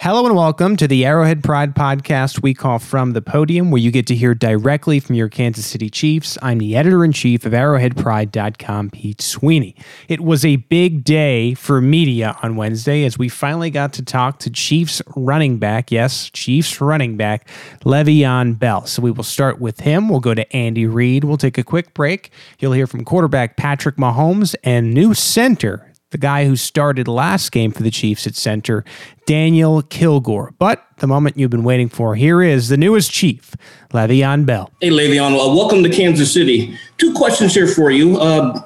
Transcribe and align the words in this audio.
Hello 0.00 0.24
and 0.24 0.36
welcome 0.36 0.76
to 0.76 0.86
the 0.86 1.04
Arrowhead 1.04 1.42
Pride 1.42 1.74
podcast 1.74 2.40
we 2.40 2.54
call 2.54 2.78
From 2.78 3.14
the 3.14 3.20
Podium, 3.20 3.72
where 3.72 3.80
you 3.80 3.90
get 3.90 4.06
to 4.06 4.14
hear 4.14 4.32
directly 4.32 5.00
from 5.00 5.16
your 5.16 5.28
Kansas 5.28 5.66
City 5.66 5.90
Chiefs. 5.90 6.38
I'm 6.40 6.58
the 6.58 6.76
editor 6.76 7.04
in 7.04 7.10
chief 7.10 7.44
of 7.44 7.50
ArrowheadPride.com, 7.50 8.90
Pete 8.90 9.20
Sweeney. 9.20 9.74
It 10.06 10.20
was 10.20 10.44
a 10.44 10.54
big 10.54 11.02
day 11.02 11.54
for 11.54 11.80
media 11.80 12.36
on 12.44 12.54
Wednesday 12.54 13.04
as 13.06 13.18
we 13.18 13.28
finally 13.28 13.70
got 13.70 13.92
to 13.94 14.04
talk 14.04 14.38
to 14.38 14.50
Chiefs 14.50 15.02
running 15.16 15.58
back, 15.58 15.90
yes, 15.90 16.30
Chiefs 16.30 16.80
running 16.80 17.16
back, 17.16 17.48
Le'Veon 17.80 18.56
Bell. 18.56 18.86
So 18.86 19.02
we 19.02 19.10
will 19.10 19.24
start 19.24 19.60
with 19.60 19.80
him. 19.80 20.08
We'll 20.08 20.20
go 20.20 20.32
to 20.32 20.56
Andy 20.56 20.86
Reid. 20.86 21.24
We'll 21.24 21.38
take 21.38 21.58
a 21.58 21.64
quick 21.64 21.92
break. 21.92 22.30
You'll 22.60 22.70
hear 22.70 22.86
from 22.86 23.04
quarterback 23.04 23.56
Patrick 23.56 23.96
Mahomes 23.96 24.54
and 24.62 24.94
new 24.94 25.12
center 25.12 25.87
the 26.10 26.18
guy 26.18 26.46
who 26.46 26.56
started 26.56 27.06
last 27.06 27.52
game 27.52 27.70
for 27.70 27.82
the 27.82 27.90
Chiefs 27.90 28.26
at 28.26 28.34
center, 28.34 28.84
Daniel 29.26 29.82
Kilgore. 29.82 30.54
But 30.58 30.84
the 30.98 31.06
moment 31.06 31.36
you've 31.36 31.50
been 31.50 31.64
waiting 31.64 31.88
for, 31.88 32.14
here 32.14 32.42
is 32.42 32.68
the 32.68 32.76
newest 32.76 33.10
Chief, 33.10 33.54
Le'Veon 33.90 34.46
Bell. 34.46 34.72
Hey, 34.80 34.88
Le'Veon, 34.88 35.32
uh, 35.32 35.54
welcome 35.54 35.82
to 35.82 35.90
Kansas 35.90 36.32
City. 36.32 36.76
Two 36.96 37.12
questions 37.12 37.54
here 37.54 37.66
for 37.66 37.90
you. 37.90 38.18
Uh, 38.18 38.62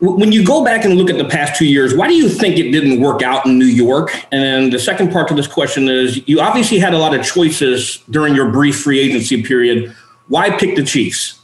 when 0.00 0.32
you 0.32 0.44
go 0.44 0.64
back 0.64 0.84
and 0.84 0.94
look 0.94 1.08
at 1.08 1.18
the 1.18 1.28
past 1.28 1.56
two 1.56 1.66
years, 1.66 1.94
why 1.94 2.08
do 2.08 2.14
you 2.14 2.28
think 2.28 2.56
it 2.56 2.72
didn't 2.72 3.00
work 3.00 3.22
out 3.22 3.46
in 3.46 3.56
New 3.56 3.66
York? 3.66 4.12
And 4.32 4.72
the 4.72 4.78
second 4.80 5.12
part 5.12 5.28
to 5.28 5.34
this 5.34 5.46
question 5.46 5.88
is 5.88 6.26
you 6.28 6.40
obviously 6.40 6.80
had 6.80 6.92
a 6.92 6.98
lot 6.98 7.14
of 7.14 7.24
choices 7.24 8.02
during 8.10 8.34
your 8.34 8.50
brief 8.50 8.80
free 8.80 8.98
agency 8.98 9.44
period. 9.44 9.94
Why 10.26 10.50
pick 10.56 10.74
the 10.74 10.82
Chiefs? 10.82 11.38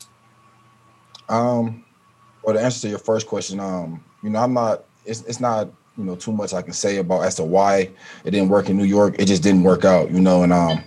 Um, 1.28 1.84
well, 2.42 2.56
to 2.56 2.60
answer 2.60 2.80
to 2.80 2.88
your 2.88 2.98
first 2.98 3.28
question, 3.28 3.60
um, 3.60 4.02
you 4.24 4.30
know, 4.30 4.40
I'm 4.40 4.54
not 4.54 4.87
it's 5.08 5.22
it's 5.22 5.40
not 5.40 5.68
you 5.96 6.04
know 6.04 6.14
too 6.14 6.32
much 6.32 6.52
I 6.52 6.62
can 6.62 6.72
say 6.72 6.98
about 6.98 7.24
as 7.24 7.34
to 7.36 7.44
why 7.44 7.90
it 8.24 8.30
didn't 8.30 8.50
work 8.50 8.68
in 8.68 8.76
New 8.76 8.84
York. 8.84 9.16
It 9.18 9.24
just 9.26 9.42
didn't 9.42 9.64
work 9.64 9.84
out, 9.84 10.10
you 10.10 10.20
know, 10.20 10.42
and 10.42 10.52
um 10.52 10.82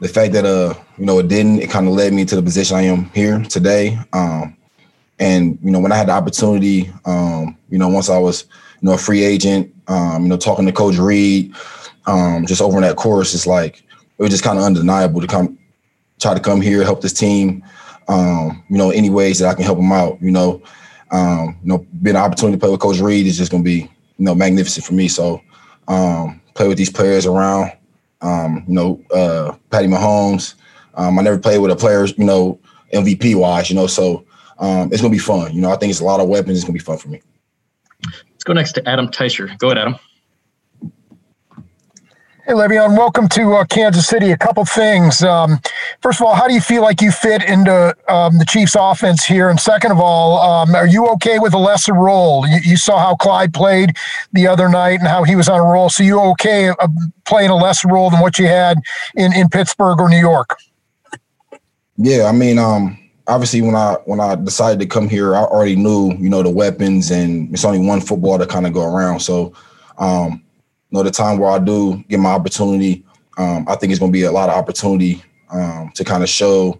the 0.00 0.08
fact 0.08 0.32
that 0.34 0.44
uh 0.44 0.74
you 0.98 1.06
know 1.06 1.18
it 1.20 1.28
didn't 1.28 1.60
it 1.60 1.70
kind 1.70 1.86
of 1.86 1.94
led 1.94 2.12
me 2.12 2.24
to 2.26 2.36
the 2.36 2.42
position 2.42 2.76
I 2.76 2.82
am 2.82 3.04
here 3.10 3.40
today. 3.44 3.98
Um 4.12 4.56
and 5.18 5.58
you 5.62 5.70
know 5.70 5.78
when 5.78 5.92
I 5.92 5.96
had 5.96 6.08
the 6.08 6.12
opportunity, 6.12 6.90
um 7.04 7.56
you 7.70 7.78
know 7.78 7.88
once 7.88 8.10
I 8.10 8.18
was 8.18 8.44
you 8.80 8.88
know 8.88 8.94
a 8.94 8.98
free 8.98 9.24
agent, 9.24 9.72
um 9.88 10.24
you 10.24 10.28
know 10.28 10.36
talking 10.36 10.66
to 10.66 10.72
Coach 10.72 10.98
Reid, 10.98 11.54
um 12.06 12.44
just 12.46 12.60
over 12.60 12.76
in 12.76 12.82
that 12.82 12.96
course, 12.96 13.34
it's 13.34 13.46
like 13.46 13.82
it 14.18 14.22
was 14.22 14.30
just 14.30 14.44
kind 14.44 14.58
of 14.58 14.64
undeniable 14.64 15.20
to 15.20 15.26
come 15.26 15.58
try 16.20 16.34
to 16.34 16.40
come 16.40 16.60
here 16.60 16.84
help 16.84 17.00
this 17.00 17.12
team. 17.12 17.64
Um, 18.08 18.64
you 18.68 18.76
know, 18.76 18.90
any 18.90 19.10
ways 19.10 19.38
that 19.38 19.48
I 19.48 19.54
can 19.54 19.64
help 19.64 19.78
them 19.78 19.92
out, 19.92 20.20
you 20.20 20.32
know 20.32 20.60
um, 21.12 21.58
you 21.62 21.68
know, 21.68 21.86
being 22.02 22.16
an 22.16 22.22
opportunity 22.22 22.56
to 22.56 22.60
play 22.60 22.70
with 22.70 22.80
Coach 22.80 22.98
Reid 22.98 23.26
is 23.26 23.36
just 23.36 23.50
going 23.50 23.62
to 23.62 23.68
be, 23.68 23.80
you 23.80 24.24
know, 24.24 24.34
magnificent 24.34 24.84
for 24.84 24.94
me. 24.94 25.08
So, 25.08 25.40
um, 25.88 26.40
play 26.54 26.68
with 26.68 26.78
these 26.78 26.90
players 26.90 27.26
around, 27.26 27.72
um, 28.22 28.64
you 28.66 28.74
know, 28.74 29.00
uh, 29.14 29.54
Patty 29.70 29.88
Mahomes. 29.88 30.54
Um, 30.94 31.18
I 31.18 31.22
never 31.22 31.38
played 31.38 31.58
with 31.58 31.70
a 31.70 31.76
player, 31.76 32.04
you 32.06 32.24
know, 32.24 32.58
MVP 32.92 33.34
wise, 33.34 33.70
you 33.70 33.76
know, 33.76 33.86
so 33.86 34.24
um, 34.58 34.92
it's 34.92 35.00
going 35.00 35.12
to 35.12 35.16
be 35.16 35.18
fun. 35.18 35.52
You 35.54 35.60
know, 35.60 35.70
I 35.70 35.76
think 35.76 35.90
it's 35.90 36.00
a 36.00 36.04
lot 36.04 36.20
of 36.20 36.28
weapons. 36.28 36.58
It's 36.58 36.64
going 36.64 36.76
to 36.76 36.82
be 36.82 36.84
fun 36.84 36.98
for 36.98 37.08
me. 37.08 37.20
Let's 38.32 38.44
go 38.44 38.52
next 38.52 38.72
to 38.72 38.88
Adam 38.88 39.08
Teicher. 39.08 39.56
Go 39.58 39.68
ahead, 39.68 39.78
Adam. 39.78 39.96
Hey, 42.44 42.54
Le'Veon, 42.54 42.98
welcome 42.98 43.28
to 43.28 43.52
uh, 43.52 43.64
Kansas 43.66 44.08
City. 44.08 44.32
A 44.32 44.36
couple 44.36 44.64
things. 44.64 45.22
Um, 45.22 45.60
first 46.00 46.20
of 46.20 46.26
all, 46.26 46.34
how 46.34 46.48
do 46.48 46.54
you 46.54 46.60
feel 46.60 46.82
like 46.82 47.00
you 47.00 47.12
fit 47.12 47.44
into 47.44 47.94
um, 48.08 48.36
the 48.36 48.44
Chiefs' 48.44 48.74
offense 48.76 49.24
here? 49.24 49.48
And 49.48 49.60
second 49.60 49.92
of 49.92 50.00
all, 50.00 50.40
um, 50.40 50.74
are 50.74 50.88
you 50.88 51.06
okay 51.10 51.38
with 51.38 51.54
a 51.54 51.58
lesser 51.58 51.94
role? 51.94 52.44
You, 52.48 52.58
you, 52.64 52.76
saw 52.76 52.98
how 52.98 53.14
Clyde 53.14 53.54
played 53.54 53.96
the 54.32 54.48
other 54.48 54.68
night 54.68 54.98
and 54.98 55.06
how 55.06 55.22
he 55.22 55.36
was 55.36 55.48
on 55.48 55.60
a 55.60 55.62
roll. 55.62 55.88
So 55.88 56.02
you 56.02 56.18
okay 56.32 56.70
uh, 56.70 56.88
playing 57.26 57.50
a 57.50 57.54
lesser 57.54 57.86
role 57.86 58.10
than 58.10 58.18
what 58.18 58.40
you 58.40 58.48
had 58.48 58.78
in, 59.14 59.32
in 59.32 59.48
Pittsburgh 59.48 60.00
or 60.00 60.08
New 60.08 60.18
York? 60.18 60.56
Yeah, 61.96 62.24
I 62.24 62.32
mean, 62.32 62.58
um, 62.58 62.98
obviously 63.28 63.62
when 63.62 63.76
I 63.76 63.98
when 64.04 64.18
I 64.18 64.34
decided 64.34 64.80
to 64.80 64.86
come 64.86 65.08
here, 65.08 65.36
I 65.36 65.42
already 65.42 65.76
knew 65.76 66.12
you 66.18 66.28
know 66.28 66.42
the 66.42 66.50
weapons, 66.50 67.12
and 67.12 67.54
it's 67.54 67.64
only 67.64 67.86
one 67.86 68.00
football 68.00 68.36
to 68.36 68.46
kind 68.46 68.66
of 68.66 68.72
go 68.72 68.82
around. 68.82 69.20
So. 69.20 69.54
Um, 69.98 70.41
know, 70.92 71.02
the 71.02 71.10
time 71.10 71.38
where 71.38 71.50
I 71.50 71.58
do 71.58 72.02
get 72.08 72.20
my 72.20 72.30
opportunity, 72.30 73.04
um, 73.38 73.66
I 73.68 73.76
think 73.76 73.90
it's 73.90 73.98
going 73.98 74.12
to 74.12 74.16
be 74.16 74.24
a 74.24 74.32
lot 74.32 74.48
of 74.48 74.56
opportunity 74.56 75.22
um, 75.50 75.90
to 75.94 76.04
kind 76.04 76.22
of 76.22 76.28
show 76.28 76.78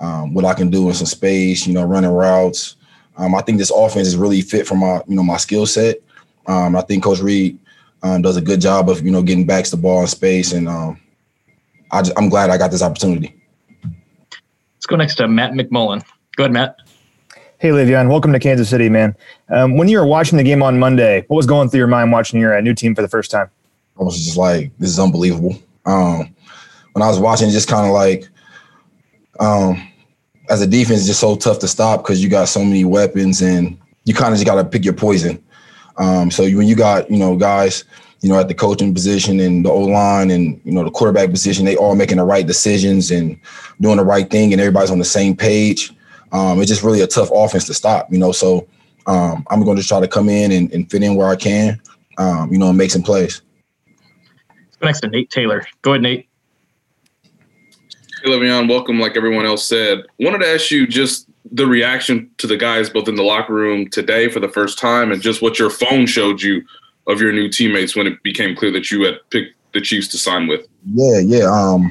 um, 0.00 0.34
what 0.34 0.44
I 0.44 0.54
can 0.54 0.70
do 0.70 0.88
in 0.88 0.94
some 0.94 1.06
space. 1.06 1.66
You 1.66 1.74
know, 1.74 1.84
running 1.84 2.10
routes. 2.10 2.76
Um, 3.16 3.34
I 3.34 3.42
think 3.42 3.58
this 3.58 3.70
offense 3.70 4.08
is 4.08 4.16
really 4.16 4.40
fit 4.40 4.66
for 4.66 4.76
my 4.76 5.02
you 5.06 5.16
know 5.16 5.22
my 5.22 5.36
skill 5.36 5.66
set. 5.66 5.98
Um, 6.46 6.76
I 6.76 6.82
think 6.82 7.04
Coach 7.04 7.20
Reid 7.20 7.58
um, 8.02 8.22
does 8.22 8.36
a 8.36 8.40
good 8.40 8.60
job 8.60 8.88
of 8.88 9.04
you 9.04 9.10
know 9.10 9.22
getting 9.22 9.46
backs 9.46 9.70
the 9.70 9.76
ball 9.76 10.00
in 10.00 10.06
space, 10.06 10.52
and 10.52 10.68
I 10.68 12.02
just, 12.02 12.16
I'm 12.16 12.28
glad 12.28 12.50
I 12.50 12.58
got 12.58 12.70
this 12.70 12.82
opportunity. 12.82 13.36
Let's 14.76 14.86
go 14.86 14.96
next 14.96 15.16
to 15.16 15.28
Matt 15.28 15.52
McMullen. 15.52 16.04
Go 16.36 16.44
ahead, 16.44 16.52
Matt. 16.52 16.76
Hey, 17.60 17.68
Le'Veon, 17.68 18.08
welcome 18.08 18.32
to 18.32 18.38
Kansas 18.38 18.70
City, 18.70 18.88
man. 18.88 19.14
Um, 19.50 19.76
when 19.76 19.86
you 19.86 19.98
were 19.98 20.06
watching 20.06 20.38
the 20.38 20.42
game 20.42 20.62
on 20.62 20.78
Monday, 20.78 21.26
what 21.28 21.36
was 21.36 21.44
going 21.44 21.68
through 21.68 21.76
your 21.76 21.88
mind 21.88 22.10
watching 22.10 22.40
your 22.40 22.56
uh, 22.56 22.60
new 22.62 22.72
team 22.72 22.94
for 22.94 23.02
the 23.02 23.08
first 23.08 23.30
time? 23.30 23.50
I 24.00 24.02
was 24.02 24.16
just 24.16 24.38
like, 24.38 24.70
this 24.78 24.88
is 24.88 24.98
unbelievable. 24.98 25.58
Um, 25.84 26.34
when 26.94 27.02
I 27.02 27.08
was 27.08 27.18
watching, 27.18 27.50
just 27.50 27.68
kind 27.68 27.86
of 27.86 27.92
like, 27.92 28.26
um, 29.40 29.86
as 30.48 30.62
a 30.62 30.66
defense, 30.66 31.04
just 31.06 31.20
so 31.20 31.36
tough 31.36 31.58
to 31.58 31.68
stop 31.68 32.02
because 32.02 32.22
you 32.22 32.30
got 32.30 32.48
so 32.48 32.64
many 32.64 32.86
weapons 32.86 33.42
and 33.42 33.78
you 34.04 34.14
kind 34.14 34.32
of 34.32 34.38
just 34.38 34.46
got 34.46 34.54
to 34.54 34.64
pick 34.64 34.82
your 34.82 34.94
poison. 34.94 35.44
Um, 35.98 36.30
so 36.30 36.44
when 36.44 36.66
you 36.66 36.74
got, 36.74 37.10
you 37.10 37.18
know, 37.18 37.36
guys, 37.36 37.84
you 38.22 38.30
know, 38.30 38.40
at 38.40 38.48
the 38.48 38.54
coaching 38.54 38.94
position 38.94 39.38
and 39.38 39.66
the 39.66 39.70
O 39.70 39.80
line 39.80 40.30
and, 40.30 40.58
you 40.64 40.72
know, 40.72 40.82
the 40.82 40.90
quarterback 40.90 41.28
position, 41.28 41.66
they 41.66 41.76
all 41.76 41.94
making 41.94 42.16
the 42.16 42.24
right 42.24 42.46
decisions 42.46 43.10
and 43.10 43.38
doing 43.82 43.98
the 43.98 44.04
right 44.04 44.30
thing 44.30 44.50
and 44.54 44.62
everybody's 44.62 44.90
on 44.90 44.98
the 44.98 45.04
same 45.04 45.36
page 45.36 45.92
um, 46.32 46.60
it's 46.60 46.68
just 46.68 46.82
really 46.82 47.00
a 47.00 47.06
tough 47.06 47.30
offense 47.32 47.66
to 47.66 47.74
stop, 47.74 48.12
you 48.12 48.18
know. 48.18 48.32
So 48.32 48.68
um, 49.06 49.44
I'm 49.50 49.64
going 49.64 49.76
to 49.76 49.82
try 49.82 50.00
to 50.00 50.08
come 50.08 50.28
in 50.28 50.52
and, 50.52 50.72
and, 50.72 50.90
fit 50.90 51.02
in 51.02 51.16
where 51.16 51.28
I 51.28 51.36
can, 51.36 51.80
um, 52.18 52.52
you 52.52 52.58
know, 52.58 52.68
and 52.68 52.78
make 52.78 52.90
some 52.90 53.02
plays. 53.02 53.42
Next 54.82 55.00
to 55.00 55.08
Nate 55.08 55.30
Taylor. 55.30 55.66
Go 55.82 55.92
ahead, 55.92 56.02
Nate. 56.02 56.28
Hey, 58.22 58.30
Le'Veon, 58.30 58.68
welcome. 58.68 59.00
Like 59.00 59.16
everyone 59.16 59.46
else 59.46 59.66
said, 59.66 60.04
wanted 60.18 60.38
to 60.38 60.48
ask 60.48 60.70
you 60.70 60.86
just 60.86 61.26
the 61.52 61.66
reaction 61.66 62.30
to 62.38 62.46
the 62.46 62.56
guys 62.56 62.90
both 62.90 63.08
in 63.08 63.14
the 63.14 63.22
locker 63.22 63.54
room 63.54 63.88
today 63.88 64.28
for 64.28 64.40
the 64.40 64.48
first 64.48 64.78
time, 64.78 65.10
and 65.10 65.20
just 65.20 65.42
what 65.42 65.58
your 65.58 65.70
phone 65.70 66.06
showed 66.06 66.40
you 66.40 66.62
of 67.06 67.20
your 67.20 67.32
new 67.32 67.48
teammates 67.48 67.96
when 67.96 68.06
it 68.06 68.22
became 68.22 68.54
clear 68.54 68.70
that 68.72 68.90
you 68.90 69.04
had 69.04 69.18
picked 69.30 69.54
the 69.72 69.80
Chiefs 69.80 70.08
to 70.08 70.18
sign 70.18 70.46
with. 70.48 70.66
Yeah, 70.84 71.18
yeah. 71.18 71.44
Um, 71.44 71.90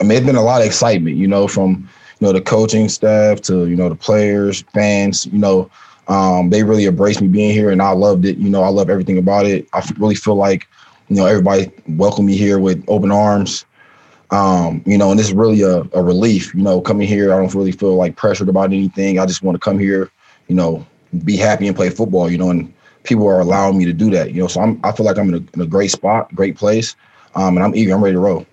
I 0.00 0.04
mean, 0.04 0.18
it's 0.18 0.26
been 0.26 0.36
a 0.36 0.42
lot 0.42 0.60
of 0.60 0.66
excitement, 0.66 1.16
you 1.16 1.26
know, 1.26 1.48
from 1.48 1.88
you 2.20 2.26
know, 2.26 2.32
the 2.32 2.40
coaching 2.40 2.88
staff 2.88 3.40
to, 3.42 3.66
you 3.66 3.76
know, 3.76 3.88
the 3.88 3.96
players, 3.96 4.62
fans, 4.74 5.26
you 5.26 5.38
know, 5.38 5.70
um, 6.08 6.50
they 6.50 6.62
really 6.62 6.84
embraced 6.84 7.22
me 7.22 7.28
being 7.28 7.52
here 7.52 7.70
and 7.70 7.80
I 7.80 7.92
loved 7.92 8.26
it. 8.26 8.36
You 8.36 8.50
know, 8.50 8.62
I 8.62 8.68
love 8.68 8.90
everything 8.90 9.16
about 9.16 9.46
it. 9.46 9.66
I 9.72 9.88
really 9.98 10.14
feel 10.14 10.34
like, 10.34 10.68
you 11.08 11.16
know, 11.16 11.24
everybody 11.24 11.70
welcomed 11.88 12.26
me 12.26 12.36
here 12.36 12.58
with 12.58 12.84
open 12.88 13.10
arms. 13.10 13.64
Um, 14.30 14.82
you 14.86 14.98
know, 14.98 15.10
and 15.10 15.18
this 15.18 15.28
is 15.28 15.34
really 15.34 15.62
a, 15.62 15.82
a 15.92 16.02
relief, 16.02 16.54
you 16.54 16.62
know, 16.62 16.80
coming 16.80 17.08
here. 17.08 17.32
I 17.32 17.38
don't 17.38 17.54
really 17.54 17.72
feel 17.72 17.96
like 17.96 18.16
pressured 18.16 18.48
about 18.48 18.66
anything. 18.72 19.18
I 19.18 19.26
just 19.26 19.42
want 19.42 19.56
to 19.56 19.60
come 19.60 19.78
here, 19.78 20.10
you 20.46 20.54
know, 20.54 20.86
be 21.24 21.36
happy 21.36 21.66
and 21.66 21.74
play 21.74 21.90
football, 21.90 22.30
you 22.30 22.38
know, 22.38 22.50
and 22.50 22.72
people 23.02 23.26
are 23.26 23.40
allowing 23.40 23.78
me 23.78 23.84
to 23.86 23.92
do 23.92 24.10
that, 24.10 24.32
you 24.32 24.42
know. 24.42 24.46
So 24.46 24.60
I'm, 24.60 24.78
I 24.84 24.92
feel 24.92 25.06
like 25.06 25.18
I'm 25.18 25.28
in 25.28 25.34
a, 25.34 25.54
in 25.54 25.60
a 25.62 25.66
great 25.66 25.90
spot, 25.90 26.32
great 26.34 26.56
place. 26.56 26.94
Um, 27.34 27.56
and 27.56 27.64
I'm 27.64 27.74
eager, 27.74 27.94
I'm 27.94 28.02
ready 28.02 28.14
to 28.14 28.20
roll. 28.20 28.46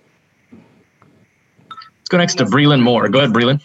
Let's 2.08 2.08
go 2.08 2.18
next 2.18 2.34
to 2.36 2.44
Breland 2.44 2.82
Moore. 2.82 3.08
Go 3.08 3.18
ahead, 3.18 3.30
Breland. 3.30 3.60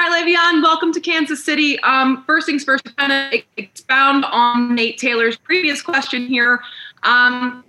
Hi, 0.00 0.22
Le'Veon. 0.22 0.62
Welcome 0.62 0.92
to 0.92 1.00
Kansas 1.00 1.44
City. 1.44 1.76
Um, 1.80 2.22
first 2.24 2.46
things 2.46 2.62
first, 2.62 2.84
kind 2.96 3.10
of 3.10 3.42
expound 3.56 4.24
on 4.26 4.76
Nate 4.76 4.96
Taylor's 4.96 5.36
previous 5.36 5.82
question 5.82 6.24
here. 6.24 6.60
Um, 7.02 7.64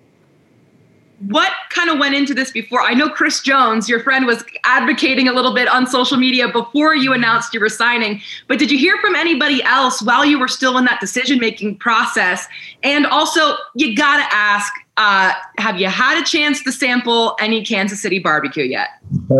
what 1.27 1.51
kind 1.71 1.89
of 1.89 1.97
went 1.97 2.13
into 2.13 2.35
this 2.35 2.51
before? 2.51 2.81
I 2.81 2.93
know 2.93 3.09
Chris 3.09 3.41
Jones, 3.41 3.89
your 3.89 4.03
friend, 4.03 4.27
was 4.27 4.43
advocating 4.63 5.27
a 5.27 5.33
little 5.33 5.55
bit 5.55 5.67
on 5.67 5.87
social 5.87 6.17
media 6.17 6.47
before 6.47 6.93
you 6.93 7.13
announced 7.13 7.51
you 7.51 7.59
were 7.59 7.67
signing. 7.67 8.21
But 8.47 8.59
did 8.59 8.69
you 8.69 8.77
hear 8.77 8.97
from 9.01 9.15
anybody 9.15 9.63
else 9.63 9.99
while 9.99 10.23
you 10.23 10.37
were 10.37 10.47
still 10.47 10.77
in 10.77 10.85
that 10.85 10.99
decision 10.99 11.39
making 11.39 11.77
process? 11.77 12.45
And 12.83 13.07
also, 13.07 13.55
you 13.73 13.95
got 13.95 14.17
to 14.17 14.35
ask 14.35 14.71
uh, 14.99 15.31
have 15.57 15.79
you 15.79 15.87
had 15.87 16.21
a 16.21 16.25
chance 16.25 16.61
to 16.61 16.73
sample 16.73 17.33
any 17.39 17.63
Kansas 17.63 18.01
City 18.01 18.19
barbecue 18.19 18.65
yet? 18.65 18.89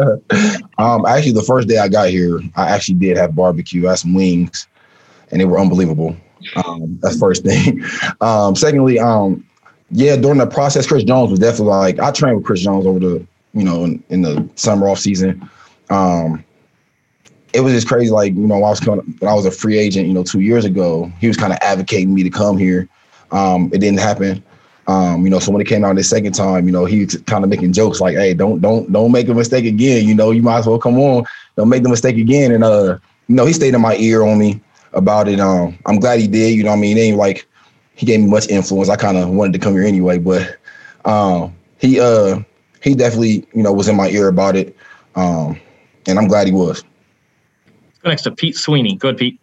um, 0.77 1.06
actually, 1.06 1.33
the 1.33 1.44
first 1.45 1.67
day 1.67 1.77
I 1.77 1.89
got 1.89 2.07
here, 2.07 2.39
I 2.56 2.69
actually 2.69 2.95
did 2.95 3.17
have 3.17 3.35
barbecue. 3.35 3.85
I 3.85 3.89
had 3.89 4.00
some 4.00 4.13
wings, 4.13 4.67
and 5.31 5.41
they 5.41 5.45
were 5.45 5.59
unbelievable. 5.59 6.15
Um, 6.56 6.97
that's 7.01 7.19
first 7.19 7.44
thing. 7.45 7.83
Um, 8.21 8.56
secondly, 8.56 9.00
um, 9.00 9.45
yeah, 9.91 10.15
during 10.15 10.38
the 10.38 10.47
process, 10.47 10.88
Chris 10.88 11.03
Jones 11.03 11.29
was 11.29 11.39
definitely 11.39 11.73
like 11.73 12.00
I 12.00 12.11
trained 12.11 12.38
with 12.38 12.45
Chris 12.45 12.61
Jones 12.61 12.85
over 12.85 13.00
the 13.00 13.27
you 13.53 13.65
know 13.65 13.83
in, 13.83 14.01
in 14.07 14.21
the 14.21 14.50
summer 14.56 14.88
off 14.88 15.00
season. 15.00 15.50
Um, 15.89 16.41
it 17.51 17.59
was 17.59 17.73
just 17.73 17.89
crazy. 17.89 18.11
Like 18.11 18.33
you 18.33 18.47
know, 18.47 18.56
I 18.56 18.69
was 18.69 18.79
coming, 18.79 19.13
when 19.19 19.29
I 19.29 19.33
was 19.33 19.45
a 19.45 19.51
free 19.51 19.77
agent, 19.77 20.07
you 20.07 20.13
know, 20.13 20.23
two 20.23 20.39
years 20.39 20.63
ago, 20.63 21.11
he 21.19 21.27
was 21.27 21.35
kind 21.35 21.51
of 21.51 21.59
advocating 21.61 22.13
me 22.13 22.23
to 22.23 22.29
come 22.29 22.57
here. 22.57 22.88
Um, 23.31 23.69
it 23.73 23.79
didn't 23.79 24.00
happen. 24.00 24.41
Um, 24.89 25.24
you 25.24 25.30
know, 25.30 25.38
so 25.38 25.51
when 25.51 25.62
it 25.62 25.68
came 25.68 25.86
out 25.86 25.95
the 25.95 26.03
second 26.03 26.33
time, 26.33 26.65
you 26.65 26.71
know, 26.71 26.86
he 26.86 27.06
was 27.06 27.15
kind 27.27 27.44
of 27.44 27.50
making 27.51 27.74
jokes 27.74 28.01
like, 28.01 28.15
"Hey, 28.15 28.33
don't 28.33 28.59
don't 28.59 28.91
don't 28.91 29.12
make 29.12 29.27
a 29.27 29.36
mistake 29.36 29.65
again. 29.65 30.07
You 30.07 30.15
know, 30.15 30.31
you 30.31 30.41
might 30.41 30.57
as 30.57 30.65
well 30.65 30.80
come 30.80 30.97
on. 30.97 31.25
Don't 31.56 31.69
make 31.69 31.83
the 31.83 31.89
mistake 31.89 32.18
again." 32.18 32.51
And 32.51 32.63
uh, 32.63 32.97
you 33.27 33.36
know, 33.36 33.45
he 33.45 33.53
stayed 33.53 33.75
in 33.75 33.81
my 33.81 33.95
ear 33.97 34.24
on 34.24 34.39
me 34.39 34.59
about 34.94 35.27
it. 35.27 35.39
Um, 35.39 35.77
I'm 35.86 36.00
glad 36.00 36.19
he 36.19 36.27
did. 36.27 36.56
You 36.56 36.63
know, 36.63 36.71
I 36.71 36.75
mean, 36.75 36.97
it 36.97 37.01
ain't 37.01 37.18
like 37.18 37.47
he 37.94 38.07
gave 38.07 38.19
me 38.19 38.25
much 38.25 38.47
influence. 38.50 38.89
I 38.89 38.95
kind 38.95 39.15
of 39.18 39.30
wanted 39.30 39.53
to 39.53 39.59
come 39.59 39.74
here 39.74 39.83
anyway, 39.83 40.18
but 40.18 40.57
um, 41.06 41.56
he 41.77 42.00
uh, 42.00 42.39
he 42.81 42.95
definitely 42.95 43.45
you 43.53 43.62
know 43.62 43.71
was 43.71 43.89
in 43.89 43.95
my 43.95 44.09
ear 44.09 44.27
about 44.27 44.56
it, 44.56 44.75
um, 45.15 45.62
and 46.07 46.18
I'm 46.18 46.27
glad 46.27 46.47
he 46.47 46.53
was. 46.53 46.83
Next 48.03 48.24
to 48.24 48.31
Pete 48.31 48.56
Sweeney. 48.56 48.95
Good, 48.95 49.18
Pete. 49.18 49.39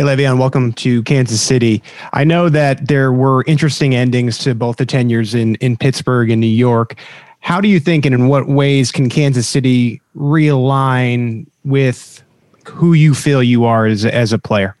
Hey, 0.00 0.06
Le'Veon, 0.06 0.38
welcome 0.38 0.72
to 0.72 1.02
Kansas 1.02 1.42
City. 1.42 1.82
I 2.14 2.24
know 2.24 2.48
that 2.48 2.88
there 2.88 3.12
were 3.12 3.44
interesting 3.46 3.94
endings 3.94 4.38
to 4.38 4.54
both 4.54 4.78
the 4.78 4.86
tenures 4.86 5.34
in, 5.34 5.56
in 5.56 5.76
Pittsburgh 5.76 6.30
and 6.30 6.40
New 6.40 6.46
York. 6.46 6.94
How 7.40 7.60
do 7.60 7.68
you 7.68 7.78
think, 7.78 8.06
and 8.06 8.14
in 8.14 8.26
what 8.26 8.48
ways 8.48 8.90
can 8.92 9.10
Kansas 9.10 9.46
City 9.46 10.00
realign 10.16 11.46
with 11.66 12.24
who 12.66 12.94
you 12.94 13.12
feel 13.12 13.42
you 13.42 13.66
are 13.66 13.84
as, 13.84 14.06
as 14.06 14.32
a 14.32 14.38
player? 14.38 14.74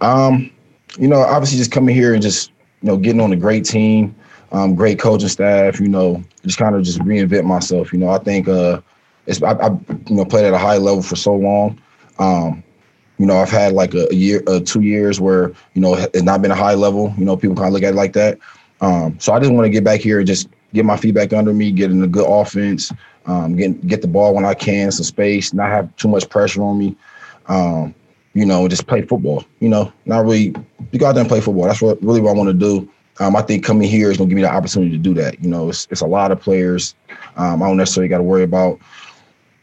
Um, 0.00 0.52
you 0.96 1.08
know, 1.08 1.18
obviously 1.18 1.58
just 1.58 1.72
coming 1.72 1.92
here 1.92 2.14
and 2.14 2.22
just, 2.22 2.52
you 2.82 2.86
know, 2.86 2.96
getting 2.96 3.20
on 3.20 3.32
a 3.32 3.36
great 3.36 3.64
team, 3.64 4.14
um, 4.52 4.76
great 4.76 5.00
coaching 5.00 5.28
staff, 5.28 5.80
you 5.80 5.88
know, 5.88 6.22
just 6.44 6.58
kind 6.58 6.76
of 6.76 6.84
just 6.84 7.00
reinvent 7.00 7.42
myself. 7.42 7.92
You 7.92 7.98
know, 7.98 8.10
I 8.10 8.18
think 8.18 8.46
uh 8.46 8.80
it's 9.26 9.42
I, 9.42 9.54
I 9.54 9.70
you 10.06 10.14
know 10.14 10.24
played 10.24 10.44
at 10.44 10.54
a 10.54 10.58
high 10.58 10.76
level 10.76 11.02
for 11.02 11.16
so 11.16 11.34
long. 11.34 11.82
Um, 12.20 12.62
you 13.18 13.26
know, 13.26 13.38
I've 13.38 13.50
had 13.50 13.72
like 13.72 13.94
a, 13.94 14.14
year, 14.14 14.42
uh, 14.46 14.60
two 14.60 14.82
years 14.82 15.20
where 15.20 15.48
you 15.74 15.80
know 15.80 15.94
it's 15.94 16.22
not 16.22 16.42
been 16.42 16.50
a 16.50 16.56
high 16.56 16.74
level. 16.74 17.14
You 17.16 17.24
know, 17.24 17.36
people 17.36 17.56
kind 17.56 17.68
of 17.68 17.72
look 17.72 17.82
at 17.82 17.94
it 17.94 17.96
like 17.96 18.12
that. 18.14 18.38
Um, 18.80 19.18
so 19.18 19.32
I 19.32 19.40
just 19.40 19.52
want 19.52 19.64
to 19.64 19.70
get 19.70 19.84
back 19.84 20.00
here 20.00 20.18
and 20.18 20.26
just 20.26 20.48
get 20.74 20.84
my 20.84 20.96
feedback 20.96 21.32
under 21.32 21.52
me, 21.52 21.72
get 21.72 21.90
in 21.90 22.02
a 22.02 22.06
good 22.06 22.26
offense, 22.28 22.92
um, 23.26 23.56
get 23.56 23.86
get 23.86 24.02
the 24.02 24.08
ball 24.08 24.34
when 24.34 24.44
I 24.44 24.54
can, 24.54 24.90
some 24.92 25.04
space, 25.04 25.52
not 25.52 25.68
have 25.70 25.94
too 25.96 26.08
much 26.08 26.28
pressure 26.28 26.62
on 26.62 26.78
me. 26.78 26.96
Um, 27.46 27.94
you 28.34 28.44
know, 28.44 28.68
just 28.68 28.86
play 28.86 29.02
football. 29.02 29.44
You 29.60 29.70
know, 29.70 29.92
not 30.04 30.24
really. 30.24 30.54
You 30.92 30.98
go 30.98 31.06
out 31.06 31.12
there 31.12 31.22
and 31.22 31.28
play 31.28 31.40
football. 31.40 31.64
That's 31.64 31.80
what 31.80 32.02
really 32.02 32.20
what 32.20 32.30
I 32.30 32.34
want 32.34 32.48
to 32.48 32.54
do. 32.54 32.88
Um, 33.18 33.34
I 33.34 33.40
think 33.40 33.64
coming 33.64 33.88
here 33.88 34.10
is 34.10 34.18
gonna 34.18 34.28
give 34.28 34.36
me 34.36 34.42
the 34.42 34.52
opportunity 34.52 34.92
to 34.92 34.98
do 34.98 35.14
that. 35.14 35.42
You 35.42 35.48
know, 35.48 35.70
it's 35.70 35.88
it's 35.90 36.02
a 36.02 36.06
lot 36.06 36.32
of 36.32 36.40
players. 36.40 36.94
Um, 37.36 37.62
I 37.62 37.66
don't 37.66 37.78
necessarily 37.78 38.08
got 38.08 38.18
to 38.18 38.22
worry 38.22 38.42
about, 38.42 38.78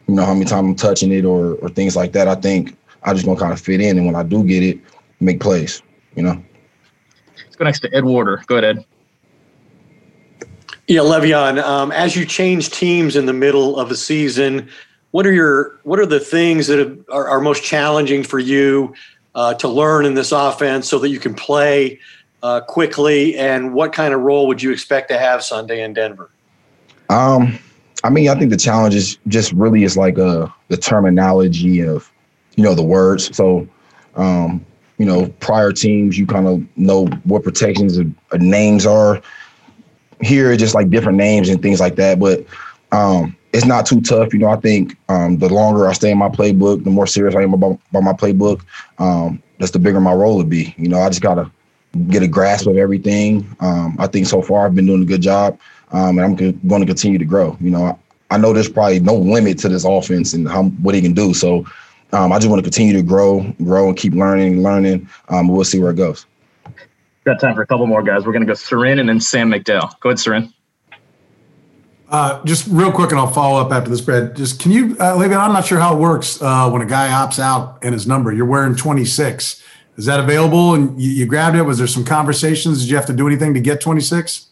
you 0.08 0.14
know, 0.14 0.24
how 0.24 0.34
many 0.34 0.44
times 0.44 0.66
I'm 0.66 0.74
touching 0.74 1.12
it 1.12 1.24
or 1.24 1.54
or 1.56 1.68
things 1.68 1.94
like 1.94 2.12
that. 2.12 2.26
I 2.26 2.34
think 2.34 2.76
I 3.04 3.12
just 3.12 3.26
gonna 3.26 3.38
kind 3.38 3.52
of 3.52 3.60
fit 3.60 3.80
in, 3.80 3.98
and 3.98 4.06
when 4.06 4.16
I 4.16 4.22
do 4.22 4.42
get 4.44 4.62
it, 4.62 4.80
make 5.20 5.40
plays. 5.40 5.82
You 6.16 6.22
know. 6.22 6.44
Let's 7.36 7.56
go 7.56 7.64
next 7.64 7.80
to 7.80 7.94
Ed 7.94 8.04
Werder. 8.04 8.42
Go 8.46 8.56
ahead, 8.56 8.78
Ed. 8.78 8.84
Yeah, 10.86 11.00
Le'Veon. 11.00 11.62
Um, 11.62 11.92
as 11.92 12.14
you 12.14 12.26
change 12.26 12.70
teams 12.70 13.16
in 13.16 13.26
the 13.26 13.32
middle 13.32 13.78
of 13.78 13.90
a 13.90 13.96
season, 13.96 14.68
what 15.12 15.26
are 15.26 15.32
your 15.32 15.78
what 15.84 15.98
are 15.98 16.06
the 16.06 16.20
things 16.20 16.66
that 16.66 17.04
are, 17.10 17.28
are 17.28 17.40
most 17.40 17.62
challenging 17.62 18.22
for 18.22 18.38
you 18.38 18.94
uh, 19.34 19.54
to 19.54 19.68
learn 19.68 20.04
in 20.04 20.14
this 20.14 20.32
offense 20.32 20.88
so 20.88 20.98
that 20.98 21.08
you 21.08 21.18
can 21.18 21.34
play 21.34 22.00
uh, 22.42 22.60
quickly? 22.60 23.36
And 23.36 23.72
what 23.72 23.92
kind 23.92 24.12
of 24.12 24.20
role 24.20 24.46
would 24.48 24.60
you 24.62 24.72
expect 24.72 25.08
to 25.10 25.18
have 25.18 25.42
Sunday 25.42 25.82
in 25.82 25.94
Denver? 25.94 26.30
Um, 27.08 27.58
I 28.02 28.10
mean, 28.10 28.28
I 28.28 28.34
think 28.38 28.50
the 28.50 28.56
challenge 28.56 28.94
is 28.94 29.18
just 29.28 29.52
really 29.52 29.84
is 29.84 29.96
like 29.96 30.18
uh 30.18 30.48
the 30.68 30.76
terminology 30.76 31.80
of, 31.80 32.10
you 32.56 32.64
know, 32.64 32.74
the 32.74 32.82
words. 32.82 33.34
So, 33.36 33.68
um, 34.16 34.64
you 34.98 35.06
know, 35.06 35.26
prior 35.40 35.72
teams, 35.72 36.18
you 36.18 36.26
kind 36.26 36.46
of 36.46 36.64
know 36.76 37.06
what 37.24 37.42
protections 37.42 37.98
of 37.98 38.06
names 38.40 38.86
are. 38.86 39.20
Here, 40.20 40.56
just 40.56 40.74
like 40.74 40.90
different 40.90 41.18
names 41.18 41.48
and 41.48 41.60
things 41.60 41.80
like 41.80 41.96
that. 41.96 42.18
But 42.18 42.46
um, 42.92 43.36
it's 43.52 43.66
not 43.66 43.86
too 43.86 44.00
tough. 44.00 44.32
You 44.32 44.38
know, 44.38 44.48
I 44.48 44.56
think 44.56 44.96
um, 45.08 45.38
the 45.38 45.48
longer 45.48 45.88
I 45.88 45.92
stay 45.92 46.10
in 46.10 46.18
my 46.18 46.28
playbook, 46.28 46.84
the 46.84 46.90
more 46.90 47.06
serious 47.06 47.34
I 47.34 47.42
am 47.42 47.52
about, 47.52 47.78
about 47.90 48.02
my 48.02 48.12
playbook, 48.12 48.62
um, 48.98 49.42
that's 49.58 49.72
the 49.72 49.78
bigger 49.78 50.00
my 50.00 50.12
role 50.12 50.36
would 50.36 50.48
be. 50.48 50.74
You 50.78 50.88
know, 50.88 51.00
I 51.00 51.08
just 51.08 51.20
got 51.20 51.34
to 51.34 51.50
get 52.08 52.22
a 52.22 52.28
grasp 52.28 52.66
of 52.66 52.76
everything. 52.76 53.56
Um, 53.60 53.96
I 53.98 54.06
think 54.06 54.26
so 54.26 54.42
far 54.42 54.66
I've 54.66 54.74
been 54.74 54.86
doing 54.86 55.02
a 55.02 55.06
good 55.06 55.22
job, 55.22 55.58
um, 55.92 56.18
and 56.18 56.20
I'm 56.20 56.34
going 56.66 56.80
to 56.80 56.86
continue 56.86 57.18
to 57.18 57.24
grow. 57.24 57.56
You 57.60 57.70
know, 57.70 57.84
I, 57.84 58.34
I, 58.34 58.38
know 58.38 58.52
there's 58.52 58.68
probably 58.68 59.00
no 59.00 59.14
limit 59.14 59.58
to 59.60 59.68
this 59.68 59.84
offense 59.84 60.34
and 60.34 60.48
how 60.48 60.64
what 60.64 60.94
he 60.94 61.02
can 61.02 61.12
do. 61.12 61.34
So 61.34 61.64
um, 62.14 62.32
I 62.32 62.38
just 62.38 62.48
want 62.48 62.60
to 62.60 62.62
continue 62.62 62.92
to 62.94 63.02
grow, 63.02 63.42
grow, 63.64 63.88
and 63.88 63.96
keep 63.96 64.14
learning, 64.14 64.62
learning. 64.62 65.08
Um, 65.28 65.48
we'll 65.48 65.64
see 65.64 65.80
where 65.80 65.90
it 65.90 65.96
goes. 65.96 66.26
Got 67.24 67.40
time 67.40 67.54
for 67.54 67.62
a 67.62 67.66
couple 67.66 67.86
more 67.86 68.02
guys. 68.02 68.24
We're 68.24 68.32
going 68.32 68.42
to 68.42 68.46
go 68.46 68.54
Soren 68.54 68.98
and 68.98 69.08
then 69.08 69.20
Sam 69.20 69.50
McDowell. 69.50 69.98
Go 70.00 70.10
ahead, 70.10 70.18
Soren. 70.18 70.54
Uh, 72.08 72.44
just 72.44 72.68
real 72.68 72.92
quick, 72.92 73.10
and 73.10 73.18
I'll 73.18 73.32
follow 73.32 73.60
up 73.60 73.72
after 73.72 73.90
this, 73.90 74.00
Brad. 74.00 74.36
Just 74.36 74.60
can 74.60 74.70
you, 74.70 74.96
uh, 75.00 75.16
Le'Veon, 75.16 75.38
I'm 75.38 75.52
not 75.52 75.66
sure 75.66 75.80
how 75.80 75.96
it 75.96 75.98
works 75.98 76.40
uh, 76.40 76.70
when 76.70 76.82
a 76.82 76.86
guy 76.86 77.08
opts 77.08 77.40
out 77.40 77.78
and 77.82 77.92
his 77.92 78.06
number. 78.06 78.32
You're 78.32 78.46
wearing 78.46 78.76
26. 78.76 79.62
Is 79.96 80.06
that 80.06 80.20
available? 80.20 80.74
And 80.74 81.00
you, 81.00 81.10
you, 81.10 81.26
grabbed 81.26 81.56
it. 81.56 81.62
Was 81.62 81.78
there 81.78 81.86
some 81.86 82.04
conversations? 82.04 82.82
Did 82.82 82.90
you 82.90 82.96
have 82.96 83.06
to 83.06 83.12
do 83.12 83.26
anything 83.26 83.54
to 83.54 83.60
get 83.60 83.80
26? 83.80 84.46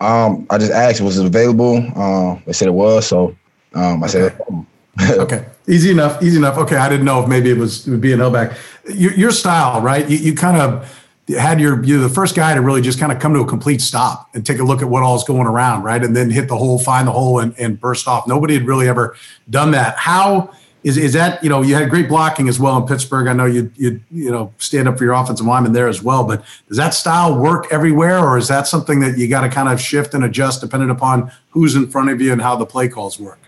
Um, 0.00 0.46
I 0.48 0.58
just 0.58 0.72
asked, 0.72 1.00
was 1.00 1.18
it 1.18 1.26
available? 1.26 1.84
Uh, 1.94 2.38
they 2.46 2.52
said 2.52 2.68
it 2.68 2.72
was, 2.72 3.06
so 3.06 3.36
um, 3.74 4.02
I 4.02 4.06
okay. 4.06 4.34
said. 4.98 5.18
okay, 5.18 5.46
easy 5.68 5.90
enough. 5.90 6.22
Easy 6.22 6.38
enough. 6.38 6.58
Okay, 6.58 6.76
I 6.76 6.88
didn't 6.88 7.04
know 7.04 7.22
if 7.22 7.28
maybe 7.28 7.50
it 7.50 7.56
was 7.56 7.86
it 7.86 7.90
would 7.90 8.00
be 8.00 8.12
an 8.12 8.20
L 8.20 8.30
back. 8.30 8.56
Your, 8.88 9.12
your 9.14 9.30
style, 9.30 9.80
right? 9.80 10.08
You, 10.08 10.16
you 10.16 10.34
kind 10.34 10.56
of 10.56 11.00
had 11.38 11.60
your 11.60 11.82
you're 11.84 12.00
the 12.00 12.08
first 12.08 12.34
guy 12.34 12.54
to 12.54 12.60
really 12.60 12.80
just 12.80 12.98
kind 12.98 13.12
of 13.12 13.18
come 13.18 13.34
to 13.34 13.40
a 13.40 13.46
complete 13.46 13.80
stop 13.80 14.28
and 14.34 14.44
take 14.44 14.58
a 14.58 14.64
look 14.64 14.82
at 14.82 14.88
what 14.88 15.02
all's 15.02 15.24
going 15.24 15.46
around, 15.46 15.82
right? 15.82 16.02
And 16.02 16.16
then 16.16 16.30
hit 16.30 16.48
the 16.48 16.56
hole, 16.56 16.78
find 16.78 17.06
the 17.06 17.12
hole, 17.12 17.38
and, 17.38 17.56
and 17.58 17.80
burst 17.80 18.08
off. 18.08 18.26
Nobody 18.26 18.54
had 18.54 18.66
really 18.66 18.88
ever 18.88 19.16
done 19.48 19.70
that. 19.72 19.96
How 19.96 20.52
is 20.82 20.96
is 20.96 21.12
that? 21.12 21.42
You 21.42 21.50
know, 21.50 21.62
you 21.62 21.74
had 21.74 21.90
great 21.90 22.08
blocking 22.08 22.48
as 22.48 22.58
well 22.58 22.76
in 22.78 22.86
Pittsburgh. 22.86 23.28
I 23.28 23.32
know 23.32 23.46
you 23.46 23.70
you 23.76 24.00
you 24.10 24.30
know 24.30 24.52
stand 24.58 24.88
up 24.88 24.98
for 24.98 25.04
your 25.04 25.14
offensive 25.14 25.46
lineman 25.46 25.72
there 25.72 25.88
as 25.88 26.02
well. 26.02 26.24
But 26.24 26.44
does 26.68 26.78
that 26.78 26.94
style 26.94 27.38
work 27.38 27.66
everywhere, 27.70 28.18
or 28.18 28.38
is 28.38 28.48
that 28.48 28.66
something 28.66 29.00
that 29.00 29.18
you 29.18 29.28
got 29.28 29.42
to 29.42 29.48
kind 29.48 29.68
of 29.68 29.80
shift 29.80 30.14
and 30.14 30.24
adjust 30.24 30.60
depending 30.60 30.90
upon 30.90 31.30
who's 31.50 31.74
in 31.76 31.88
front 31.88 32.10
of 32.10 32.20
you 32.20 32.32
and 32.32 32.40
how 32.40 32.56
the 32.56 32.66
play 32.66 32.88
calls 32.88 33.20
work? 33.20 33.38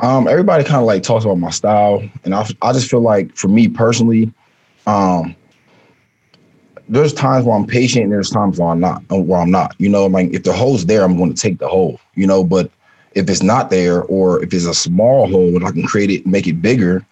Um, 0.00 0.28
everybody 0.28 0.64
kind 0.64 0.76
of 0.76 0.84
like 0.84 1.02
talks 1.02 1.24
about 1.24 1.38
my 1.38 1.50
style, 1.50 2.08
and 2.24 2.34
I 2.34 2.46
I 2.62 2.72
just 2.72 2.90
feel 2.90 3.00
like 3.00 3.34
for 3.36 3.48
me 3.48 3.68
personally, 3.68 4.32
um, 4.86 5.34
there's 6.88 7.12
times 7.12 7.44
where 7.44 7.56
I'm 7.56 7.66
patient 7.66 8.04
and 8.04 8.12
there's 8.12 8.30
times 8.30 8.58
where 8.58 8.68
I'm 8.68 8.80
not, 8.80 9.02
uh, 9.12 9.16
where 9.16 9.40
I'm 9.40 9.50
not. 9.50 9.74
You 9.78 9.88
know, 9.88 10.06
like 10.06 10.32
if 10.32 10.44
the 10.44 10.52
hole's 10.52 10.86
there, 10.86 11.02
I'm 11.02 11.16
going 11.16 11.34
to 11.34 11.40
take 11.40 11.58
the 11.58 11.68
hole. 11.68 12.00
You 12.14 12.26
know, 12.26 12.44
but 12.44 12.70
if 13.14 13.28
it's 13.28 13.42
not 13.42 13.70
there, 13.70 14.02
or 14.04 14.42
if 14.42 14.52
it's 14.54 14.66
a 14.66 14.74
small 14.74 15.28
hole 15.28 15.56
and 15.56 15.64
I 15.64 15.72
can 15.72 15.82
create 15.82 16.10
it, 16.10 16.26
make 16.26 16.46
it 16.46 16.62
bigger, 16.62 17.04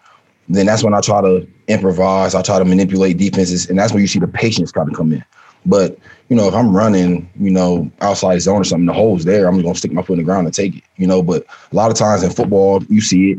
then 0.49 0.67
that's 0.67 0.85
when 0.85 0.95
I 0.95 1.01
try 1.01 1.21
to 1.21 1.47
improvise. 1.67 2.35
I 2.35 2.43
try 2.43 2.59
to 2.59 2.65
manipulate 2.65 3.19
defenses, 3.19 3.69
and 3.69 3.79
that's 3.79 3.93
when 3.93 4.01
you 4.01 4.07
see 4.07 4.21
the 4.21 4.29
patience 4.29 4.71
kind 4.71 4.89
of 4.89 4.95
come 4.95 5.13
in. 5.13 5.25
But 5.67 5.99
you 6.29 6.37
know, 6.37 6.49
if 6.49 6.55
I'm 6.55 6.75
running, 6.75 7.29
you 7.39 7.51
know, 7.51 7.91
outside 8.01 8.39
zone 8.39 8.63
or 8.63 8.65
something, 8.65 8.87
the 8.87 8.93
hole's 8.93 9.25
there. 9.25 9.47
I'm 9.47 9.61
gonna 9.61 9.75
stick 9.75 9.93
my 9.93 10.03
foot 10.03 10.15
in 10.15 10.19
the 10.21 10.25
ground 10.25 10.47
and 10.47 10.55
take 10.55 10.77
it. 10.77 10.85
You 10.97 11.07
know, 11.07 11.23
but 11.23 11.45
a 11.73 11.77
lot 11.77 11.91
of 11.91 11.97
times 11.97 12.23
in 12.23 12.31
football, 12.31 12.83
you 12.85 13.01
see 13.01 13.33
it. 13.33 13.39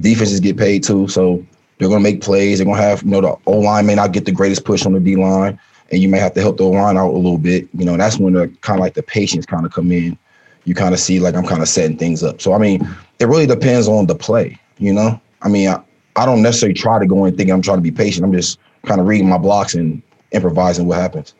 Defenses 0.00 0.38
get 0.38 0.56
paid 0.56 0.84
too, 0.84 1.08
so 1.08 1.44
they're 1.78 1.88
gonna 1.88 2.00
make 2.00 2.20
plays. 2.20 2.58
They're 2.58 2.66
gonna 2.66 2.80
have, 2.80 3.02
you 3.02 3.10
know, 3.10 3.20
the 3.20 3.36
O 3.46 3.58
line 3.58 3.86
may 3.86 3.94
not 3.94 4.12
get 4.12 4.26
the 4.26 4.32
greatest 4.32 4.64
push 4.64 4.84
on 4.84 4.92
the 4.92 5.00
D 5.00 5.16
line 5.16 5.58
and 5.90 6.00
you 6.00 6.08
may 6.08 6.18
have 6.18 6.34
to 6.34 6.40
help 6.40 6.56
the 6.56 6.64
O 6.64 6.70
line 6.70 6.96
out 6.96 7.10
a 7.10 7.16
little 7.16 7.38
bit. 7.38 7.68
You 7.74 7.84
know, 7.84 7.96
that's 7.96 8.18
when 8.18 8.34
the 8.34 8.48
kind 8.60 8.78
of 8.78 8.80
like 8.80 8.94
the 8.94 9.02
patience 9.02 9.46
kind 9.46 9.66
of 9.66 9.72
come 9.72 9.90
in. 9.90 10.16
You 10.64 10.74
kind 10.74 10.94
of 10.94 11.00
see 11.00 11.18
like 11.20 11.34
I'm 11.34 11.46
kind 11.46 11.62
of 11.62 11.68
setting 11.68 11.96
things 11.96 12.22
up. 12.22 12.40
So 12.40 12.52
I 12.52 12.58
mean, 12.58 12.86
it 13.18 13.26
really 13.26 13.46
depends 13.46 13.88
on 13.88 14.06
the 14.06 14.14
play. 14.14 14.58
You 14.78 14.92
know, 14.92 15.20
I 15.42 15.48
mean, 15.48 15.68
I, 15.68 15.82
I 16.16 16.26
don't 16.26 16.42
necessarily 16.42 16.74
try 16.74 16.98
to 16.98 17.06
go 17.06 17.24
in 17.24 17.36
thinking 17.36 17.52
I'm 17.52 17.62
trying 17.62 17.78
to 17.78 17.82
be 17.82 17.90
patient. 17.90 18.24
I'm 18.24 18.32
just 18.32 18.58
kind 18.86 19.00
of 19.00 19.06
reading 19.06 19.28
my 19.28 19.38
blocks 19.38 19.74
and 19.74 20.02
improvising 20.32 20.86
what 20.86 20.98
happens. 20.98 21.34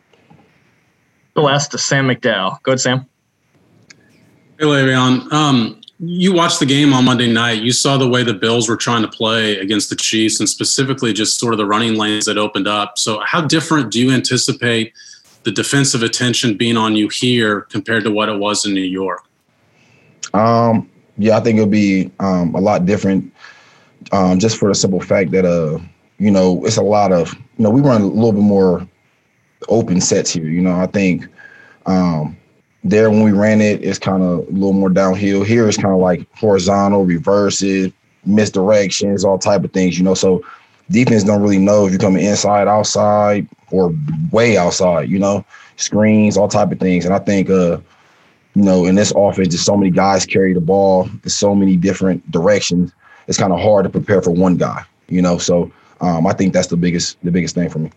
The 1.33 1.41
last 1.41 1.71
to 1.71 1.77
Sam 1.77 2.07
McDowell. 2.07 2.61
Go 2.63 2.71
ahead, 2.71 2.81
Sam. 2.81 3.05
Hey, 4.59 4.65
Le'Veon. 4.65 5.31
Um, 5.31 5.81
you 5.99 6.33
watched 6.33 6.59
the 6.59 6.65
game 6.65 6.93
on 6.93 7.05
Monday 7.05 7.31
night. 7.31 7.61
You 7.61 7.71
saw 7.71 7.97
the 7.97 8.07
way 8.07 8.23
the 8.23 8.33
Bills 8.33 8.67
were 8.67 8.75
trying 8.75 9.03
to 9.03 9.07
play 9.07 9.57
against 9.59 9.89
the 9.89 9.95
Chiefs 9.95 10.39
and 10.39 10.49
specifically 10.49 11.13
just 11.13 11.39
sort 11.39 11.53
of 11.53 11.57
the 11.57 11.65
running 11.65 11.95
lanes 11.95 12.25
that 12.25 12.37
opened 12.37 12.67
up. 12.67 12.97
So, 12.97 13.21
how 13.25 13.41
different 13.41 13.91
do 13.91 13.99
you 13.99 14.11
anticipate 14.11 14.93
the 15.43 15.51
defensive 15.51 16.03
attention 16.03 16.57
being 16.57 16.77
on 16.77 16.95
you 16.95 17.07
here 17.09 17.61
compared 17.61 18.03
to 18.03 18.11
what 18.11 18.29
it 18.29 18.37
was 18.37 18.65
in 18.65 18.73
New 18.73 18.81
York? 18.81 19.23
Um, 20.33 20.89
yeah, 21.17 21.37
I 21.37 21.39
think 21.39 21.57
it'll 21.57 21.69
be 21.69 22.11
um, 22.19 22.55
a 22.55 22.59
lot 22.59 22.85
different 22.85 23.31
um, 24.11 24.39
just 24.39 24.57
for 24.57 24.69
the 24.69 24.75
simple 24.75 25.01
fact 25.01 25.31
that, 25.31 25.45
uh, 25.45 25.79
you 26.17 26.31
know, 26.31 26.65
it's 26.65 26.77
a 26.77 26.83
lot 26.83 27.11
of, 27.11 27.33
you 27.33 27.63
know, 27.63 27.69
we 27.69 27.81
run 27.81 28.01
a 28.01 28.05
little 28.05 28.31
bit 28.31 28.41
more 28.41 28.87
open 29.69 30.01
sets 30.01 30.31
here. 30.31 30.45
You 30.45 30.61
know, 30.61 30.79
I 30.79 30.87
think 30.87 31.27
um, 31.85 32.37
there 32.83 33.09
when 33.09 33.23
we 33.23 33.31
ran 33.31 33.61
it, 33.61 33.83
it's 33.83 33.99
kind 33.99 34.23
of 34.23 34.39
a 34.39 34.51
little 34.51 34.73
more 34.73 34.89
downhill. 34.89 35.43
Here 35.43 35.67
it's 35.67 35.77
kind 35.77 35.93
of 35.93 35.99
like 35.99 36.27
horizontal, 36.35 37.05
reverses, 37.05 37.91
misdirections, 38.27 39.23
all 39.23 39.37
type 39.37 39.63
of 39.63 39.71
things. 39.73 39.97
You 39.97 40.03
know, 40.03 40.13
so 40.13 40.43
defense 40.89 41.23
don't 41.23 41.41
really 41.41 41.57
know 41.57 41.85
if 41.85 41.91
you're 41.91 41.99
coming 41.99 42.25
inside, 42.25 42.67
outside, 42.67 43.47
or 43.71 43.93
way 44.31 44.57
outside. 44.57 45.09
You 45.09 45.19
know, 45.19 45.45
screens, 45.77 46.37
all 46.37 46.47
type 46.47 46.71
of 46.71 46.79
things. 46.79 47.05
And 47.05 47.13
I 47.13 47.19
think, 47.19 47.49
uh, 47.49 47.79
you 48.55 48.63
know, 48.63 48.85
in 48.85 48.95
this 48.95 49.13
offense, 49.15 49.49
there's 49.49 49.61
so 49.61 49.77
many 49.77 49.91
guys 49.91 50.25
carry 50.25 50.53
the 50.53 50.61
ball. 50.61 51.09
There's 51.23 51.35
so 51.35 51.55
many 51.55 51.77
different 51.77 52.29
directions. 52.31 52.91
It's 53.27 53.37
kind 53.37 53.53
of 53.53 53.59
hard 53.59 53.83
to 53.83 53.89
prepare 53.89 54.21
for 54.21 54.31
one 54.31 54.57
guy. 54.57 54.83
You 55.07 55.21
know, 55.21 55.37
so 55.37 55.71
um, 55.99 56.25
I 56.25 56.33
think 56.33 56.53
that's 56.53 56.67
the 56.67 56.77
biggest 56.77 57.17
the 57.23 57.31
biggest 57.31 57.55
thing 57.55 57.69
for 57.69 57.79
me. 57.79 57.91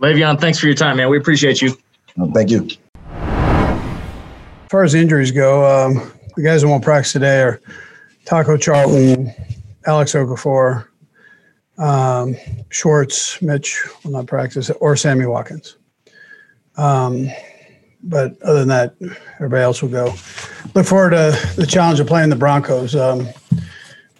Le'Veon, 0.00 0.38
thanks 0.40 0.58
for 0.58 0.66
your 0.66 0.74
time, 0.74 0.98
man. 0.98 1.08
We 1.08 1.18
appreciate 1.18 1.62
you. 1.62 1.76
Um, 2.20 2.32
thank 2.32 2.50
you. 2.50 2.68
As 3.10 4.70
far 4.70 4.84
as 4.84 4.94
injuries 4.94 5.30
go, 5.30 5.64
um, 5.64 6.12
the 6.36 6.42
guys 6.42 6.62
that 6.62 6.68
won't 6.68 6.84
practice 6.84 7.12
today 7.12 7.40
are 7.40 7.60
Taco 8.24 8.56
Charlton, 8.56 9.32
Alex 9.86 10.12
Okafor, 10.12 10.86
um, 11.78 12.36
Schwartz, 12.70 13.40
Mitch 13.40 13.82
will 14.04 14.12
not 14.12 14.26
practice, 14.26 14.70
or 14.70 14.96
Sammy 14.96 15.26
Watkins. 15.26 15.76
Um, 16.76 17.28
but 18.02 18.40
other 18.42 18.60
than 18.60 18.68
that, 18.68 18.94
everybody 19.36 19.62
else 19.62 19.82
will 19.82 19.88
go. 19.88 20.14
Look 20.74 20.86
forward 20.86 21.10
to 21.10 21.54
the 21.56 21.66
challenge 21.66 22.00
of 22.00 22.06
playing 22.06 22.30
the 22.30 22.36
Broncos. 22.36 22.94
Um, 22.94 23.28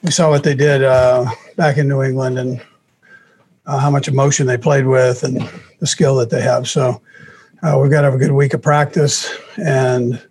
we 0.03 0.11
saw 0.11 0.31
what 0.31 0.43
they 0.43 0.55
did 0.55 0.83
uh, 0.83 1.27
back 1.57 1.77
in 1.77 1.89
New 1.89 2.03
England 2.03 2.39
and 2.39 2.61
uh, 3.67 3.79
how 3.79 3.91
much 3.91 4.09
emotion 4.09 4.47
they 4.47 4.57
played 4.57 4.87
with 4.87 5.23
and 5.23 5.49
the 5.81 5.87
skill 5.87 6.17
that 6.17 6.31
they 6.31 6.41
have. 6.41 6.69
So 6.69 7.01
uh, 7.63 7.79
we've 7.81 7.91
got 7.91 8.03
to 8.03 8.07
have 8.07 8.15
a 8.15 8.19
good 8.19 8.33
week 8.33 8.55
of 8.55 8.63
practice 8.63 9.35
and 9.57 10.23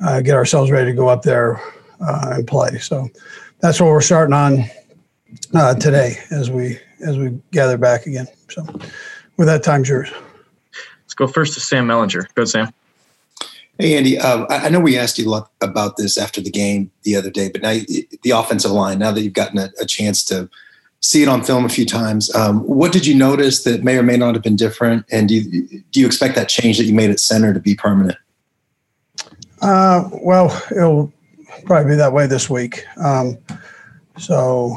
uh, 0.00 0.20
get 0.20 0.34
ourselves 0.34 0.70
ready 0.70 0.90
to 0.90 0.96
go 0.96 1.08
up 1.08 1.22
there 1.22 1.60
uh, 2.00 2.34
and 2.34 2.46
play. 2.46 2.78
So 2.78 3.08
that's 3.60 3.80
what 3.80 3.88
we're 3.88 4.00
starting 4.00 4.34
on 4.34 4.64
uh, 5.54 5.74
today 5.74 6.16
as 6.30 6.50
we 6.50 6.78
as 7.04 7.16
we 7.16 7.38
gather 7.50 7.78
back 7.78 8.06
again. 8.06 8.26
So 8.50 8.62
with 9.36 9.48
that, 9.48 9.62
time's 9.62 9.88
yours. 9.88 10.10
Let's 11.04 11.14
go 11.14 11.26
first 11.26 11.54
to 11.54 11.60
Sam 11.60 11.86
Mellinger. 11.86 12.26
Go, 12.34 12.44
Sam. 12.44 12.72
Hey, 13.78 13.96
Andy. 13.96 14.18
Uh, 14.18 14.44
I 14.50 14.68
know 14.68 14.80
we 14.80 14.98
asked 14.98 15.18
you 15.18 15.26
a 15.26 15.30
lot 15.30 15.50
about 15.62 15.96
this 15.96 16.18
after 16.18 16.42
the 16.42 16.50
game 16.50 16.90
the 17.04 17.16
other 17.16 17.30
day, 17.30 17.48
but 17.48 17.62
now 17.62 17.78
the 18.22 18.30
offensive 18.30 18.70
line. 18.70 18.98
Now 18.98 19.12
that 19.12 19.22
you've 19.22 19.32
gotten 19.32 19.58
a, 19.58 19.70
a 19.80 19.86
chance 19.86 20.22
to 20.24 20.50
see 21.00 21.22
it 21.22 21.28
on 21.28 21.42
film 21.42 21.64
a 21.64 21.68
few 21.68 21.86
times. 21.86 22.34
Um, 22.34 22.60
what 22.60 22.92
did 22.92 23.06
you 23.06 23.14
notice 23.14 23.64
that 23.64 23.82
may 23.82 23.96
or 23.96 24.02
may 24.02 24.16
not 24.16 24.34
have 24.34 24.42
been 24.42 24.56
different? 24.56 25.06
And 25.10 25.28
do 25.28 25.34
you, 25.36 25.82
do 25.90 26.00
you 26.00 26.06
expect 26.06 26.34
that 26.36 26.48
change 26.48 26.78
that 26.78 26.84
you 26.84 26.94
made 26.94 27.10
at 27.10 27.20
center 27.20 27.52
to 27.54 27.60
be 27.60 27.74
permanent? 27.74 28.18
Uh, 29.62 30.08
well, 30.22 30.62
it'll 30.70 31.12
probably 31.64 31.92
be 31.92 31.96
that 31.96 32.12
way 32.12 32.26
this 32.26 32.48
week. 32.48 32.84
Um, 32.96 33.38
so, 34.18 34.76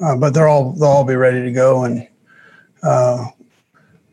uh, 0.00 0.16
but 0.16 0.34
they're 0.34 0.48
all 0.48 0.72
they'll 0.72 0.88
all 0.88 1.04
be 1.04 1.14
ready 1.14 1.42
to 1.42 1.52
go, 1.52 1.84
and 1.84 2.06
uh, 2.82 3.26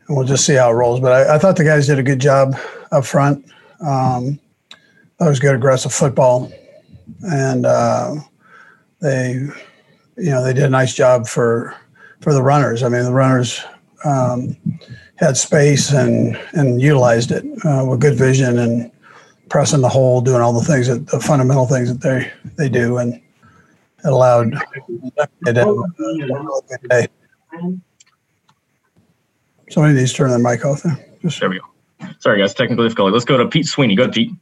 and 0.06 0.16
we'll 0.16 0.26
just 0.26 0.44
see 0.44 0.54
how 0.54 0.70
it 0.70 0.74
rolls. 0.74 1.00
But 1.00 1.12
I, 1.12 1.34
I, 1.34 1.38
thought 1.38 1.56
the 1.56 1.64
guys 1.64 1.86
did 1.86 1.98
a 1.98 2.02
good 2.02 2.20
job 2.20 2.54
up 2.90 3.04
front. 3.04 3.44
Um, 3.80 4.38
that 5.18 5.28
was 5.28 5.40
good 5.40 5.54
aggressive 5.54 5.92
football, 5.92 6.52
and 7.22 7.66
uh, 7.66 8.14
they 9.00 9.48
you 10.16 10.30
know 10.30 10.42
they 10.42 10.52
did 10.52 10.64
a 10.64 10.70
nice 10.70 10.94
job 10.94 11.26
for 11.26 11.74
for 12.20 12.32
the 12.32 12.42
runners. 12.42 12.82
I 12.82 12.88
mean, 12.88 13.04
the 13.04 13.12
runners 13.12 13.62
um, 14.04 14.56
had 15.16 15.36
space 15.36 15.92
and 15.92 16.36
and 16.52 16.80
utilized 16.80 17.30
it 17.30 17.44
uh, 17.64 17.84
with 17.88 18.00
good 18.00 18.14
vision 18.14 18.58
and 18.58 18.90
pressing 19.48 19.80
the 19.80 19.88
hole, 19.88 20.20
doing 20.20 20.40
all 20.40 20.52
the 20.52 20.64
things 20.64 20.88
that 20.88 21.06
the 21.08 21.20
fundamental 21.20 21.66
things 21.66 21.88
that 21.88 22.00
they 22.00 22.32
they 22.56 22.68
do, 22.68 22.98
and 22.98 23.14
it 23.14 23.22
allowed 24.04 24.54
it 24.54 25.56
a 25.58 25.64
good 26.68 26.88
day. 26.88 27.08
Somebody 29.70 29.94
needs 29.94 30.10
to 30.12 30.16
turn 30.18 30.30
their 30.30 30.38
mic 30.38 30.64
off 30.64 30.82
there. 30.82 31.02
Just, 31.22 31.40
there 31.40 31.48
we 31.48 31.58
go. 31.58 31.64
Sorry, 32.18 32.38
guys, 32.38 32.52
technical 32.52 32.84
difficulty. 32.84 33.12
Let's 33.12 33.24
go 33.24 33.38
to 33.38 33.48
Pete 33.48 33.66
Sweeney. 33.66 33.94
Go 33.94 34.06
to 34.06 34.12
Pete 34.12 34.32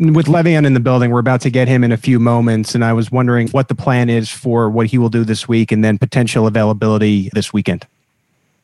with 0.00 0.26
Le'Veon 0.26 0.64
in 0.64 0.72
the 0.72 0.80
building, 0.80 1.10
we're 1.10 1.20
about 1.20 1.42
to 1.42 1.50
get 1.50 1.68
him 1.68 1.84
in 1.84 1.92
a 1.92 1.96
few 1.96 2.18
moments, 2.18 2.74
and 2.74 2.82
I 2.84 2.94
was 2.94 3.12
wondering 3.12 3.48
what 3.48 3.68
the 3.68 3.74
plan 3.74 4.08
is 4.08 4.30
for 4.30 4.70
what 4.70 4.86
he 4.86 4.96
will 4.96 5.10
do 5.10 5.24
this 5.24 5.46
week, 5.46 5.70
and 5.70 5.84
then 5.84 5.98
potential 5.98 6.46
availability 6.46 7.28
this 7.34 7.52
weekend. 7.52 7.86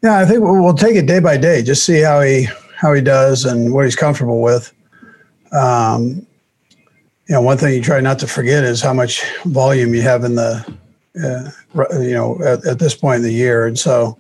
Yeah, 0.02 0.18
I 0.18 0.24
think 0.24 0.40
we'll 0.40 0.72
take 0.74 0.96
it 0.96 1.06
day 1.06 1.20
by 1.20 1.36
day, 1.36 1.62
just 1.62 1.84
see 1.84 2.00
how 2.00 2.22
he 2.22 2.48
how 2.76 2.92
he 2.92 3.02
does 3.02 3.44
and 3.44 3.72
what 3.72 3.84
he's 3.84 3.96
comfortable 3.96 4.40
with. 4.40 4.72
Um, 5.52 6.26
you 7.26 7.34
know, 7.34 7.42
one 7.42 7.58
thing 7.58 7.74
you 7.74 7.82
try 7.82 8.00
not 8.00 8.18
to 8.20 8.26
forget 8.26 8.64
is 8.64 8.80
how 8.80 8.92
much 8.92 9.24
volume 9.44 9.94
you 9.94 10.02
have 10.02 10.24
in 10.24 10.36
the, 10.36 10.76
uh, 11.22 11.50
you 11.98 12.12
know, 12.12 12.38
at, 12.44 12.64
at, 12.66 12.78
this 12.78 12.94
point 12.94 13.16
in 13.16 13.22
the 13.22 13.32
year, 13.32 13.66
and 13.66 13.78
so 13.78 14.16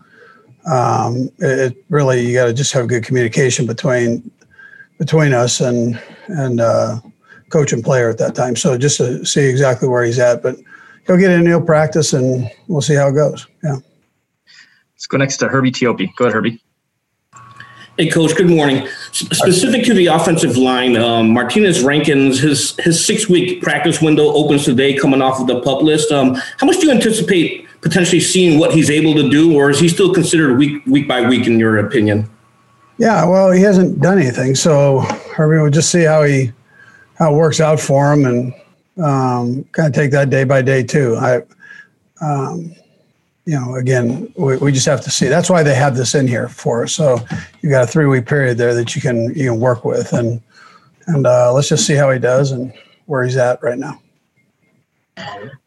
um, 0.70 1.30
it, 1.38 1.58
it 1.58 1.84
really 1.88 2.26
you 2.26 2.34
got 2.34 2.46
to 2.46 2.52
just 2.52 2.72
have 2.72 2.88
good 2.88 3.04
communication 3.04 3.66
between 3.66 4.30
between 4.98 5.32
us 5.32 5.60
and 5.60 6.00
and 6.28 6.60
uh, 6.60 7.00
coach 7.50 7.72
and 7.72 7.82
player 7.82 8.10
at 8.10 8.18
that 8.18 8.34
time. 8.34 8.56
So 8.56 8.76
just 8.76 8.98
to 8.98 9.24
see 9.24 9.48
exactly 9.48 9.88
where 9.88 10.04
he's 10.04 10.18
at, 10.18 10.42
but 10.42 10.56
he'll 11.06 11.16
get 11.16 11.30
in, 11.30 11.46
he'll 11.46 11.62
practice, 11.62 12.12
and 12.12 12.50
we'll 12.68 12.80
see 12.80 12.94
how 12.94 13.08
it 13.08 13.12
goes. 13.12 13.46
Yeah. 13.62 13.76
Let's 14.94 15.06
go 15.06 15.18
next 15.18 15.36
to 15.38 15.48
Herbie 15.48 15.72
Teope. 15.72 16.08
Go 16.16 16.24
ahead, 16.24 16.34
Herbie. 16.34 16.62
Hey, 17.98 18.10
Coach. 18.10 18.36
Good 18.36 18.50
morning. 18.50 18.86
Specific 19.12 19.84
to 19.84 19.94
the 19.94 20.06
offensive 20.06 20.58
line, 20.58 20.96
um, 20.96 21.30
Martinez 21.30 21.82
Rankins, 21.82 22.38
his 22.38 22.76
his 22.76 23.02
six 23.02 23.26
week 23.26 23.62
practice 23.62 24.02
window 24.02 24.24
opens 24.24 24.66
today, 24.66 24.94
coming 24.94 25.22
off 25.22 25.40
of 25.40 25.46
the 25.46 25.62
pup 25.62 25.80
list. 25.80 26.12
Um, 26.12 26.34
how 26.58 26.66
much 26.66 26.76
do 26.76 26.88
you 26.88 26.92
anticipate 26.92 27.66
potentially 27.80 28.20
seeing 28.20 28.58
what 28.58 28.74
he's 28.74 28.90
able 28.90 29.14
to 29.14 29.30
do, 29.30 29.56
or 29.56 29.70
is 29.70 29.80
he 29.80 29.88
still 29.88 30.12
considered 30.12 30.58
week 30.58 30.84
week 30.84 31.08
by 31.08 31.26
week, 31.26 31.46
in 31.46 31.58
your 31.58 31.78
opinion? 31.78 32.28
Yeah, 32.98 33.24
well, 33.26 33.50
he 33.50 33.62
hasn't 33.62 34.00
done 34.00 34.18
anything, 34.18 34.54
so 34.54 35.00
Herbie 35.34 35.62
we'll 35.62 35.70
just 35.70 35.90
see 35.90 36.02
how 36.02 36.22
he 36.22 36.52
how 37.18 37.32
it 37.32 37.36
works 37.36 37.60
out 37.60 37.80
for 37.80 38.12
him, 38.12 38.24
and 38.24 38.54
um, 39.02 39.64
kind 39.72 39.88
of 39.88 39.94
take 39.94 40.10
that 40.12 40.30
day 40.30 40.44
by 40.44 40.62
day 40.62 40.82
too. 40.82 41.16
I, 41.16 41.42
um, 42.20 42.74
you 43.44 43.54
know, 43.54 43.76
again, 43.76 44.32
we, 44.36 44.56
we 44.56 44.72
just 44.72 44.86
have 44.86 45.02
to 45.02 45.10
see. 45.10 45.28
That's 45.28 45.48
why 45.48 45.62
they 45.62 45.74
have 45.74 45.96
this 45.96 46.14
in 46.14 46.26
here 46.26 46.48
for 46.48 46.84
us. 46.84 46.92
So 46.92 47.18
you 47.62 47.70
got 47.70 47.84
a 47.84 47.86
three 47.86 48.06
week 48.06 48.26
period 48.26 48.58
there 48.58 48.74
that 48.74 48.94
you 48.94 49.02
can 49.02 49.34
you 49.34 49.50
can 49.50 49.60
work 49.60 49.84
with, 49.84 50.12
and 50.12 50.40
and 51.06 51.26
uh, 51.26 51.52
let's 51.52 51.68
just 51.68 51.86
see 51.86 51.94
how 51.94 52.10
he 52.10 52.18
does 52.18 52.52
and 52.52 52.72
where 53.06 53.22
he's 53.22 53.36
at 53.36 53.62
right 53.62 53.78
now. 53.78 54.00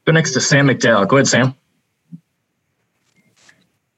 Go 0.05 0.11
next 0.11 0.33
to 0.33 0.41
Sam 0.41 0.67
McDowell. 0.67 1.07
Go 1.07 1.17
ahead, 1.17 1.27
Sam. 1.27 1.55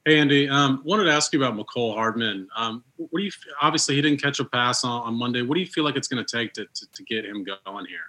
Hey 0.04 0.20
Andy, 0.20 0.50
um, 0.50 0.82
wanted 0.84 1.04
to 1.04 1.12
ask 1.12 1.32
you 1.32 1.44
about 1.44 1.56
Mecole 1.56 1.94
Hardman. 1.94 2.48
Um, 2.56 2.84
what 2.98 3.20
do 3.20 3.24
you? 3.24 3.32
Obviously, 3.62 3.94
he 3.94 4.02
didn't 4.02 4.20
catch 4.20 4.40
a 4.40 4.46
pass 4.46 4.84
on, 4.84 5.04
on 5.04 5.14
Monday. 5.14 5.44
What 5.44 5.54
do 5.54 5.60
you 5.60 5.68
feel 5.68 5.84
like 5.84 5.96
it's 5.96 6.08
going 6.08 6.26
to 6.26 6.38
take 6.38 6.54
to, 6.54 6.66
to 6.92 7.04
get 7.04 7.24
him 7.24 7.46
going 7.66 7.86
here? 7.86 8.00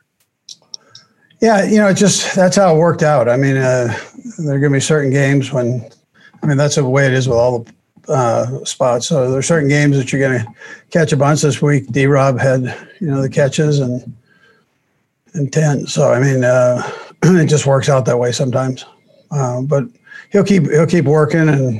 Yeah, 1.42 1.64
you 1.64 1.76
know, 1.76 1.88
it 1.88 1.94
just 1.94 2.34
that's 2.34 2.56
how 2.56 2.74
it 2.74 2.78
worked 2.78 3.02
out. 3.02 3.28
I 3.28 3.36
mean, 3.36 3.58
uh, 3.58 3.94
there 4.38 4.54
are 4.54 4.58
going 4.58 4.72
to 4.72 4.76
be 4.76 4.80
certain 4.80 5.10
games 5.10 5.52
when, 5.52 5.86
I 6.42 6.46
mean, 6.46 6.56
that's 6.56 6.76
the 6.76 6.88
way 6.88 7.06
it 7.06 7.12
is 7.12 7.28
with 7.28 7.36
all 7.36 7.58
the 7.58 7.74
uh, 8.08 8.64
spots. 8.64 9.06
So 9.06 9.28
there 9.28 9.38
are 9.38 9.42
certain 9.42 9.68
games 9.68 9.98
that 9.98 10.12
you're 10.12 10.20
going 10.20 10.40
to 10.40 10.54
catch 10.90 11.12
a 11.12 11.16
bunch. 11.16 11.42
This 11.42 11.60
week, 11.60 11.88
D. 11.88 12.06
Rob 12.06 12.38
had 12.38 12.62
you 13.00 13.08
know 13.08 13.20
the 13.20 13.28
catches 13.28 13.80
and 13.80 14.16
and 15.34 15.52
ten. 15.52 15.86
So 15.86 16.10
I 16.10 16.20
mean, 16.20 16.42
uh, 16.42 16.90
it 17.22 17.48
just 17.48 17.66
works 17.66 17.90
out 17.90 18.06
that 18.06 18.18
way 18.18 18.32
sometimes. 18.32 18.86
Uh, 19.30 19.60
but 19.60 19.84
he'll 20.32 20.44
keep 20.44 20.64
he'll 20.64 20.86
keep 20.86 21.04
working, 21.04 21.48
and 21.48 21.74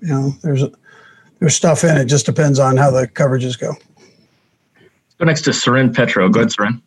you 0.00 0.08
know 0.08 0.32
there's 0.42 0.64
there's 1.38 1.54
stuff 1.54 1.84
in 1.84 1.96
it. 1.96 2.06
Just 2.06 2.26
depends 2.26 2.58
on 2.58 2.76
how 2.76 2.90
the 2.90 3.06
coverages 3.06 3.58
go. 3.58 3.74
Go 5.18 5.24
next 5.24 5.42
to 5.42 5.52
Soren 5.52 5.92
Petro. 5.92 6.28
Go 6.28 6.40
ahead, 6.40 6.52
Soren. 6.52 6.82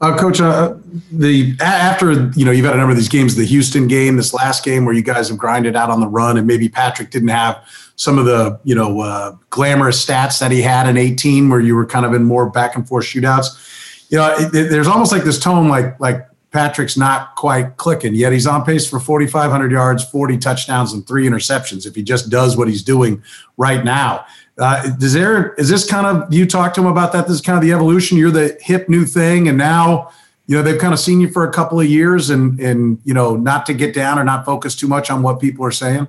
Uh, 0.00 0.18
Coach, 0.18 0.40
uh, 0.40 0.74
the 1.12 1.54
after 1.60 2.30
you 2.34 2.44
know 2.44 2.50
you've 2.50 2.64
had 2.64 2.74
a 2.74 2.78
number 2.78 2.90
of 2.90 2.96
these 2.96 3.08
games, 3.08 3.36
the 3.36 3.44
Houston 3.44 3.86
game, 3.86 4.16
this 4.16 4.34
last 4.34 4.64
game 4.64 4.84
where 4.84 4.94
you 4.94 5.02
guys 5.02 5.28
have 5.28 5.38
grinded 5.38 5.76
out 5.76 5.90
on 5.90 6.00
the 6.00 6.08
run, 6.08 6.36
and 6.36 6.46
maybe 6.46 6.68
Patrick 6.68 7.10
didn't 7.10 7.28
have 7.28 7.62
some 7.94 8.18
of 8.18 8.24
the 8.24 8.58
you 8.64 8.74
know 8.74 9.00
uh, 9.00 9.36
glamorous 9.50 10.04
stats 10.04 10.40
that 10.40 10.50
he 10.50 10.60
had 10.60 10.88
in 10.88 10.96
18, 10.96 11.48
where 11.48 11.60
you 11.60 11.76
were 11.76 11.86
kind 11.86 12.04
of 12.04 12.14
in 12.14 12.24
more 12.24 12.50
back 12.50 12.74
and 12.74 12.88
forth 12.88 13.04
shootouts. 13.04 14.08
You 14.10 14.18
know, 14.18 14.34
it, 14.34 14.54
it, 14.54 14.70
there's 14.70 14.88
almost 14.88 15.12
like 15.12 15.22
this 15.22 15.38
tone, 15.38 15.68
like 15.68 16.00
like 16.00 16.26
Patrick's 16.52 16.98
not 16.98 17.34
quite 17.34 17.78
clicking 17.78 18.14
yet. 18.14 18.32
He's 18.32 18.46
on 18.46 18.64
pace 18.64 18.88
for 18.88 19.00
4,500 19.00 19.72
yards, 19.72 20.04
40 20.04 20.36
touchdowns, 20.36 20.92
and 20.92 21.06
three 21.06 21.26
interceptions. 21.26 21.86
If 21.86 21.94
he 21.94 22.02
just 22.02 22.28
does 22.28 22.56
what 22.56 22.68
he's 22.68 22.82
doing 22.82 23.22
right 23.56 23.82
now, 23.82 24.26
uh, 24.58 24.90
is 25.00 25.14
there 25.14 25.54
is 25.54 25.70
this 25.70 25.88
kind 25.88 26.06
of 26.06 26.32
you 26.32 26.44
talk 26.46 26.74
to 26.74 26.80
him 26.82 26.86
about 26.86 27.12
that? 27.12 27.26
This 27.26 27.36
is 27.36 27.40
kind 27.40 27.56
of 27.56 27.64
the 27.64 27.72
evolution. 27.72 28.18
You're 28.18 28.30
the 28.30 28.58
hip 28.60 28.86
new 28.86 29.06
thing, 29.06 29.48
and 29.48 29.56
now 29.56 30.10
you 30.46 30.54
know 30.54 30.62
they've 30.62 30.78
kind 30.78 30.92
of 30.92 31.00
seen 31.00 31.22
you 31.22 31.30
for 31.30 31.48
a 31.48 31.52
couple 31.52 31.80
of 31.80 31.86
years, 31.86 32.28
and 32.28 32.60
and 32.60 33.00
you 33.02 33.14
know 33.14 33.34
not 33.34 33.64
to 33.66 33.74
get 33.74 33.94
down 33.94 34.18
or 34.18 34.24
not 34.24 34.44
focus 34.44 34.76
too 34.76 34.86
much 34.86 35.10
on 35.10 35.22
what 35.22 35.40
people 35.40 35.64
are 35.64 35.72
saying. 35.72 36.06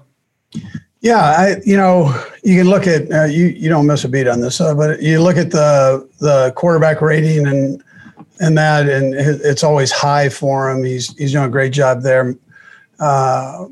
Yeah, 1.00 1.22
I 1.22 1.62
you 1.66 1.78
know 1.78 2.14
you 2.44 2.58
can 2.60 2.70
look 2.70 2.86
at 2.86 3.10
uh, 3.10 3.24
you 3.26 3.46
you 3.46 3.70
don't 3.70 3.88
miss 3.88 4.04
a 4.04 4.10
beat 4.10 4.28
on 4.28 4.42
this, 4.42 4.60
uh, 4.60 4.76
but 4.76 5.02
you 5.02 5.22
look 5.22 5.38
at 5.38 5.52
the 5.52 6.08
the 6.20 6.52
quarterback 6.58 7.02
rating 7.02 7.48
and 7.48 7.82
and 8.40 8.58
that 8.58 8.90
and 8.90 9.14
it's 9.14 9.64
always 9.64 9.92
high 9.92 10.30
for 10.30 10.70
him. 10.70 10.84
He's 10.84 11.16
he's 11.18 11.32
doing 11.32 11.46
a 11.46 11.50
great 11.50 11.74
job 11.74 12.02
there, 12.02 12.36
uh, 13.00 13.66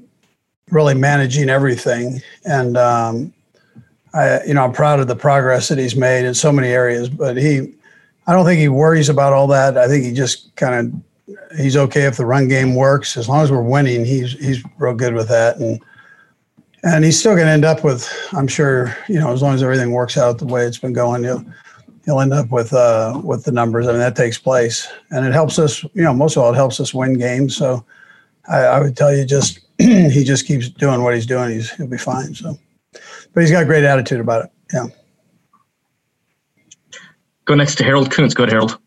really 0.70 0.96
managing 0.96 1.50
everything 1.50 2.22
and. 2.46 2.77
Um, 2.77 3.34
I, 4.13 4.44
you 4.44 4.53
know, 4.53 4.65
I'm 4.65 4.74
proud 4.74 5.00
of 5.00 5.08
the 5.08 5.15
progress 5.15 5.70
that 5.70 5.77
he's 5.77 5.96
made 5.96 6.25
in 6.25 6.34
so 6.34 6.51
many 6.51 6.68
areas, 6.68 7.08
but 7.08 7.38
he, 7.38 7.74
I 8.27 8.34
don't 8.34 8.44
think 8.46 8.60
he 8.60 8.68
worries 8.68 9.08
about 9.08 9.32
all 9.32 9.48
that. 9.48 9.77
I 9.77 9.88
think 9.88 10.03
he 10.03 10.12
just 10.12 10.53
kind 10.58 10.75
of, 11.30 11.38
he's 11.58 11.77
okay 11.77 12.01
if 12.01 12.18
the 12.18 12.25
run 12.25 12.50
game 12.50 12.75
works 12.75 13.15
as 13.15 13.30
long 13.30 13.41
as 13.41 13.53
we're 13.53 13.62
winning. 13.62 14.03
He's 14.03 14.34
he's 14.34 14.65
real 14.80 14.94
good 14.96 15.13
with 15.13 15.30
that, 15.30 15.60
and 15.60 15.82
and 16.84 17.06
he's 17.06 17.18
still 17.18 17.36
going 17.36 17.46
to 17.46 17.53
end 17.53 17.63
up 17.63 17.86
with, 17.86 18.12
I'm 18.34 18.50
sure, 18.50 18.94
you 19.08 19.18
know, 19.18 19.32
as 19.32 19.41
long 19.41 19.56
as 19.56 19.63
everything 19.63 19.91
works 19.91 20.18
out 20.18 20.39
the 20.39 20.46
way 20.46 20.65
it's 20.65 20.80
been 20.80 20.91
going, 20.91 21.24
he'll 21.24 21.46
he'll 22.05 22.20
end 22.20 22.34
up 22.34 22.50
with 22.51 22.74
uh 22.74 23.20
with 23.24 23.43
the 23.43 23.51
numbers. 23.51 23.88
I 23.88 23.91
mean, 23.91 24.00
that 24.00 24.15
takes 24.15 24.38
place, 24.38 24.88
and 25.10 25.25
it 25.25 25.34
helps 25.34 25.60
us. 25.60 25.84
You 25.93 26.03
know, 26.03 26.13
most 26.13 26.36
of 26.36 26.43
all, 26.43 26.51
it 26.51 26.55
helps 26.55 26.79
us 26.79 26.93
win 26.93 27.17
games. 27.17 27.55
So, 27.55 27.86
I, 28.50 28.60
I 28.60 28.79
would 28.81 28.98
tell 28.98 29.15
you, 29.15 29.25
just 29.25 29.60
he 29.77 30.24
just 30.24 30.46
keeps 30.46 30.70
doing 30.70 31.03
what 31.03 31.13
he's 31.13 31.25
doing. 31.25 31.51
He's 31.51 31.72
he'll 31.72 31.88
be 31.88 31.98
fine. 31.98 32.34
So 32.34 32.58
but 33.34 33.41
he's 33.41 33.51
got 33.51 33.63
a 33.63 33.65
great 33.65 33.84
attitude 33.84 34.20
about 34.20 34.46
it. 34.46 34.51
Yeah. 34.74 34.88
Go 37.46 37.55
next 37.55 37.75
to 37.75 37.84
Harold 37.84 38.12
Kuntz. 38.12 38.34
Go 38.34 38.46
to 38.46 38.51
Harold. 38.51 38.77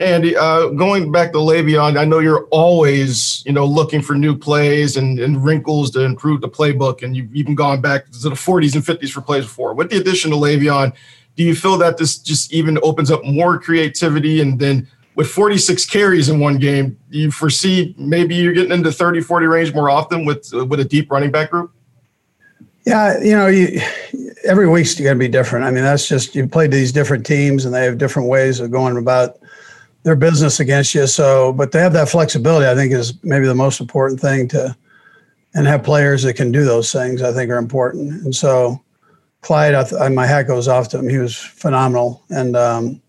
Andy, 0.00 0.34
uh, 0.34 0.68
going 0.68 1.12
back 1.12 1.30
to 1.32 1.38
Le'Veon, 1.38 1.98
I 1.98 2.06
know 2.06 2.20
you're 2.20 2.46
always, 2.46 3.44
you 3.44 3.52
know, 3.52 3.66
looking 3.66 4.00
for 4.00 4.14
new 4.14 4.34
plays 4.34 4.96
and, 4.96 5.20
and 5.20 5.44
wrinkles 5.44 5.90
to 5.90 6.00
improve 6.00 6.40
the 6.40 6.48
playbook, 6.48 7.02
and 7.02 7.14
you've 7.14 7.34
even 7.36 7.54
gone 7.54 7.82
back 7.82 8.10
to 8.10 8.18
the 8.18 8.30
40s 8.30 8.74
and 8.74 8.82
50s 8.82 9.10
for 9.10 9.20
plays 9.20 9.44
before. 9.44 9.74
With 9.74 9.90
the 9.90 9.98
addition 9.98 10.32
of 10.32 10.38
Le'Veon, 10.38 10.94
do 11.36 11.44
you 11.44 11.54
feel 11.54 11.76
that 11.78 11.98
this 11.98 12.16
just 12.16 12.50
even 12.50 12.78
opens 12.82 13.10
up 13.10 13.22
more 13.26 13.60
creativity? 13.60 14.40
And 14.40 14.58
then 14.58 14.88
with 15.16 15.28
46 15.28 15.84
carries 15.84 16.30
in 16.30 16.40
one 16.40 16.56
game, 16.56 16.98
do 17.10 17.18
you 17.18 17.30
foresee 17.30 17.94
maybe 17.98 18.34
you're 18.34 18.54
getting 18.54 18.72
into 18.72 18.90
30, 18.90 19.20
40 19.20 19.46
range 19.46 19.74
more 19.74 19.90
often 19.90 20.24
with 20.24 20.50
with 20.52 20.80
a 20.80 20.84
deep 20.84 21.10
running 21.10 21.30
back 21.30 21.50
group? 21.50 21.72
Yeah, 22.86 23.22
you 23.22 23.36
know, 23.36 23.48
you, 23.48 23.82
every 24.44 24.66
week's 24.66 24.94
going 24.94 25.14
to 25.14 25.18
be 25.18 25.28
different. 25.28 25.66
I 25.66 25.70
mean, 25.70 25.84
that's 25.84 26.08
just 26.08 26.34
you 26.34 26.48
play 26.48 26.66
these 26.68 26.90
different 26.90 27.26
teams, 27.26 27.66
and 27.66 27.74
they 27.74 27.84
have 27.84 27.98
different 27.98 28.30
ways 28.30 28.60
of 28.60 28.70
going 28.70 28.96
about 28.96 29.39
their 30.02 30.16
business 30.16 30.60
against 30.60 30.94
you. 30.94 31.06
So, 31.06 31.52
but 31.52 31.72
to 31.72 31.78
have 31.78 31.92
that 31.92 32.08
flexibility, 32.08 32.66
I 32.66 32.74
think, 32.74 32.92
is 32.92 33.14
maybe 33.22 33.46
the 33.46 33.54
most 33.54 33.80
important 33.80 34.20
thing 34.20 34.48
to, 34.48 34.76
and 35.54 35.66
have 35.66 35.82
players 35.82 36.22
that 36.22 36.34
can 36.34 36.52
do 36.52 36.64
those 36.64 36.92
things. 36.92 37.22
I 37.22 37.32
think 37.32 37.50
are 37.50 37.58
important. 37.58 38.22
And 38.22 38.34
so, 38.34 38.80
Clyde, 39.42 39.74
I, 39.74 40.06
I, 40.06 40.08
my 40.08 40.26
hat 40.26 40.44
goes 40.44 40.68
off 40.68 40.88
to 40.90 40.98
him. 40.98 41.08
He 41.08 41.18
was 41.18 41.36
phenomenal, 41.36 42.22
and 42.30 42.56
um, 42.56 43.02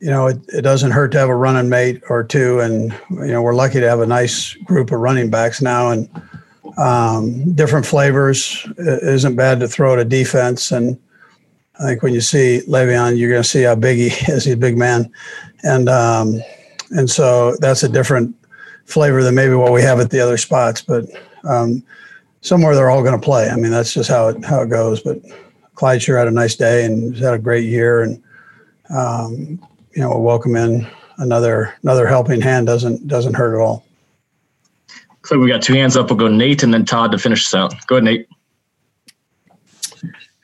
you 0.00 0.10
know, 0.10 0.26
it, 0.26 0.38
it 0.48 0.62
doesn't 0.62 0.90
hurt 0.90 1.12
to 1.12 1.18
have 1.18 1.28
a 1.28 1.34
running 1.34 1.68
mate 1.68 2.02
or 2.08 2.24
two. 2.24 2.60
And 2.60 2.92
you 3.10 3.32
know, 3.32 3.42
we're 3.42 3.54
lucky 3.54 3.80
to 3.80 3.88
have 3.88 4.00
a 4.00 4.06
nice 4.06 4.54
group 4.54 4.90
of 4.90 5.00
running 5.00 5.30
backs 5.30 5.62
now, 5.62 5.90
and 5.90 6.08
um, 6.78 7.52
different 7.54 7.86
flavors. 7.86 8.66
It 8.78 9.02
isn't 9.02 9.36
bad 9.36 9.60
to 9.60 9.68
throw 9.68 9.94
at 9.94 9.98
a 9.98 10.04
defense. 10.04 10.72
And 10.72 10.98
I 11.82 11.86
think 11.86 12.02
when 12.02 12.14
you 12.14 12.20
see 12.20 12.62
Le'Veon, 12.68 13.18
you're 13.18 13.30
going 13.30 13.42
to 13.42 13.48
see 13.48 13.62
how 13.62 13.74
big 13.74 13.98
he 13.98 14.06
is. 14.32 14.44
He's 14.44 14.54
a 14.54 14.56
big 14.56 14.78
man. 14.78 15.12
And, 15.64 15.88
um, 15.88 16.40
and 16.90 17.10
so 17.10 17.56
that's 17.56 17.82
a 17.82 17.88
different 17.88 18.34
flavor 18.84 19.22
than 19.22 19.34
maybe 19.34 19.54
what 19.54 19.72
we 19.72 19.82
have 19.82 19.98
at 19.98 20.10
the 20.10 20.20
other 20.20 20.36
spots. 20.36 20.80
But 20.80 21.06
um, 21.44 21.82
somewhere 22.40 22.74
they're 22.74 22.90
all 22.90 23.02
going 23.02 23.18
to 23.18 23.24
play. 23.24 23.48
I 23.48 23.56
mean, 23.56 23.72
that's 23.72 23.92
just 23.92 24.08
how 24.08 24.28
it, 24.28 24.44
how 24.44 24.62
it 24.62 24.68
goes. 24.68 25.00
But 25.00 25.20
Clyde 25.74 26.02
sure 26.02 26.18
had 26.18 26.28
a 26.28 26.32
nice 26.32 26.54
day 26.54 26.84
and 26.84 27.16
had 27.16 27.34
a 27.34 27.38
great 27.38 27.64
year. 27.64 28.02
And, 28.02 28.22
um, 28.94 29.66
you 29.94 30.02
know, 30.02 30.10
we'll 30.10 30.22
welcome 30.22 30.54
in 30.54 30.86
another, 31.18 31.74
another 31.82 32.06
helping 32.06 32.40
hand 32.40 32.66
doesn't, 32.66 33.08
doesn't 33.08 33.34
hurt 33.34 33.56
at 33.56 33.60
all. 33.60 33.84
So 35.24 35.38
we 35.38 35.48
got 35.48 35.62
two 35.62 35.74
hands 35.74 35.96
up. 35.96 36.10
We'll 36.10 36.18
go 36.18 36.28
Nate 36.28 36.62
and 36.62 36.74
then 36.74 36.84
Todd 36.84 37.12
to 37.12 37.18
finish 37.18 37.44
this 37.44 37.54
out. 37.54 37.74
Go 37.86 37.96
ahead, 37.96 38.04
Nate. 38.04 38.28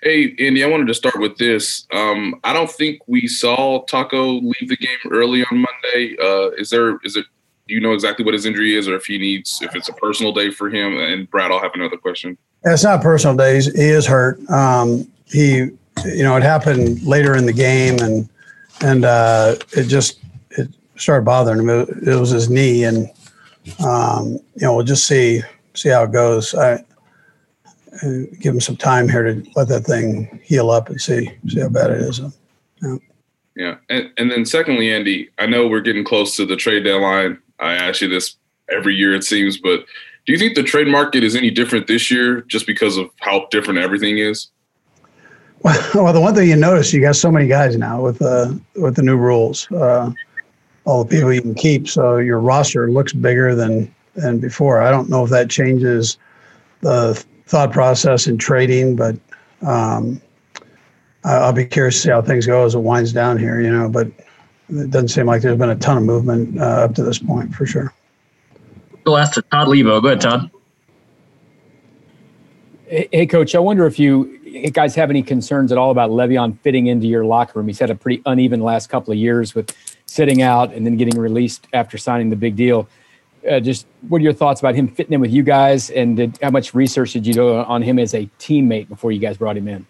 Hey, 0.02 0.34
Andy, 0.38 0.62
I 0.62 0.68
wanted 0.68 0.86
to 0.86 0.94
start 0.94 1.18
with 1.18 1.36
this. 1.38 1.86
Um, 1.92 2.40
I 2.44 2.52
don't 2.52 2.70
think 2.70 3.00
we 3.08 3.26
saw 3.26 3.84
Taco 3.86 4.34
leave 4.40 4.68
the 4.68 4.76
game 4.76 4.98
early 5.10 5.44
on 5.44 5.58
Monday. 5.58 6.16
Uh, 6.22 6.50
is 6.52 6.70
there, 6.70 6.98
is 7.04 7.16
it, 7.16 7.26
do 7.66 7.74
you 7.74 7.80
know 7.80 7.92
exactly 7.92 8.24
what 8.24 8.34
his 8.34 8.46
injury 8.46 8.76
is 8.76 8.88
or 8.88 8.94
if 8.94 9.06
he 9.06 9.18
needs, 9.18 9.60
if 9.60 9.74
it's 9.74 9.88
a 9.88 9.92
personal 9.94 10.32
day 10.32 10.50
for 10.50 10.70
him? 10.70 10.96
And 10.98 11.28
Brad, 11.30 11.50
I'll 11.50 11.60
have 11.60 11.74
another 11.74 11.96
question. 11.96 12.38
It's 12.64 12.84
not 12.84 13.02
personal 13.02 13.36
days. 13.36 13.66
He 13.66 13.88
is 13.88 14.06
hurt. 14.06 14.38
Um, 14.50 15.10
he, 15.26 15.56
you 16.04 16.22
know, 16.22 16.36
it 16.36 16.42
happened 16.42 17.02
later 17.02 17.36
in 17.36 17.44
the 17.44 17.52
game 17.52 17.98
and, 17.98 18.28
and 18.80 19.04
uh, 19.04 19.56
it 19.72 19.84
just, 19.84 20.20
it 20.50 20.68
started 20.96 21.24
bothering 21.24 21.60
him. 21.60 21.68
It, 21.68 21.88
it 22.08 22.18
was 22.18 22.30
his 22.30 22.48
knee 22.48 22.84
and, 22.84 23.10
um, 23.84 24.38
you 24.54 24.62
know, 24.62 24.76
we'll 24.76 24.84
just 24.84 25.06
see 25.06 25.42
see 25.74 25.88
how 25.90 26.04
it 26.04 26.12
goes. 26.12 26.54
I 26.54 26.84
uh, 28.02 28.36
give 28.40 28.54
him 28.54 28.60
some 28.60 28.76
time 28.76 29.08
here 29.08 29.22
to 29.22 29.44
let 29.56 29.68
that 29.68 29.84
thing 29.84 30.40
heal 30.42 30.70
up 30.70 30.88
and 30.88 31.00
see 31.00 31.30
see 31.48 31.60
how 31.60 31.68
bad 31.68 31.90
it 31.90 32.00
is. 32.00 32.20
Yeah. 32.82 32.96
Yeah, 33.56 33.74
and, 33.90 34.08
and 34.16 34.30
then 34.30 34.44
secondly, 34.46 34.92
Andy, 34.92 35.30
I 35.38 35.46
know 35.46 35.66
we're 35.66 35.80
getting 35.80 36.04
close 36.04 36.36
to 36.36 36.46
the 36.46 36.54
trade 36.54 36.84
deadline. 36.84 37.38
I 37.58 37.72
ask 37.74 38.00
you 38.00 38.08
this 38.08 38.36
every 38.70 38.94
year, 38.94 39.16
it 39.16 39.24
seems, 39.24 39.58
but 39.58 39.84
do 40.28 40.32
you 40.32 40.38
think 40.38 40.54
the 40.54 40.62
trade 40.62 40.86
market 40.86 41.24
is 41.24 41.34
any 41.34 41.50
different 41.50 41.88
this 41.88 42.08
year 42.08 42.42
just 42.42 42.68
because 42.68 42.96
of 42.96 43.10
how 43.18 43.48
different 43.50 43.80
everything 43.80 44.18
is? 44.18 44.48
Well, 45.62 45.90
well 45.94 46.12
the 46.12 46.20
one 46.20 46.36
thing 46.36 46.48
you 46.48 46.54
notice, 46.54 46.92
you 46.92 47.00
got 47.00 47.16
so 47.16 47.32
many 47.32 47.48
guys 47.48 47.76
now 47.76 48.00
with 48.00 48.22
uh, 48.22 48.52
with 48.76 48.94
the 48.94 49.02
new 49.02 49.16
rules. 49.16 49.68
Uh, 49.72 50.12
all 50.84 51.02
the 51.02 51.10
people 51.10 51.32
you 51.32 51.42
can 51.42 51.54
keep. 51.54 51.88
So 51.88 52.18
your 52.18 52.40
roster 52.40 52.90
looks 52.90 53.12
bigger 53.12 53.54
than 53.54 53.92
than 54.14 54.38
before. 54.38 54.82
I 54.82 54.90
don't 54.90 55.08
know 55.08 55.24
if 55.24 55.30
that 55.30 55.50
changes 55.50 56.18
the 56.80 57.24
thought 57.48 57.72
process 57.72 58.26
in 58.26 58.38
trading, 58.38 58.94
but 58.94 59.16
um, 59.66 60.20
I'll 61.24 61.52
be 61.52 61.64
curious 61.64 61.96
to 61.96 62.00
see 62.00 62.10
how 62.10 62.22
things 62.22 62.46
go 62.46 62.64
as 62.64 62.74
it 62.74 62.80
winds 62.80 63.12
down 63.12 63.38
here. 63.38 63.60
You 63.60 63.72
know, 63.72 63.88
but 63.88 64.06
it 64.68 64.90
doesn't 64.90 65.08
seem 65.08 65.26
like 65.26 65.42
there's 65.42 65.58
been 65.58 65.70
a 65.70 65.76
ton 65.76 65.96
of 65.96 66.02
movement 66.02 66.60
uh, 66.60 66.84
up 66.84 66.94
to 66.96 67.02
this 67.02 67.18
point 67.18 67.54
for 67.54 67.66
sure. 67.66 67.92
We'll 69.04 69.16
ask 69.16 69.32
to 69.34 69.42
Todd 69.42 69.68
Levo. 69.68 70.02
Go 70.02 70.08
ahead, 70.08 70.20
Todd. 70.20 70.50
Hey, 72.86 73.26
coach. 73.26 73.54
I 73.54 73.58
wonder 73.58 73.86
if 73.86 73.98
you 73.98 74.70
guys 74.72 74.94
have 74.94 75.10
any 75.10 75.22
concerns 75.22 75.72
at 75.72 75.78
all 75.78 75.90
about 75.90 76.10
Le'Veon 76.10 76.58
fitting 76.60 76.86
into 76.86 77.06
your 77.06 77.24
locker 77.24 77.58
room. 77.58 77.68
He's 77.68 77.78
had 77.78 77.90
a 77.90 77.94
pretty 77.94 78.22
uneven 78.26 78.60
last 78.60 78.88
couple 78.88 79.12
of 79.12 79.18
years 79.18 79.54
with 79.54 79.74
sitting 80.06 80.42
out 80.42 80.72
and 80.72 80.86
then 80.86 80.96
getting 80.96 81.18
released 81.18 81.66
after 81.72 81.98
signing 81.98 82.30
the 82.30 82.36
big 82.36 82.56
deal. 82.56 82.88
Uh, 83.48 83.60
just 83.60 83.86
what 84.08 84.20
are 84.20 84.24
your 84.24 84.32
thoughts 84.32 84.60
about 84.60 84.74
him 84.74 84.88
fitting 84.88 85.12
in 85.12 85.20
with 85.20 85.30
you 85.30 85.42
guys, 85.42 85.90
and 85.90 86.16
did, 86.16 86.38
how 86.42 86.50
much 86.50 86.74
research 86.74 87.12
did 87.12 87.26
you 87.26 87.34
do 87.34 87.56
on 87.56 87.82
him 87.82 87.98
as 87.98 88.14
a 88.14 88.28
teammate 88.38 88.88
before 88.88 89.12
you 89.12 89.18
guys 89.18 89.36
brought 89.36 89.56
him 89.56 89.68
in? 89.68 89.86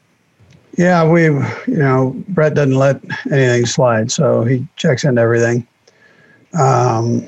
Yeah, 0.76 1.08
we, 1.10 1.24
you 1.24 1.42
know, 1.66 2.14
Brett 2.28 2.54
doesn't 2.54 2.76
let 2.76 3.02
anything 3.32 3.66
slide, 3.66 4.12
so 4.12 4.44
he 4.44 4.66
checks 4.76 5.04
into 5.04 5.20
everything. 5.20 5.66
Um, 6.58 7.26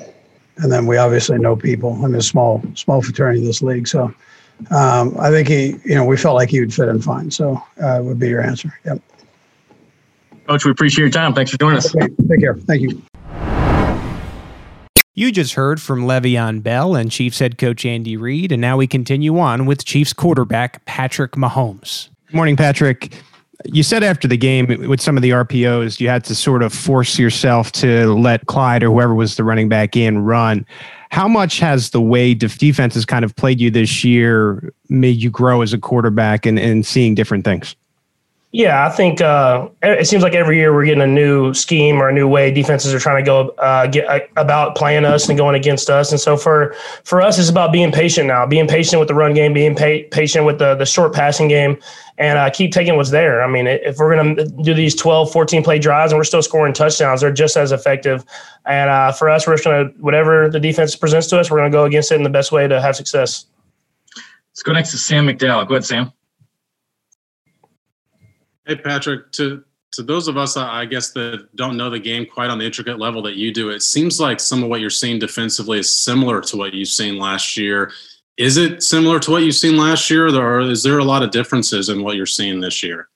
and 0.57 0.71
then 0.71 0.85
we 0.85 0.97
obviously 0.97 1.37
know 1.37 1.55
people. 1.55 1.93
I'm 2.03 2.15
a 2.15 2.21
small, 2.21 2.63
small 2.75 3.01
fraternity 3.01 3.39
in 3.39 3.45
this 3.45 3.61
league, 3.61 3.87
so 3.87 4.13
um, 4.69 5.15
I 5.19 5.29
think 5.31 5.47
he, 5.47 5.75
you 5.83 5.95
know, 5.95 6.05
we 6.05 6.17
felt 6.17 6.35
like 6.35 6.49
he 6.49 6.59
would 6.59 6.73
fit 6.73 6.87
in 6.87 7.01
fine. 7.01 7.31
So 7.31 7.61
uh, 7.81 7.99
would 8.03 8.19
be 8.19 8.29
your 8.29 8.41
answer. 8.41 8.71
Yep. 8.85 9.01
Coach, 10.47 10.65
we 10.65 10.71
appreciate 10.71 11.03
your 11.03 11.11
time. 11.11 11.33
Thanks 11.33 11.51
for 11.51 11.57
joining 11.57 11.77
us. 11.77 11.95
Okay, 11.95 12.07
take 12.29 12.39
care. 12.39 12.55
Thank 12.55 12.81
you. 12.81 13.01
You 15.13 15.33
just 15.33 15.55
heard 15.55 15.81
from 15.81 16.05
Le'Veon 16.05 16.63
Bell 16.63 16.95
and 16.95 17.11
Chiefs 17.11 17.39
head 17.39 17.57
coach 17.57 17.85
Andy 17.85 18.15
Reid, 18.15 18.53
and 18.53 18.61
now 18.61 18.77
we 18.77 18.87
continue 18.87 19.37
on 19.39 19.65
with 19.65 19.83
Chiefs 19.83 20.13
quarterback 20.13 20.85
Patrick 20.85 21.33
Mahomes. 21.33 22.07
Good 22.27 22.35
morning, 22.37 22.55
Patrick. 22.55 23.13
You 23.65 23.83
said 23.83 24.03
after 24.03 24.29
the 24.29 24.37
game 24.37 24.67
with 24.87 25.01
some 25.01 25.17
of 25.17 25.21
the 25.21 25.31
RPOs, 25.31 25.99
you 25.99 26.07
had 26.07 26.23
to 26.25 26.33
sort 26.33 26.63
of 26.63 26.73
force 26.73 27.19
yourself 27.19 27.73
to 27.73 28.13
let 28.13 28.45
Clyde 28.45 28.83
or 28.83 28.87
whoever 28.87 29.13
was 29.13 29.35
the 29.35 29.43
running 29.43 29.67
back 29.67 29.97
in 29.97 30.19
run. 30.19 30.65
How 31.09 31.27
much 31.27 31.59
has 31.59 31.89
the 31.89 32.01
way 32.01 32.33
defense 32.33 32.93
has 32.93 33.05
kind 33.05 33.25
of 33.25 33.35
played 33.35 33.59
you 33.59 33.69
this 33.69 34.05
year 34.05 34.73
made 34.87 35.17
you 35.21 35.29
grow 35.29 35.61
as 35.61 35.73
a 35.73 35.77
quarterback 35.77 36.45
and, 36.45 36.57
and 36.57 36.85
seeing 36.85 37.15
different 37.15 37.43
things? 37.43 37.75
Yeah, 38.53 38.85
I 38.85 38.89
think 38.89 39.21
uh, 39.21 39.69
it 39.81 40.07
seems 40.07 40.23
like 40.23 40.33
every 40.33 40.57
year 40.57 40.73
we're 40.73 40.83
getting 40.83 41.01
a 41.01 41.07
new 41.07 41.53
scheme 41.53 42.01
or 42.01 42.09
a 42.09 42.13
new 42.13 42.27
way 42.27 42.51
defenses 42.51 42.93
are 42.93 42.99
trying 42.99 43.23
to 43.23 43.25
go 43.25 43.49
uh, 43.59 43.87
get 43.87 44.05
uh, 44.09 44.19
about 44.35 44.75
playing 44.75 45.05
us 45.05 45.29
and 45.29 45.37
going 45.37 45.55
against 45.55 45.89
us. 45.89 46.11
And 46.11 46.19
so 46.19 46.35
for 46.35 46.75
for 47.05 47.21
us, 47.21 47.39
it's 47.39 47.47
about 47.47 47.71
being 47.71 47.93
patient 47.93 48.27
now, 48.27 48.45
being 48.45 48.67
patient 48.67 48.99
with 48.99 49.07
the 49.07 49.15
run 49.15 49.33
game, 49.33 49.53
being 49.53 49.73
pa- 49.73 50.05
patient 50.11 50.45
with 50.45 50.59
the 50.59 50.75
the 50.75 50.85
short 50.85 51.13
passing 51.13 51.47
game, 51.47 51.77
and 52.17 52.37
uh, 52.37 52.49
keep 52.49 52.73
taking 52.73 52.97
what's 52.97 53.11
there. 53.11 53.41
I 53.41 53.47
mean, 53.47 53.67
if 53.67 53.97
we're 53.99 54.13
going 54.13 54.35
to 54.35 54.45
do 54.63 54.73
these 54.73 54.95
12, 54.95 55.31
14 55.31 55.63
play 55.63 55.79
drives 55.79 56.11
and 56.11 56.19
we're 56.19 56.25
still 56.25 56.43
scoring 56.43 56.73
touchdowns, 56.73 57.21
they're 57.21 57.31
just 57.31 57.55
as 57.55 57.71
effective. 57.71 58.25
And 58.65 58.89
uh, 58.89 59.13
for 59.13 59.29
us, 59.29 59.47
we're 59.47 59.53
just 59.53 59.63
going 59.63 59.87
to 59.87 60.01
whatever 60.01 60.49
the 60.49 60.59
defense 60.59 60.93
presents 60.97 61.27
to 61.27 61.39
us, 61.39 61.49
we're 61.49 61.57
going 61.59 61.71
to 61.71 61.75
go 61.75 61.85
against 61.85 62.11
it 62.11 62.15
in 62.15 62.23
the 62.23 62.29
best 62.29 62.51
way 62.51 62.67
to 62.67 62.81
have 62.81 62.97
success. 62.97 63.45
Let's 64.51 64.61
go 64.61 64.73
next 64.73 64.91
to 64.91 64.97
Sam 64.97 65.25
McDowell. 65.25 65.65
Go 65.69 65.75
ahead, 65.75 65.85
Sam. 65.85 66.11
Hey, 68.71 68.77
Patrick, 68.77 69.33
to 69.33 69.65
to 69.91 70.01
those 70.01 70.29
of 70.29 70.37
us, 70.37 70.55
I 70.55 70.85
guess, 70.85 71.11
that 71.11 71.53
don't 71.57 71.75
know 71.75 71.89
the 71.89 71.99
game 71.99 72.25
quite 72.25 72.49
on 72.49 72.57
the 72.57 72.65
intricate 72.65 72.99
level 72.99 73.21
that 73.23 73.35
you 73.35 73.53
do, 73.53 73.69
it 73.69 73.81
seems 73.81 74.17
like 74.17 74.39
some 74.39 74.63
of 74.63 74.69
what 74.69 74.79
you're 74.79 74.89
seeing 74.89 75.19
defensively 75.19 75.79
is 75.79 75.93
similar 75.93 76.39
to 76.39 76.55
what 76.55 76.73
you've 76.73 76.87
seen 76.87 77.17
last 77.17 77.57
year. 77.57 77.91
Is 78.37 78.55
it 78.55 78.81
similar 78.81 79.19
to 79.19 79.31
what 79.31 79.43
you've 79.43 79.55
seen 79.55 79.75
last 79.75 80.09
year, 80.09 80.33
or 80.33 80.61
is 80.61 80.83
there 80.83 80.99
a 80.99 81.03
lot 81.03 81.21
of 81.21 81.31
differences 81.31 81.89
in 81.89 82.01
what 82.01 82.15
you're 82.15 82.25
seeing 82.25 82.61
this 82.61 82.81
year? 82.81 83.09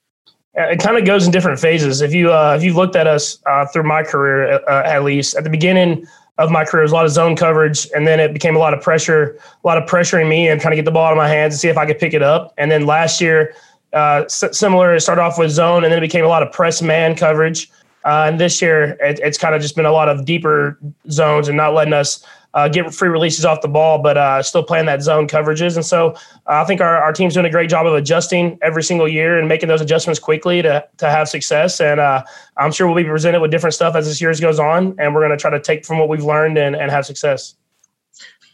It 0.56 0.82
kind 0.82 0.98
of 0.98 1.06
goes 1.06 1.26
in 1.26 1.32
different 1.32 1.58
phases. 1.58 2.02
If 2.02 2.14
you 2.14 2.34
uh, 2.34 2.56
if 2.58 2.62
you 2.62 2.74
looked 2.74 2.98
at 2.98 3.08
us 3.08 3.42
uh, 3.46 3.66
through 3.68 3.84
my 3.84 4.04
career, 4.04 4.60
uh, 4.68 4.84
at 4.84 5.06
least 5.06 5.38
at 5.38 5.46
the 5.46 5.50
beginning 5.50 6.06
of 6.38 6.52
my 6.52 6.66
career, 6.66 6.82
it 6.82 6.88
was 6.88 6.92
a 6.92 6.96
lot 6.96 7.06
of 7.06 7.12
zone 7.12 7.38
coverage, 7.38 7.88
and 7.96 8.06
then 8.06 8.20
it 8.20 8.34
became 8.34 8.58
a 8.58 8.60
lot 8.60 8.74
of 8.74 8.82
pressure, 8.82 9.40
a 9.64 9.66
lot 9.66 9.78
of 9.78 9.88
pressuring 9.88 10.28
me 10.28 10.50
and 10.50 10.60
trying 10.60 10.74
to 10.74 10.76
get 10.76 10.84
the 10.84 10.92
ball 10.92 11.06
out 11.06 11.14
of 11.14 11.18
my 11.18 11.30
hands 11.30 11.54
and 11.54 11.62
see 11.62 11.70
if 11.70 11.78
I 11.78 11.86
could 11.86 11.98
pick 11.98 12.14
it 12.14 12.22
up. 12.22 12.54
And 12.58 12.70
then 12.70 12.86
last 12.86 13.22
year, 13.22 13.56
uh, 13.96 14.28
similar. 14.28 14.94
It 14.94 15.02
started 15.02 15.22
off 15.22 15.40
with 15.40 15.52
zone, 15.52 15.84
and 15.84 15.92
then 15.92 15.98
it 15.98 16.02
became 16.02 16.26
a 16.26 16.28
lot 16.28 16.44
of 16.44 16.52
press 16.52 16.82
man 16.82 17.16
coverage. 17.16 17.72
Uh, 18.04 18.26
and 18.28 18.40
this 18.40 18.62
year, 18.62 18.98
it, 19.00 19.20
it's 19.24 19.38
kind 19.38 19.56
of 19.56 19.62
just 19.62 19.76
been 19.76 19.86
a 19.86 19.92
lot 19.92 20.08
of 20.08 20.26
deeper 20.26 20.78
zones 21.10 21.48
and 21.48 21.58
not 21.58 21.74
letting 21.74 21.94
us 21.94 22.24
uh, 22.54 22.70
get 22.70 22.94
free 22.94 23.10
releases 23.10 23.44
off 23.44 23.62
the 23.62 23.68
ball, 23.68 24.02
but 24.02 24.16
uh, 24.16 24.42
still 24.44 24.64
playing 24.64 24.86
that 24.86 25.02
zone 25.02 25.28
coverages. 25.28 25.76
And 25.76 25.86
so 25.86 26.12
uh, 26.48 26.62
I 26.62 26.66
think 26.66 26.82
our, 26.82 26.98
our 26.98 27.12
team's 27.12 27.34
doing 27.34 27.46
a 27.46 27.50
great 27.50 27.70
job 27.70 27.86
of 27.86 27.94
adjusting 27.94 28.58
every 28.62 28.84
single 28.84 29.08
year 29.08 29.38
and 29.38 29.50
making 29.50 29.70
those 29.70 29.82
adjustments 29.82 30.20
quickly 30.20 30.62
to, 30.62 30.88
to 30.98 31.10
have 31.10 31.28
success. 31.28 31.82
And 31.82 32.00
uh, 32.00 32.24
I'm 32.58 32.72
sure 32.72 32.88
we'll 32.88 32.96
be 32.96 33.10
presented 33.10 33.42
with 33.42 33.52
different 33.52 33.74
stuff 33.74 33.96
as 33.96 34.06
this 34.06 34.22
year 34.22 34.34
goes 34.36 34.60
on, 34.60 34.96
and 35.00 35.14
we're 35.14 35.22
going 35.22 35.38
to 35.38 35.38
try 35.38 35.52
to 35.52 35.60
take 35.60 35.86
from 35.86 35.98
what 35.98 36.08
we've 36.08 36.24
learned 36.24 36.58
and, 36.58 36.76
and 36.76 36.92
have 36.92 37.06
success. 37.06 37.56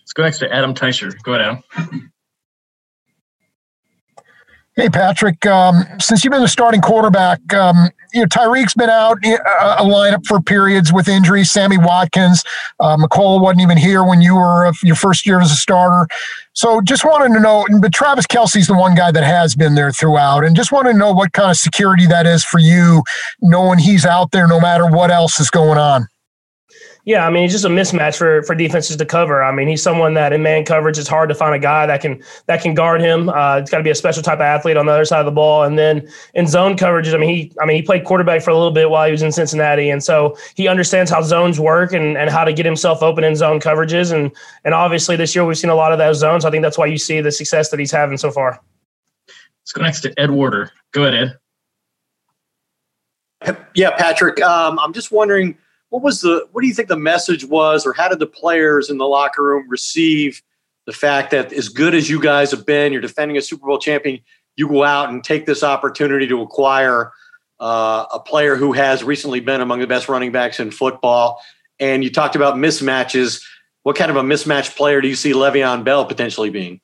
Let's 0.01 0.13
go 0.13 0.23
next 0.23 0.39
to 0.39 0.53
Adam 0.53 0.73
Teicher. 0.73 1.13
Go 1.23 1.33
ahead, 1.33 1.61
Adam. 1.75 2.11
Hey, 4.81 4.89
Patrick. 4.89 5.45
Um, 5.45 5.85
since 5.99 6.23
you've 6.23 6.31
been 6.31 6.41
the 6.41 6.47
starting 6.47 6.81
quarterback, 6.81 7.39
um, 7.53 7.91
you 8.15 8.21
know 8.21 8.25
Tyreek's 8.25 8.73
been 8.73 8.89
out 8.89 9.19
uh, 9.23 9.75
a 9.77 9.83
lineup 9.83 10.25
for 10.25 10.41
periods 10.41 10.91
with 10.91 11.07
injuries. 11.07 11.51
Sammy 11.51 11.77
Watkins, 11.77 12.43
uh, 12.79 12.97
wasn't 12.99 13.61
even 13.61 13.77
here 13.77 14.03
when 14.03 14.23
you 14.23 14.33
were 14.33 14.65
uh, 14.65 14.73
your 14.81 14.95
first 14.95 15.23
year 15.27 15.39
as 15.39 15.51
a 15.51 15.55
starter. 15.55 16.07
So, 16.53 16.81
just 16.81 17.05
wanted 17.05 17.31
to 17.35 17.39
know. 17.39 17.63
But 17.79 17.93
Travis 17.93 18.25
Kelce's 18.25 18.65
the 18.65 18.73
one 18.73 18.95
guy 18.95 19.11
that 19.11 19.23
has 19.23 19.55
been 19.55 19.75
there 19.75 19.91
throughout, 19.91 20.43
and 20.43 20.55
just 20.55 20.71
want 20.71 20.87
to 20.87 20.95
know 20.95 21.11
what 21.11 21.33
kind 21.33 21.51
of 21.51 21.57
security 21.57 22.07
that 22.07 22.25
is 22.25 22.43
for 22.43 22.57
you, 22.57 23.03
knowing 23.39 23.77
he's 23.77 24.03
out 24.03 24.31
there 24.31 24.47
no 24.47 24.59
matter 24.59 24.87
what 24.87 25.11
else 25.11 25.39
is 25.39 25.51
going 25.51 25.77
on. 25.77 26.07
Yeah, 27.03 27.25
I 27.25 27.31
mean, 27.31 27.43
he's 27.43 27.51
just 27.51 27.65
a 27.65 27.69
mismatch 27.69 28.15
for 28.17 28.43
for 28.43 28.53
defenses 28.53 28.95
to 28.95 29.05
cover. 29.05 29.43
I 29.43 29.51
mean, 29.51 29.67
he's 29.67 29.81
someone 29.81 30.13
that 30.13 30.33
in 30.33 30.43
man 30.43 30.65
coverage 30.65 30.99
it's 30.99 31.07
hard 31.07 31.29
to 31.29 31.35
find 31.35 31.55
a 31.55 31.59
guy 31.59 31.87
that 31.87 31.99
can 31.99 32.21
that 32.45 32.61
can 32.61 32.75
guard 32.75 33.01
him. 33.01 33.29
Uh, 33.29 33.57
it's 33.57 33.71
got 33.71 33.79
to 33.79 33.83
be 33.83 33.89
a 33.89 33.95
special 33.95 34.21
type 34.21 34.35
of 34.35 34.41
athlete 34.41 34.77
on 34.77 34.85
the 34.85 34.91
other 34.91 35.05
side 35.05 35.19
of 35.19 35.25
the 35.25 35.31
ball. 35.31 35.63
And 35.63 35.79
then 35.79 36.07
in 36.35 36.45
zone 36.45 36.77
coverages, 36.77 37.15
I 37.15 37.17
mean, 37.17 37.29
he 37.29 37.53
I 37.59 37.65
mean 37.65 37.75
he 37.75 37.81
played 37.81 38.05
quarterback 38.05 38.43
for 38.43 38.51
a 38.51 38.53
little 38.53 38.71
bit 38.71 38.91
while 38.91 39.05
he 39.07 39.11
was 39.11 39.23
in 39.23 39.31
Cincinnati, 39.31 39.89
and 39.89 40.03
so 40.03 40.37
he 40.55 40.67
understands 40.67 41.09
how 41.09 41.23
zones 41.23 41.59
work 41.59 41.91
and 41.91 42.17
and 42.17 42.29
how 42.29 42.43
to 42.43 42.53
get 42.53 42.65
himself 42.67 43.01
open 43.01 43.23
in 43.23 43.35
zone 43.35 43.59
coverages. 43.59 44.13
And 44.13 44.31
and 44.63 44.75
obviously 44.75 45.15
this 45.15 45.33
year 45.33 45.43
we've 45.43 45.57
seen 45.57 45.71
a 45.71 45.75
lot 45.75 45.91
of 45.91 45.97
those 45.97 46.19
zones. 46.19 46.45
I 46.45 46.51
think 46.51 46.61
that's 46.61 46.77
why 46.77 46.85
you 46.85 46.99
see 46.99 47.19
the 47.19 47.31
success 47.31 47.69
that 47.71 47.79
he's 47.79 47.91
having 47.91 48.17
so 48.17 48.29
far. 48.29 48.61
Let's 49.61 49.71
go 49.73 49.81
next 49.81 50.01
to 50.01 50.19
Ed 50.19 50.29
Werder. 50.29 50.71
Go 50.91 51.05
ahead, 51.05 51.37
Ed. 53.43 53.57
Yeah, 53.73 53.89
Patrick. 53.97 54.39
Um, 54.41 54.77
I'm 54.77 54.93
just 54.93 55.11
wondering 55.11 55.57
what 55.91 56.01
was 56.01 56.21
the 56.21 56.47
what 56.51 56.61
do 56.61 56.67
you 56.67 56.73
think 56.73 56.89
the 56.89 56.97
message 56.97 57.45
was 57.45 57.85
or 57.85 57.93
how 57.93 58.09
did 58.09 58.19
the 58.19 58.27
players 58.27 58.89
in 58.89 58.97
the 58.97 59.05
locker 59.05 59.43
room 59.43 59.69
receive 59.69 60.41
the 60.87 60.91
fact 60.91 61.31
that 61.31 61.53
as 61.53 61.69
good 61.69 61.93
as 61.93 62.09
you 62.09 62.19
guys 62.19 62.49
have 62.49 62.65
been 62.65 62.91
you're 62.91 63.01
defending 63.01 63.37
a 63.37 63.41
super 63.41 63.67
bowl 63.67 63.77
champion 63.77 64.19
you 64.55 64.67
go 64.67 64.83
out 64.83 65.09
and 65.09 65.23
take 65.23 65.45
this 65.45 65.63
opportunity 65.63 66.27
to 66.27 66.41
acquire 66.41 67.11
uh, 67.61 68.05
a 68.11 68.19
player 68.19 68.55
who 68.55 68.73
has 68.73 69.03
recently 69.03 69.39
been 69.39 69.61
among 69.61 69.79
the 69.79 69.87
best 69.87 70.09
running 70.09 70.31
backs 70.31 70.59
in 70.59 70.71
football? 70.71 71.41
And 71.79 72.03
you 72.03 72.09
talked 72.09 72.35
about 72.35 72.55
mismatches. 72.55 73.43
What 73.83 73.95
kind 73.95 74.11
of 74.11 74.17
a 74.17 74.23
mismatch 74.23 74.75
player 74.75 74.99
do 74.99 75.07
you 75.07 75.15
see 75.15 75.33
Le'Veon 75.33 75.83
Bell 75.83 76.05
potentially 76.05 76.49
being? 76.49 76.81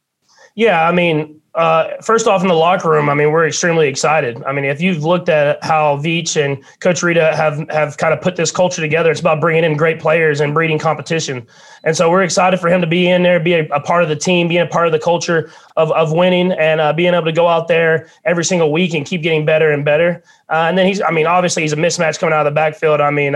Yeah 0.55 0.87
i 0.87 0.91
mean 0.91 1.39
uh, 1.57 1.99
first 2.03 2.27
off, 2.27 2.43
in 2.43 2.47
the 2.47 2.53
locker 2.53 2.87
room, 2.87 3.09
I 3.09 3.15
mean, 3.15 3.31
we're 3.31 3.47
extremely 3.47 3.87
excited. 3.87 4.43
I 4.43 4.51
mean, 4.51 4.63
if 4.63 4.79
you've 4.79 5.03
looked 5.03 5.27
at 5.27 5.61
how 5.63 5.97
Veach 5.97 6.39
and 6.39 6.63
Coach 6.81 7.01
Reid 7.01 7.17
have 7.17 7.67
have 7.71 7.97
kind 7.97 8.13
of 8.13 8.21
put 8.21 8.35
this 8.35 8.51
culture 8.51 8.79
together, 8.79 9.09
it's 9.09 9.19
about 9.19 9.41
bringing 9.41 9.63
in 9.63 9.75
great 9.75 9.99
players 9.99 10.39
and 10.39 10.53
breeding 10.53 10.77
competition. 10.77 11.47
And 11.83 11.97
so 11.97 12.11
we're 12.11 12.21
excited 12.21 12.59
for 12.59 12.69
him 12.69 12.79
to 12.81 12.87
be 12.87 13.09
in 13.09 13.23
there, 13.23 13.39
be 13.39 13.53
a, 13.53 13.65
a 13.69 13.79
part 13.79 14.03
of 14.03 14.09
the 14.09 14.15
team, 14.15 14.47
being 14.47 14.61
a 14.61 14.67
part 14.67 14.85
of 14.85 14.91
the 14.91 14.99
culture 14.99 15.51
of 15.75 15.91
of 15.93 16.11
winning, 16.11 16.51
and 16.51 16.79
uh, 16.79 16.93
being 16.93 17.15
able 17.15 17.25
to 17.25 17.31
go 17.31 17.47
out 17.47 17.67
there 17.67 18.07
every 18.23 18.45
single 18.45 18.71
week 18.71 18.93
and 18.93 19.07
keep 19.07 19.23
getting 19.23 19.43
better 19.43 19.71
and 19.71 19.83
better. 19.83 20.23
Uh, 20.49 20.67
and 20.69 20.77
then 20.77 20.85
he's, 20.85 21.01
I 21.01 21.09
mean, 21.09 21.25
obviously 21.25 21.63
he's 21.63 21.73
a 21.73 21.77
mismatch 21.77 22.19
coming 22.19 22.33
out 22.33 22.45
of 22.45 22.53
the 22.53 22.55
backfield. 22.55 23.01
I 23.01 23.09
mean. 23.09 23.35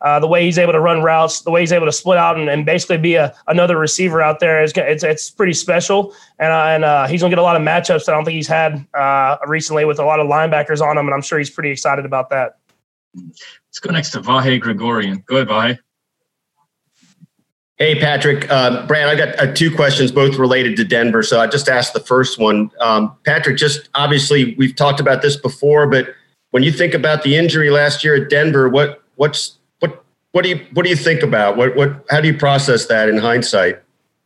Uh, 0.00 0.20
the 0.20 0.26
way 0.26 0.44
he's 0.44 0.58
able 0.58 0.72
to 0.72 0.80
run 0.80 1.02
routes, 1.02 1.42
the 1.42 1.50
way 1.50 1.60
he's 1.60 1.72
able 1.72 1.86
to 1.86 1.92
split 1.92 2.18
out 2.18 2.38
and, 2.38 2.48
and 2.48 2.66
basically 2.66 2.98
be 2.98 3.14
a, 3.14 3.34
another 3.46 3.78
receiver 3.78 4.20
out 4.20 4.40
there 4.40 4.62
is 4.62 4.72
it's, 4.76 5.02
it's 5.02 5.30
pretty 5.30 5.54
special. 5.54 6.14
And, 6.38 6.52
uh, 6.52 6.64
and 6.66 6.84
uh, 6.84 7.06
he's 7.06 7.20
going 7.20 7.30
to 7.30 7.36
get 7.36 7.40
a 7.40 7.44
lot 7.44 7.56
of 7.56 7.62
matchups 7.62 8.04
that 8.04 8.12
I 8.12 8.14
don't 8.14 8.24
think 8.24 8.36
he's 8.36 8.48
had 8.48 8.86
uh, 8.94 9.38
recently 9.46 9.84
with 9.84 9.98
a 9.98 10.04
lot 10.04 10.20
of 10.20 10.26
linebackers 10.26 10.80
on 10.80 10.98
him. 10.98 11.06
And 11.06 11.14
I'm 11.14 11.22
sure 11.22 11.38
he's 11.38 11.50
pretty 11.50 11.70
excited 11.70 12.04
about 12.04 12.30
that. 12.30 12.58
Let's 13.14 13.80
go 13.80 13.90
next 13.90 14.10
to 14.10 14.20
Vahe 14.20 14.60
Gregorian. 14.60 15.22
Go 15.26 15.36
ahead, 15.36 15.48
Vahe. 15.48 15.78
Hey, 17.76 17.98
Patrick. 17.98 18.48
Uh, 18.50 18.86
Brad, 18.86 19.08
I 19.08 19.16
got 19.16 19.40
uh, 19.40 19.52
two 19.52 19.74
questions, 19.74 20.12
both 20.12 20.36
related 20.36 20.76
to 20.76 20.84
Denver. 20.84 21.24
So 21.24 21.40
I 21.40 21.48
just 21.48 21.68
asked 21.68 21.92
the 21.92 22.00
first 22.00 22.38
one. 22.38 22.70
Um, 22.80 23.16
Patrick, 23.24 23.56
just 23.56 23.88
obviously 23.94 24.54
we've 24.56 24.76
talked 24.76 25.00
about 25.00 25.22
this 25.22 25.36
before, 25.36 25.88
but 25.88 26.14
when 26.50 26.62
you 26.62 26.70
think 26.70 26.94
about 26.94 27.24
the 27.24 27.34
injury 27.34 27.70
last 27.70 28.04
year 28.04 28.14
at 28.14 28.30
Denver, 28.30 28.68
what 28.68 29.02
what's 29.16 29.58
what 30.34 30.42
do 30.42 30.50
you 30.50 30.66
what 30.72 30.82
do 30.82 30.90
you 30.90 30.96
think 30.96 31.22
about 31.22 31.56
what 31.56 31.76
what 31.76 32.04
how 32.10 32.20
do 32.20 32.26
you 32.26 32.36
process 32.36 32.86
that 32.86 33.08
in 33.08 33.16
hindsight? 33.16 33.80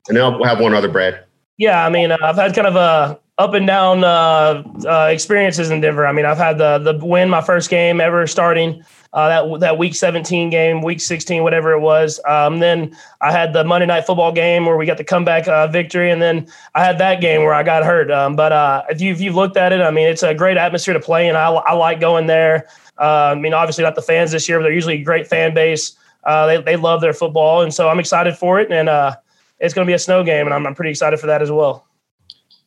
And 0.09 0.17
I'll 0.17 0.43
have 0.43 0.59
one 0.59 0.73
other, 0.73 0.89
Brad. 0.89 1.23
Yeah, 1.59 1.85
I 1.85 1.91
mean, 1.91 2.11
uh, 2.11 2.17
I've 2.23 2.37
had 2.37 2.55
kind 2.55 2.67
of 2.67 2.77
a 2.77 3.21
up 3.37 3.53
and 3.53 3.67
down 3.67 4.05
uh, 4.05 4.63
uh, 4.87 5.09
experiences 5.13 5.71
in 5.71 5.83
Denver. 5.83 6.07
I 6.07 6.13
mean, 6.13 6.25
I've 6.25 6.39
had 6.39 6.57
the 6.57 6.79
the 6.79 7.05
win 7.05 7.29
my 7.29 7.43
first 7.43 7.69
game 7.69 8.01
ever 8.01 8.27
starting 8.27 8.83
uh, 9.13 9.29
that 9.29 9.61
that 9.61 9.77
week 9.77 9.95
17 9.95 10.49
game, 10.49 10.81
week 10.81 11.03
16, 11.03 11.43
whatever 11.43 11.73
it 11.73 11.81
was. 11.81 12.19
Um, 12.27 12.59
then 12.59 12.97
I 13.21 13.31
had 13.31 13.53
the 13.53 13.63
Monday 13.63 13.87
night 13.87 14.07
football 14.07 14.33
game 14.33 14.65
where 14.65 14.79
we 14.79 14.87
got 14.87 14.97
the 14.97 15.05
comeback 15.05 15.47
uh, 15.47 15.67
victory, 15.67 16.11
and 16.11 16.23
then 16.23 16.49
I 16.75 16.85
had 16.85 16.97
that 16.99 17.21
game 17.21 17.43
where 17.43 17.53
I 17.53 17.63
got 17.63 17.85
hurt. 17.85 18.11
Um, 18.11 18.35
but 18.35 18.53
uh, 18.53 18.85
if 18.89 19.03
you 19.03 19.13
if 19.13 19.21
you've 19.21 19.35
looked 19.35 19.59
at 19.59 19.75
it, 19.75 19.83
I 19.83 19.91
mean, 19.91 20.09
it's 20.09 20.23
a 20.23 20.33
great 20.33 20.57
atmosphere 20.57 20.95
to 20.95 21.01
play, 21.01 21.29
and 21.29 21.37
I 21.37 21.51
I 21.51 21.75
like 21.75 22.01
going 22.01 22.29
there. 22.29 22.67
Uh, 22.99 23.33
I 23.33 23.35
mean, 23.35 23.55
obviously 23.55 23.85
not 23.85 23.95
the 23.95 24.03
fans 24.03 24.33
this 24.33 24.49
year, 24.49 24.59
but 24.59 24.65
they're 24.65 24.73
usually 24.73 25.01
a 25.01 25.05
great 25.05 25.27
fan 25.27 25.55
base. 25.55 25.97
Uh, 26.25 26.47
they, 26.47 26.61
they 26.61 26.77
love 26.77 27.01
their 27.01 27.13
football. 27.13 27.63
And 27.63 27.73
so 27.73 27.89
I'm 27.89 27.99
excited 27.99 28.37
for 28.37 28.59
it. 28.61 28.71
And 28.71 28.89
uh, 28.89 29.17
it's 29.61 29.75
going 29.75 29.87
to 29.87 29.91
be 29.91 29.95
a 29.95 29.99
snow 29.99 30.25
game. 30.25 30.47
And 30.47 30.55
I'm, 30.55 30.67
I'm 30.67 30.75
pretty 30.75 30.91
excited 30.91 31.19
for 31.21 31.27
that 31.27 31.43
as 31.43 31.51
well. 31.51 31.87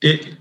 It, 0.02 0.36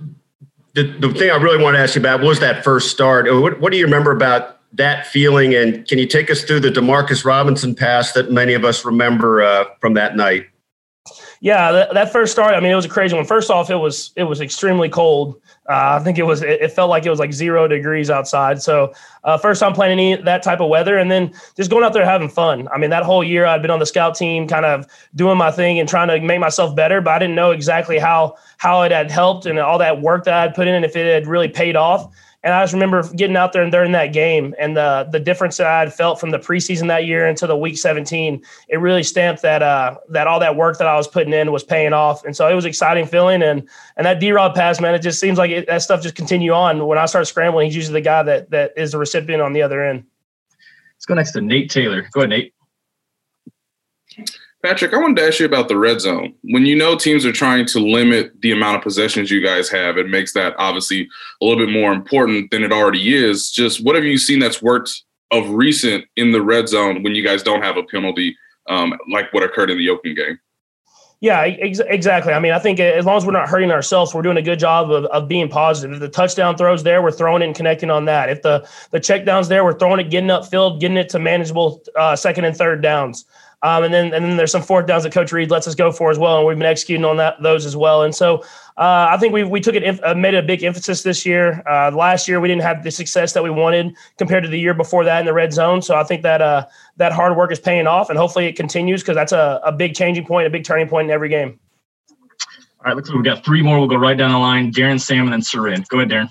the, 0.74 0.84
the 0.84 1.12
thing 1.12 1.30
I 1.30 1.36
really 1.36 1.62
want 1.62 1.74
to 1.76 1.80
ask 1.80 1.94
you 1.94 2.00
about 2.00 2.20
was 2.20 2.40
that 2.40 2.64
first 2.64 2.90
start. 2.90 3.26
What, 3.30 3.60
what 3.60 3.72
do 3.72 3.78
you 3.78 3.84
remember 3.84 4.12
about 4.12 4.58
that 4.72 5.06
feeling? 5.06 5.54
And 5.54 5.86
can 5.86 5.98
you 5.98 6.06
take 6.06 6.30
us 6.30 6.44
through 6.44 6.60
the 6.60 6.70
Demarcus 6.70 7.24
Robinson 7.24 7.74
pass 7.74 8.12
that 8.12 8.30
many 8.30 8.54
of 8.54 8.64
us 8.64 8.84
remember 8.84 9.42
uh, 9.42 9.64
from 9.80 9.94
that 9.94 10.16
night? 10.16 10.46
Yeah, 11.40 11.72
that, 11.72 11.94
that, 11.94 12.12
first 12.12 12.32
start. 12.32 12.54
I 12.54 12.60
mean, 12.60 12.70
it 12.70 12.74
was 12.74 12.84
a 12.84 12.90
crazy 12.90 13.16
one. 13.16 13.24
First 13.24 13.50
off, 13.50 13.70
it 13.70 13.76
was 13.76 14.12
it 14.14 14.24
was 14.24 14.42
extremely 14.42 14.90
cold. 14.90 15.40
Uh, 15.70 15.98
I 16.00 16.02
think 16.02 16.18
it 16.18 16.24
was 16.24 16.42
it, 16.42 16.60
it, 16.60 16.72
felt 16.72 16.90
like 16.90 17.06
it 17.06 17.10
was 17.10 17.20
like 17.20 17.32
zero 17.32 17.68
degrees 17.68 18.10
outside. 18.10 18.60
So 18.60 18.92
uh, 19.22 19.38
first 19.38 19.60
time 19.60 19.72
playing 19.72 19.92
any 19.92 20.20
that 20.20 20.42
type 20.42 20.58
of 20.58 20.68
weather, 20.68 20.98
and 20.98 21.12
then 21.12 21.32
just 21.56 21.70
going 21.70 21.84
out 21.84 21.92
there 21.92 22.04
having 22.04 22.28
fun. 22.28 22.66
I 22.74 22.78
mean, 22.78 22.90
that 22.90 23.04
whole 23.04 23.22
year 23.22 23.46
I'd 23.46 23.62
been 23.62 23.70
on 23.70 23.78
the 23.78 23.86
scout 23.86 24.16
team, 24.16 24.48
kind 24.48 24.66
of 24.66 24.84
doing 25.14 25.38
my 25.38 25.52
thing 25.52 25.78
and 25.78 25.88
trying 25.88 26.08
to 26.08 26.20
make 26.20 26.40
myself 26.40 26.74
better, 26.74 27.00
but 27.00 27.12
I 27.12 27.20
didn't 27.20 27.36
know 27.36 27.52
exactly 27.52 28.00
how 28.00 28.34
how 28.56 28.82
it 28.82 28.90
had 28.90 29.12
helped 29.12 29.46
and 29.46 29.60
all 29.60 29.78
that 29.78 30.00
work 30.00 30.24
that 30.24 30.34
I'd 30.34 30.56
put 30.56 30.66
in, 30.66 30.74
and 30.74 30.84
if 30.84 30.96
it 30.96 31.06
had 31.06 31.28
really 31.28 31.48
paid 31.48 31.76
off. 31.76 32.12
And 32.42 32.54
I 32.54 32.62
just 32.62 32.72
remember 32.72 33.06
getting 33.14 33.36
out 33.36 33.52
there 33.52 33.62
and 33.62 33.70
during 33.70 33.92
that 33.92 34.14
game 34.14 34.54
and 34.58 34.74
the 34.74 35.06
the 35.12 35.20
difference 35.20 35.58
that 35.58 35.66
I 35.66 35.80
had 35.80 35.92
felt 35.92 36.18
from 36.18 36.30
the 36.30 36.38
preseason 36.38 36.88
that 36.88 37.04
year 37.04 37.28
into 37.28 37.46
the 37.46 37.56
week 37.56 37.76
17, 37.76 38.42
it 38.68 38.76
really 38.78 39.02
stamped 39.02 39.42
that 39.42 39.62
uh, 39.62 39.96
that 40.08 40.26
all 40.26 40.40
that 40.40 40.56
work 40.56 40.78
that 40.78 40.86
I 40.86 40.96
was 40.96 41.06
putting 41.06 41.34
in 41.34 41.52
was 41.52 41.62
paying 41.62 41.92
off. 41.92 42.24
And 42.24 42.34
so 42.34 42.48
it 42.48 42.54
was 42.54 42.64
exciting 42.64 43.06
feeling. 43.06 43.42
And 43.42 43.68
and 43.96 44.06
that 44.06 44.20
D 44.20 44.32
Rob 44.32 44.54
pass, 44.54 44.80
man, 44.80 44.94
it 44.94 45.00
just 45.00 45.20
seems 45.20 45.36
like 45.36 45.50
it, 45.50 45.66
that 45.66 45.82
stuff 45.82 46.02
just 46.02 46.14
continue 46.14 46.52
on. 46.52 46.86
When 46.86 46.96
I 46.96 47.04
start 47.06 47.26
scrambling, 47.26 47.66
he's 47.66 47.76
usually 47.76 48.00
the 48.00 48.04
guy 48.04 48.22
that 48.22 48.50
that 48.50 48.72
is 48.74 48.92
the 48.92 48.98
recipient 48.98 49.42
on 49.42 49.52
the 49.52 49.60
other 49.60 49.84
end. 49.84 50.04
Let's 50.96 51.06
go 51.06 51.14
next 51.14 51.32
to 51.32 51.42
Nate 51.42 51.70
Taylor. 51.70 52.08
Go 52.12 52.20
ahead, 52.20 52.30
Nate. 52.30 52.54
Patrick, 54.62 54.92
I 54.92 54.98
wanted 54.98 55.16
to 55.16 55.26
ask 55.26 55.40
you 55.40 55.46
about 55.46 55.68
the 55.68 55.78
red 55.78 56.02
zone. 56.02 56.34
When 56.42 56.66
you 56.66 56.76
know 56.76 56.94
teams 56.94 57.24
are 57.24 57.32
trying 57.32 57.64
to 57.66 57.78
limit 57.78 58.38
the 58.42 58.52
amount 58.52 58.76
of 58.76 58.82
possessions 58.82 59.30
you 59.30 59.42
guys 59.42 59.70
have, 59.70 59.96
it 59.96 60.08
makes 60.08 60.34
that 60.34 60.54
obviously 60.58 61.08
a 61.40 61.44
little 61.44 61.64
bit 61.64 61.72
more 61.72 61.92
important 61.92 62.50
than 62.50 62.62
it 62.62 62.70
already 62.70 63.14
is. 63.14 63.50
Just 63.50 63.82
what 63.82 63.94
have 63.94 64.04
you 64.04 64.18
seen 64.18 64.38
that's 64.38 64.60
worked 64.60 65.02
of 65.30 65.48
recent 65.48 66.04
in 66.16 66.32
the 66.32 66.42
red 66.42 66.68
zone 66.68 67.02
when 67.02 67.14
you 67.14 67.24
guys 67.24 67.42
don't 67.42 67.62
have 67.62 67.78
a 67.78 67.84
penalty, 67.84 68.36
um, 68.68 68.92
like 69.10 69.32
what 69.32 69.42
occurred 69.42 69.70
in 69.70 69.78
the 69.78 69.88
Oakland 69.88 70.18
game? 70.18 70.38
Yeah, 71.20 71.42
ex- 71.42 71.80
exactly. 71.80 72.32
I 72.32 72.40
mean, 72.40 72.52
I 72.52 72.58
think 72.58 72.80
as 72.80 73.04
long 73.04 73.18
as 73.18 73.26
we're 73.26 73.32
not 73.32 73.48
hurting 73.48 73.70
ourselves, 73.70 74.14
we're 74.14 74.22
doing 74.22 74.38
a 74.38 74.42
good 74.42 74.58
job 74.58 74.90
of, 74.90 75.04
of 75.06 75.28
being 75.28 75.50
positive. 75.50 75.94
If 75.94 76.00
the 76.00 76.08
touchdown 76.08 76.56
throws 76.56 76.82
there, 76.82 77.02
we're 77.02 77.12
throwing 77.12 77.42
it 77.42 77.46
and 77.46 77.54
connecting 77.54 77.90
on 77.90 78.06
that. 78.06 78.30
If 78.30 78.40
the 78.40 78.66
the 78.90 79.00
check 79.00 79.26
downs 79.26 79.48
there, 79.48 79.62
we're 79.62 79.78
throwing 79.78 80.00
it, 80.00 80.10
getting 80.10 80.30
upfield, 80.30 80.80
getting 80.80 80.96
it 80.96 81.10
to 81.10 81.18
manageable 81.18 81.82
uh, 81.94 82.16
second 82.16 82.46
and 82.46 82.56
third 82.56 82.82
downs. 82.82 83.26
Um, 83.62 83.84
and 83.84 83.92
then 83.92 84.14
and 84.14 84.24
then 84.24 84.36
there's 84.38 84.52
some 84.52 84.62
fourth 84.62 84.86
downs 84.86 85.02
that 85.02 85.12
Coach 85.12 85.32
Reid 85.32 85.50
lets 85.50 85.68
us 85.68 85.74
go 85.74 85.92
for 85.92 86.10
as 86.10 86.18
well, 86.18 86.38
and 86.38 86.46
we've 86.46 86.56
been 86.56 86.66
executing 86.66 87.04
on 87.04 87.18
that 87.18 87.42
those 87.42 87.66
as 87.66 87.76
well. 87.76 88.02
And 88.02 88.14
so 88.14 88.38
uh, 88.78 89.08
I 89.10 89.18
think 89.18 89.34
we 89.34 89.44
we 89.44 89.60
took 89.60 89.74
it 89.74 90.02
uh, 90.02 90.14
made 90.14 90.34
a 90.34 90.42
big 90.42 90.64
emphasis 90.64 91.02
this 91.02 91.26
year. 91.26 91.62
Uh, 91.68 91.90
last 91.90 92.26
year 92.26 92.40
we 92.40 92.48
didn't 92.48 92.62
have 92.62 92.82
the 92.82 92.90
success 92.90 93.34
that 93.34 93.42
we 93.42 93.50
wanted 93.50 93.94
compared 94.16 94.44
to 94.44 94.48
the 94.48 94.58
year 94.58 94.72
before 94.72 95.04
that 95.04 95.20
in 95.20 95.26
the 95.26 95.34
red 95.34 95.52
zone. 95.52 95.82
So 95.82 95.94
I 95.94 96.04
think 96.04 96.22
that 96.22 96.40
uh, 96.40 96.66
that 96.96 97.12
hard 97.12 97.36
work 97.36 97.52
is 97.52 97.60
paying 97.60 97.86
off, 97.86 98.08
and 98.08 98.18
hopefully 98.18 98.46
it 98.46 98.56
continues 98.56 99.02
because 99.02 99.14
that's 99.14 99.32
a, 99.32 99.60
a 99.62 99.72
big 99.72 99.94
changing 99.94 100.24
point, 100.24 100.46
a 100.46 100.50
big 100.50 100.64
turning 100.64 100.88
point 100.88 101.08
in 101.08 101.10
every 101.10 101.28
game. 101.28 101.60
All 102.78 102.86
right, 102.86 102.96
looks 102.96 103.10
like 103.10 103.16
we've 103.16 103.24
got 103.24 103.44
three 103.44 103.60
more. 103.60 103.78
We'll 103.78 103.88
go 103.88 103.96
right 103.96 104.16
down 104.16 104.32
the 104.32 104.38
line. 104.38 104.72
Darren, 104.72 104.98
Sam, 104.98 105.24
and 105.24 105.32
then 105.34 105.42
Soren. 105.42 105.84
Go 105.90 105.98
ahead, 105.98 106.08
Darren. 106.08 106.30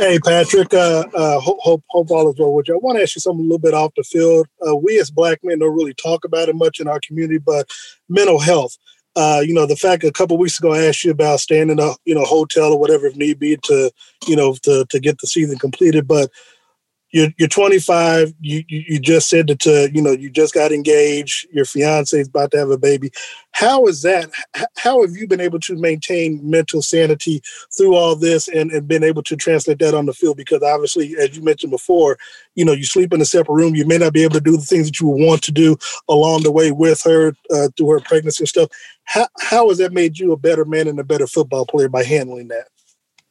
Hey, 0.00 0.18
Patrick. 0.18 0.72
Uh, 0.72 1.04
uh, 1.14 1.40
hope, 1.40 1.58
hope, 1.60 1.84
hope 1.90 2.10
all 2.10 2.30
is 2.30 2.38
well 2.38 2.54
with 2.54 2.68
you. 2.68 2.74
I 2.74 2.78
want 2.78 2.96
to 2.96 3.02
ask 3.02 3.14
you 3.14 3.20
something 3.20 3.40
a 3.40 3.42
little 3.42 3.58
bit 3.58 3.74
off 3.74 3.92
the 3.98 4.02
field. 4.02 4.46
Uh, 4.66 4.74
we 4.74 4.98
as 4.98 5.10
black 5.10 5.40
men 5.42 5.58
don't 5.58 5.76
really 5.76 5.92
talk 5.92 6.24
about 6.24 6.48
it 6.48 6.56
much 6.56 6.80
in 6.80 6.88
our 6.88 7.00
community, 7.06 7.36
but 7.36 7.68
mental 8.08 8.38
health. 8.38 8.78
Uh, 9.14 9.42
you 9.44 9.52
know, 9.52 9.66
the 9.66 9.76
fact 9.76 10.02
a 10.02 10.10
couple 10.10 10.38
weeks 10.38 10.58
ago 10.58 10.72
I 10.72 10.86
asked 10.86 11.04
you 11.04 11.10
about 11.10 11.40
staying 11.40 11.68
in 11.68 11.78
a 11.78 11.92
you 12.06 12.14
know 12.14 12.24
hotel 12.24 12.72
or 12.72 12.78
whatever 12.78 13.08
if 13.08 13.16
need 13.16 13.38
be 13.38 13.58
to 13.64 13.90
you 14.26 14.36
know 14.36 14.56
to 14.62 14.86
to 14.88 15.00
get 15.00 15.18
the 15.18 15.26
season 15.26 15.58
completed, 15.58 16.08
but 16.08 16.30
you're 17.12 17.28
you're 17.38 17.48
25. 17.48 18.34
You, 18.40 18.64
you 18.68 18.84
you 18.88 19.00
just 19.00 19.28
said 19.28 19.48
that 19.48 19.66
uh, 19.66 19.92
you 19.92 20.00
know 20.00 20.12
you 20.12 20.30
just 20.30 20.54
got 20.54 20.72
engaged. 20.72 21.48
Your 21.52 21.64
fiance 21.64 22.18
is 22.18 22.28
about 22.28 22.52
to 22.52 22.58
have 22.58 22.70
a 22.70 22.78
baby. 22.78 23.10
How 23.52 23.86
is 23.86 24.02
that? 24.02 24.30
How 24.76 25.02
have 25.02 25.16
you 25.16 25.26
been 25.26 25.40
able 25.40 25.60
to 25.60 25.76
maintain 25.76 26.40
mental 26.48 26.82
sanity 26.82 27.42
through 27.76 27.96
all 27.96 28.14
this 28.14 28.48
and 28.48 28.70
and 28.70 28.86
been 28.86 29.02
able 29.02 29.22
to 29.24 29.36
translate 29.36 29.80
that 29.80 29.94
on 29.94 30.06
the 30.06 30.12
field? 30.12 30.36
Because 30.36 30.62
obviously, 30.62 31.16
as 31.16 31.36
you 31.36 31.42
mentioned 31.42 31.72
before, 31.72 32.16
you 32.54 32.64
know 32.64 32.72
you 32.72 32.84
sleep 32.84 33.12
in 33.12 33.20
a 33.20 33.26
separate 33.26 33.54
room. 33.54 33.74
You 33.74 33.86
may 33.86 33.98
not 33.98 34.12
be 34.12 34.22
able 34.22 34.34
to 34.34 34.40
do 34.40 34.56
the 34.56 34.62
things 34.62 34.86
that 34.86 35.00
you 35.00 35.08
want 35.08 35.42
to 35.42 35.52
do 35.52 35.76
along 36.08 36.44
the 36.44 36.52
way 36.52 36.70
with 36.70 37.02
her 37.02 37.34
uh, 37.52 37.68
through 37.76 37.90
her 37.90 38.00
pregnancy 38.00 38.42
and 38.42 38.48
stuff. 38.48 38.70
How 39.04 39.26
how 39.40 39.68
has 39.68 39.78
that 39.78 39.92
made 39.92 40.18
you 40.18 40.32
a 40.32 40.36
better 40.36 40.64
man 40.64 40.86
and 40.86 40.98
a 41.00 41.04
better 41.04 41.26
football 41.26 41.66
player 41.66 41.88
by 41.88 42.04
handling 42.04 42.48
that? 42.48 42.68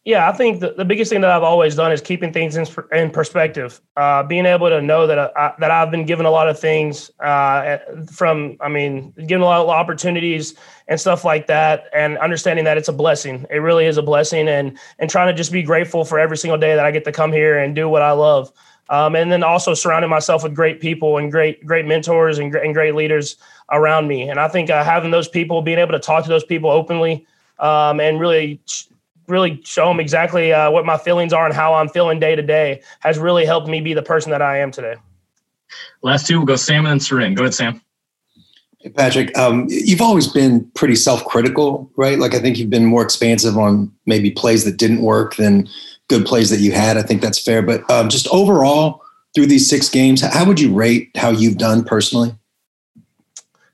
Yeah, 0.05 0.29
I 0.29 0.31
think 0.31 0.61
the, 0.61 0.71
the 0.71 0.85
biggest 0.85 1.11
thing 1.11 1.21
that 1.21 1.29
I've 1.29 1.43
always 1.43 1.75
done 1.75 1.91
is 1.91 2.01
keeping 2.01 2.31
things 2.31 2.55
in, 2.55 2.65
in 2.93 3.11
perspective. 3.11 3.81
Uh, 3.97 4.23
being 4.23 4.45
able 4.45 4.69
to 4.69 4.81
know 4.81 5.05
that 5.05 5.19
I, 5.19 5.53
that 5.59 5.71
I've 5.71 5.91
been 5.91 6.05
given 6.05 6.25
a 6.25 6.31
lot 6.31 6.47
of 6.47 6.57
things 6.57 7.11
uh, 7.19 7.77
from, 8.09 8.57
I 8.61 8.69
mean, 8.69 9.11
given 9.27 9.41
a 9.41 9.45
lot 9.45 9.61
of 9.61 9.69
opportunities 9.69 10.55
and 10.87 10.99
stuff 10.99 11.25
like 11.25 11.47
that, 11.47 11.89
and 11.93 12.17
understanding 12.19 12.63
that 12.65 12.77
it's 12.77 12.87
a 12.87 12.93
blessing. 12.93 13.45
It 13.49 13.57
really 13.57 13.85
is 13.85 13.97
a 13.97 14.01
blessing, 14.01 14.47
and 14.47 14.79
and 14.99 15.09
trying 15.09 15.27
to 15.27 15.33
just 15.33 15.51
be 15.51 15.61
grateful 15.61 16.05
for 16.05 16.17
every 16.17 16.37
single 16.37 16.57
day 16.57 16.75
that 16.75 16.85
I 16.85 16.91
get 16.91 17.03
to 17.03 17.11
come 17.11 17.33
here 17.33 17.59
and 17.59 17.75
do 17.75 17.89
what 17.89 18.01
I 18.01 18.11
love. 18.11 18.51
Um, 18.89 19.15
and 19.15 19.31
then 19.31 19.43
also 19.43 19.75
surrounding 19.75 20.09
myself 20.09 20.43
with 20.43 20.55
great 20.55 20.79
people 20.79 21.17
and 21.17 21.29
great 21.29 21.63
great 21.65 21.85
mentors 21.85 22.39
and, 22.39 22.55
and 22.55 22.73
great 22.73 22.95
leaders 22.95 23.35
around 23.69 24.07
me. 24.07 24.29
And 24.29 24.39
I 24.39 24.47
think 24.47 24.69
uh, 24.69 24.83
having 24.83 25.11
those 25.11 25.27
people, 25.27 25.61
being 25.61 25.77
able 25.77 25.91
to 25.91 25.99
talk 25.99 26.23
to 26.23 26.29
those 26.29 26.45
people 26.45 26.71
openly, 26.71 27.27
um, 27.59 27.99
and 27.99 28.19
really 28.19 28.61
really 29.29 29.61
show 29.63 29.87
them 29.87 29.99
exactly 29.99 30.51
uh, 30.51 30.71
what 30.71 30.85
my 30.85 30.97
feelings 30.97 31.33
are 31.33 31.45
and 31.45 31.53
how 31.53 31.73
I'm 31.73 31.89
feeling 31.89 32.19
day 32.19 32.35
to 32.35 32.41
day 32.41 32.81
has 33.01 33.17
really 33.17 33.45
helped 33.45 33.67
me 33.67 33.81
be 33.81 33.93
the 33.93 34.01
person 34.01 34.31
that 34.31 34.41
I 34.41 34.59
am 34.59 34.71
today. 34.71 34.95
Last 36.01 36.27
two, 36.27 36.37
we'll 36.37 36.45
go 36.45 36.55
Sam 36.55 36.85
and 36.85 36.87
then 36.87 36.99
Soren. 36.99 37.35
Go 37.35 37.43
ahead, 37.43 37.53
Sam. 37.53 37.81
Hey, 38.79 38.89
Patrick, 38.89 39.37
um, 39.37 39.67
you've 39.69 40.01
always 40.01 40.27
been 40.27 40.69
pretty 40.73 40.95
self-critical, 40.95 41.91
right? 41.97 42.17
Like 42.17 42.33
I 42.33 42.39
think 42.39 42.57
you've 42.57 42.69
been 42.69 42.85
more 42.85 43.03
expansive 43.03 43.57
on 43.57 43.91
maybe 44.05 44.31
plays 44.31 44.63
that 44.63 44.77
didn't 44.77 45.01
work 45.01 45.35
than 45.35 45.67
good 46.07 46.25
plays 46.25 46.49
that 46.49 46.59
you 46.59 46.71
had. 46.71 46.97
I 46.97 47.01
think 47.01 47.21
that's 47.21 47.39
fair. 47.39 47.61
But 47.61 47.89
um, 47.91 48.09
just 48.09 48.27
overall, 48.29 49.01
through 49.35 49.47
these 49.47 49.69
six 49.69 49.89
games, 49.89 50.21
how 50.21 50.45
would 50.45 50.59
you 50.59 50.73
rate 50.73 51.11
how 51.15 51.29
you've 51.29 51.57
done 51.57 51.83
personally? 51.83 52.33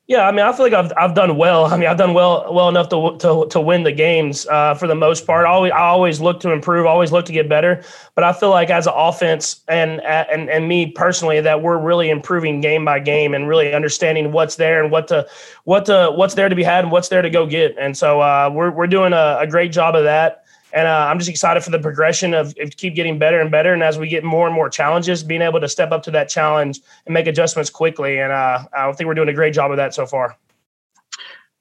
Yeah, 0.07 0.27
I 0.27 0.31
mean, 0.31 0.45
I 0.45 0.53
feel 0.53 0.67
like 0.67 0.73
I've 0.73 0.93
I've 0.97 1.15
done 1.15 1.35
well. 1.35 1.65
I 1.65 1.77
mean, 1.77 1.89
I've 1.89 1.97
done 1.97 2.13
well 2.13 2.53
well 2.53 2.69
enough 2.69 2.89
to 2.89 3.17
to, 3.17 3.47
to 3.49 3.59
win 3.59 3.81
the 3.81 3.91
games 3.91 4.45
uh, 4.45 4.75
for 4.75 4.85
the 4.85 4.93
most 4.93 5.25
part. 5.25 5.47
I 5.47 5.49
always 5.49 5.71
I 5.71 5.79
always 5.79 6.21
look 6.21 6.39
to 6.41 6.51
improve, 6.51 6.85
always 6.85 7.11
look 7.11 7.25
to 7.25 7.33
get 7.33 7.49
better. 7.49 7.83
But 8.13 8.23
I 8.23 8.31
feel 8.31 8.51
like 8.51 8.69
as 8.69 8.85
an 8.85 8.93
offense 8.95 9.61
and 9.67 10.01
and 10.01 10.47
and 10.47 10.67
me 10.67 10.91
personally, 10.91 11.41
that 11.41 11.63
we're 11.63 11.79
really 11.79 12.11
improving 12.11 12.61
game 12.61 12.85
by 12.85 12.99
game 12.99 13.33
and 13.33 13.47
really 13.47 13.73
understanding 13.73 14.31
what's 14.31 14.57
there 14.57 14.83
and 14.83 14.91
what 14.91 15.07
to 15.07 15.27
what 15.63 15.85
to 15.85 16.11
what's 16.15 16.35
there 16.35 16.49
to 16.49 16.55
be 16.55 16.63
had 16.63 16.83
and 16.83 16.91
what's 16.91 17.09
there 17.09 17.23
to 17.23 17.29
go 17.31 17.47
get. 17.47 17.75
And 17.79 17.97
so 17.97 18.21
uh, 18.21 18.51
we're 18.53 18.69
we're 18.69 18.85
doing 18.85 19.11
a, 19.11 19.37
a 19.39 19.47
great 19.47 19.71
job 19.71 19.95
of 19.95 20.03
that. 20.03 20.44
And 20.75 20.89
uh, 20.89 21.07
I'm 21.09 21.17
just 21.17 21.29
excited 21.29 21.63
for 21.63 21.71
the 21.71 21.79
progression 21.79 22.33
of, 22.33 22.53
of, 22.59 22.75
keep 22.75 22.95
getting 22.95 23.17
better 23.17 23.39
and 23.39 23.49
better. 23.49 23.73
And 23.73 23.81
as 23.81 23.97
we 23.97 24.09
get 24.09 24.25
more 24.25 24.45
and 24.45 24.53
more 24.53 24.69
challenges, 24.69 25.23
being 25.23 25.41
able 25.41 25.61
to 25.61 25.69
step 25.69 25.93
up 25.93 26.03
to 26.03 26.11
that 26.11 26.27
challenge 26.27 26.81
and 27.05 27.13
make 27.13 27.27
adjustments 27.27 27.69
quickly. 27.69 28.19
And 28.19 28.33
uh, 28.33 28.65
I 28.77 28.91
think 28.91 29.07
we're 29.07 29.13
doing 29.13 29.29
a 29.29 29.33
great 29.33 29.53
job 29.53 29.71
of 29.71 29.77
that 29.77 29.93
so 29.93 30.05
far. 30.05 30.35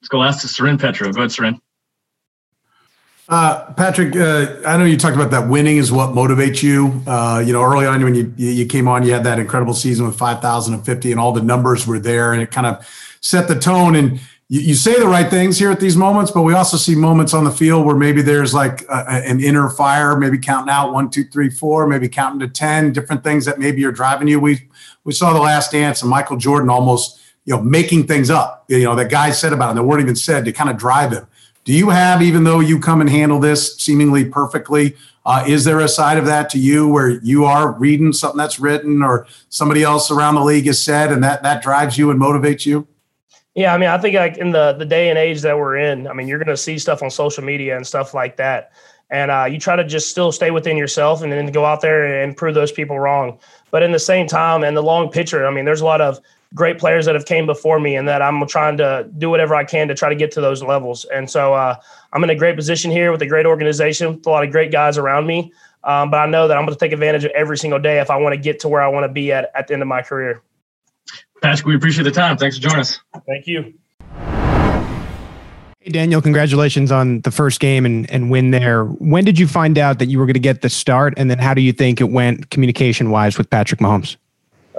Let's 0.00 0.08
go 0.08 0.18
last 0.18 0.40
to 0.42 0.48
Soren 0.48 0.78
Petro. 0.78 1.12
Go 1.12 1.20
ahead, 1.20 1.30
Soren. 1.30 1.60
Uh, 3.28 3.72
Patrick, 3.74 4.16
uh, 4.16 4.56
I 4.66 4.76
know 4.76 4.84
you 4.84 4.98
talked 4.98 5.14
about 5.16 5.30
that 5.30 5.48
winning 5.48 5.76
is 5.76 5.92
what 5.92 6.10
motivates 6.10 6.60
you. 6.62 7.00
Uh, 7.06 7.42
you 7.46 7.52
know, 7.52 7.62
early 7.62 7.86
on 7.86 8.02
when 8.02 8.14
you 8.16 8.34
you 8.36 8.66
came 8.66 8.86
on, 8.86 9.04
you 9.04 9.12
had 9.12 9.24
that 9.24 9.38
incredible 9.38 9.72
season 9.72 10.06
with 10.06 10.18
5,050 10.18 11.10
and 11.10 11.20
all 11.20 11.32
the 11.32 11.40
numbers 11.40 11.86
were 11.86 11.98
there 11.98 12.32
and 12.32 12.42
it 12.42 12.50
kind 12.50 12.66
of 12.66 12.86
set 13.22 13.48
the 13.48 13.58
tone. 13.58 13.94
And 13.94 14.20
you, 14.54 14.60
you, 14.60 14.74
say 14.74 15.00
the 15.00 15.08
right 15.08 15.28
things 15.28 15.58
here 15.58 15.72
at 15.72 15.80
these 15.80 15.96
moments, 15.96 16.30
but 16.30 16.42
we 16.42 16.54
also 16.54 16.76
see 16.76 16.94
moments 16.94 17.34
on 17.34 17.42
the 17.42 17.50
field 17.50 17.84
where 17.84 17.96
maybe 17.96 18.22
there's 18.22 18.54
like 18.54 18.82
a, 18.82 19.08
an 19.08 19.40
inner 19.40 19.68
fire, 19.68 20.16
maybe 20.16 20.38
counting 20.38 20.70
out 20.70 20.92
one, 20.92 21.10
two, 21.10 21.24
three, 21.24 21.50
four, 21.50 21.88
maybe 21.88 22.08
counting 22.08 22.38
to 22.38 22.46
10, 22.46 22.92
different 22.92 23.24
things 23.24 23.44
that 23.46 23.58
maybe 23.58 23.84
are 23.84 23.90
driving 23.90 24.28
you. 24.28 24.38
We, 24.38 24.68
we 25.02 25.12
saw 25.12 25.32
the 25.32 25.40
last 25.40 25.72
dance 25.72 26.02
and 26.02 26.10
Michael 26.10 26.36
Jordan 26.36 26.70
almost, 26.70 27.20
you 27.46 27.56
know, 27.56 27.62
making 27.62 28.06
things 28.06 28.30
up, 28.30 28.64
you 28.68 28.84
know, 28.84 28.94
that 28.94 29.10
guy 29.10 29.32
said 29.32 29.52
about 29.52 29.72
it, 29.72 29.74
the 29.74 29.82
word 29.82 30.00
even 30.00 30.14
said 30.14 30.44
to 30.44 30.52
kind 30.52 30.70
of 30.70 30.76
drive 30.76 31.10
him. 31.10 31.26
Do 31.64 31.72
you 31.72 31.90
have, 31.90 32.22
even 32.22 32.44
though 32.44 32.60
you 32.60 32.78
come 32.78 33.00
and 33.00 33.10
handle 33.10 33.40
this 33.40 33.76
seemingly 33.78 34.24
perfectly, 34.24 34.94
uh, 35.26 35.44
is 35.48 35.64
there 35.64 35.80
a 35.80 35.88
side 35.88 36.16
of 36.16 36.26
that 36.26 36.48
to 36.50 36.60
you 36.60 36.86
where 36.86 37.08
you 37.08 37.44
are 37.44 37.72
reading 37.72 38.12
something 38.12 38.38
that's 38.38 38.60
written 38.60 39.02
or 39.02 39.26
somebody 39.48 39.82
else 39.82 40.12
around 40.12 40.36
the 40.36 40.44
league 40.44 40.66
has 40.66 40.80
said 40.80 41.10
and 41.10 41.24
that 41.24 41.42
that 41.42 41.60
drives 41.60 41.98
you 41.98 42.12
and 42.12 42.20
motivates 42.20 42.64
you? 42.64 42.86
Yeah, 43.54 43.72
I 43.72 43.78
mean, 43.78 43.88
I 43.88 43.98
think 43.98 44.16
like 44.16 44.36
in 44.36 44.50
the 44.50 44.72
the 44.72 44.84
day 44.84 45.10
and 45.10 45.18
age 45.18 45.42
that 45.42 45.56
we're 45.56 45.76
in, 45.76 46.08
I 46.08 46.12
mean, 46.12 46.26
you're 46.26 46.38
going 46.38 46.48
to 46.48 46.56
see 46.56 46.76
stuff 46.76 47.02
on 47.02 47.10
social 47.10 47.44
media 47.44 47.76
and 47.76 47.86
stuff 47.86 48.12
like 48.12 48.36
that, 48.36 48.72
and 49.10 49.30
uh, 49.30 49.46
you 49.48 49.60
try 49.60 49.76
to 49.76 49.84
just 49.84 50.10
still 50.10 50.32
stay 50.32 50.50
within 50.50 50.76
yourself 50.76 51.22
and 51.22 51.30
then 51.30 51.46
go 51.52 51.64
out 51.64 51.80
there 51.80 52.22
and 52.22 52.36
prove 52.36 52.54
those 52.54 52.72
people 52.72 52.98
wrong. 52.98 53.38
But 53.70 53.84
in 53.84 53.92
the 53.92 53.98
same 54.00 54.26
time, 54.26 54.64
and 54.64 54.76
the 54.76 54.82
long 54.82 55.08
picture, 55.08 55.46
I 55.46 55.52
mean, 55.52 55.64
there's 55.64 55.82
a 55.82 55.84
lot 55.84 56.00
of 56.00 56.18
great 56.52 56.78
players 56.78 57.06
that 57.06 57.14
have 57.14 57.26
came 57.26 57.46
before 57.46 57.78
me, 57.78 57.94
and 57.94 58.08
that 58.08 58.22
I'm 58.22 58.44
trying 58.48 58.76
to 58.78 59.08
do 59.18 59.30
whatever 59.30 59.54
I 59.54 59.62
can 59.62 59.86
to 59.86 59.94
try 59.94 60.08
to 60.08 60.16
get 60.16 60.32
to 60.32 60.40
those 60.40 60.60
levels. 60.60 61.04
And 61.14 61.30
so 61.30 61.54
uh, 61.54 61.76
I'm 62.12 62.24
in 62.24 62.30
a 62.30 62.36
great 62.36 62.56
position 62.56 62.90
here 62.90 63.12
with 63.12 63.22
a 63.22 63.26
great 63.26 63.46
organization, 63.46 64.16
with 64.16 64.26
a 64.26 64.30
lot 64.30 64.44
of 64.44 64.50
great 64.50 64.72
guys 64.72 64.98
around 64.98 65.28
me. 65.28 65.52
Um, 65.84 66.10
but 66.10 66.18
I 66.18 66.26
know 66.26 66.48
that 66.48 66.56
I'm 66.56 66.64
going 66.64 66.74
to 66.74 66.80
take 66.80 66.92
advantage 66.92 67.24
of 67.24 67.30
every 67.32 67.58
single 67.58 67.78
day 67.78 68.00
if 68.00 68.10
I 68.10 68.16
want 68.16 68.32
to 68.32 68.40
get 68.40 68.58
to 68.60 68.68
where 68.68 68.82
I 68.82 68.88
want 68.88 69.04
to 69.04 69.12
be 69.12 69.30
at 69.30 69.52
at 69.54 69.68
the 69.68 69.74
end 69.74 69.82
of 69.82 69.88
my 69.88 70.02
career. 70.02 70.42
Patrick, 71.42 71.66
we 71.66 71.76
appreciate 71.76 72.04
the 72.04 72.10
time. 72.10 72.36
Thanks 72.36 72.56
for 72.56 72.62
joining 72.62 72.80
us. 72.80 73.00
Thank 73.26 73.46
you. 73.46 73.74
Hey, 75.80 75.90
Daniel, 75.90 76.22
congratulations 76.22 76.90
on 76.90 77.20
the 77.20 77.30
first 77.30 77.60
game 77.60 77.84
and, 77.84 78.10
and 78.10 78.30
win 78.30 78.50
there. 78.50 78.84
When 78.84 79.24
did 79.24 79.38
you 79.38 79.46
find 79.46 79.76
out 79.76 79.98
that 79.98 80.06
you 80.06 80.18
were 80.18 80.24
going 80.24 80.34
to 80.34 80.40
get 80.40 80.62
the 80.62 80.70
start? 80.70 81.12
And 81.18 81.30
then 81.30 81.38
how 81.38 81.52
do 81.52 81.60
you 81.60 81.72
think 81.72 82.00
it 82.00 82.10
went 82.10 82.50
communication 82.50 83.10
wise 83.10 83.36
with 83.36 83.50
Patrick 83.50 83.80
Mahomes? 83.80 84.16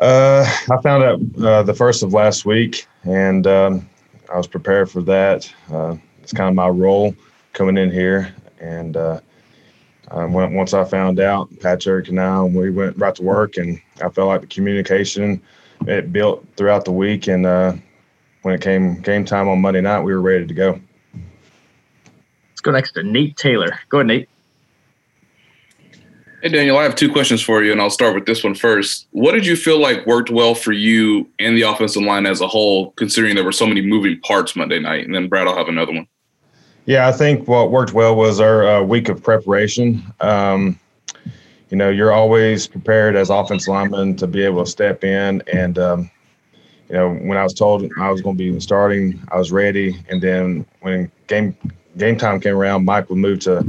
Uh, 0.02 0.44
I 0.72 0.82
found 0.82 1.04
out 1.04 1.46
uh, 1.46 1.64
the 1.64 1.74
first 1.74 2.04
of 2.04 2.14
last 2.14 2.46
week, 2.46 2.88
and 3.04 3.46
um, 3.48 3.90
I 4.34 4.38
was 4.38 4.48
prepared 4.48 4.90
for 4.90 5.02
that. 5.04 5.52
Uh, 5.72 5.96
it's 6.22 6.34
kind 6.34 6.50
of 6.50 6.56
my 6.56 6.68
role 6.68 7.16
coming 7.54 7.78
in 7.78 7.92
here, 7.92 8.34
and 8.60 8.98
uh, 8.98 9.20
um, 10.12 10.34
once 10.34 10.74
I 10.74 10.84
found 10.84 11.20
out, 11.20 11.50
Patrick 11.62 12.10
and 12.10 12.20
I, 12.20 12.42
we 12.44 12.72
went 12.72 12.98
right 12.98 13.16
to 13.16 13.24
work, 13.24 13.58
and 13.58 13.80
I 14.04 14.10
felt 14.10 14.28
like 14.28 14.42
the 14.42 14.48
communication 14.48 15.42
it 15.88 16.12
built 16.12 16.46
throughout 16.56 16.86
the 16.86 16.92
week. 16.92 17.28
And 17.28 17.46
uh, 17.46 17.74
when 18.42 18.54
it 18.54 18.62
came 18.62 19.02
game 19.02 19.26
time 19.26 19.48
on 19.48 19.62
Monday 19.62 19.82
night, 19.82 20.02
we 20.02 20.14
were 20.14 20.22
ready 20.22 20.46
to 20.46 20.54
go. 20.54 20.80
Let's 21.14 22.62
go 22.62 22.72
next 22.72 22.94
to 22.94 23.04
Nate 23.04 23.38
Taylor. 23.38 23.80
Go 23.90 24.00
ahead, 24.00 24.08
Nate. 24.08 24.30
Hey, 26.42 26.50
Daniel, 26.50 26.78
I 26.78 26.84
have 26.84 26.94
two 26.94 27.12
questions 27.12 27.42
for 27.42 27.64
you, 27.64 27.72
and 27.72 27.82
I'll 27.82 27.90
start 27.90 28.14
with 28.14 28.28
this 28.28 28.44
one 28.44 28.54
first. 28.54 29.08
What 29.12 29.32
did 29.32 29.48
you 29.48 29.56
feel 29.56 29.80
like 29.80 30.06
worked 30.06 30.30
well 30.30 30.54
for 30.54 30.74
you 30.74 31.28
and 31.40 31.58
the 31.58 31.64
offensive 31.64 32.04
line 32.04 32.28
as 32.28 32.40
a 32.40 32.48
whole, 32.48 32.92
considering 32.92 33.34
there 33.34 33.44
were 33.44 33.52
so 33.52 33.66
many 33.66 33.82
moving 33.82 34.20
parts 34.20 34.56
Monday 34.56 34.80
night? 34.80 35.06
And 35.06 35.16
then, 35.16 35.28
Brad, 35.28 35.48
I'll 35.48 35.58
have 35.58 35.70
another 35.70 35.94
one. 35.94 36.08
Yeah, 36.86 37.08
I 37.08 37.12
think 37.12 37.48
what 37.48 37.72
worked 37.72 37.94
well 37.94 38.16
was 38.16 38.40
our 38.40 38.68
uh, 38.68 38.84
week 38.84 39.10
of 39.10 39.24
preparation. 39.24 40.04
Um, 40.22 40.80
you 41.76 41.80
know, 41.80 41.90
you're 41.90 42.14
always 42.14 42.68
prepared 42.68 43.18
as 43.18 43.30
offensive 43.30 43.68
lineman 43.68 44.16
to 44.16 44.28
be 44.28 44.44
able 44.44 44.64
to 44.64 44.72
step 44.72 45.04
in. 45.04 45.44
And, 45.52 45.78
um, 45.78 46.10
you 46.88 46.96
know, 46.96 47.16
when 47.16 47.38
I 47.38 47.44
was 47.44 47.54
told 47.54 47.92
I 48.00 48.10
was 48.10 48.22
going 48.22 48.38
to 48.38 48.54
be 48.54 48.58
starting, 48.62 49.22
I 49.28 49.38
was 49.38 49.52
ready. 49.52 50.02
And 50.08 50.24
then 50.24 50.66
when 50.80 51.12
game 51.28 51.54
game 51.98 52.18
time 52.18 52.40
came 52.40 52.56
around, 52.56 52.86
Mike 52.86 53.10
would 53.10 53.18
move 53.18 53.40
to 53.42 53.66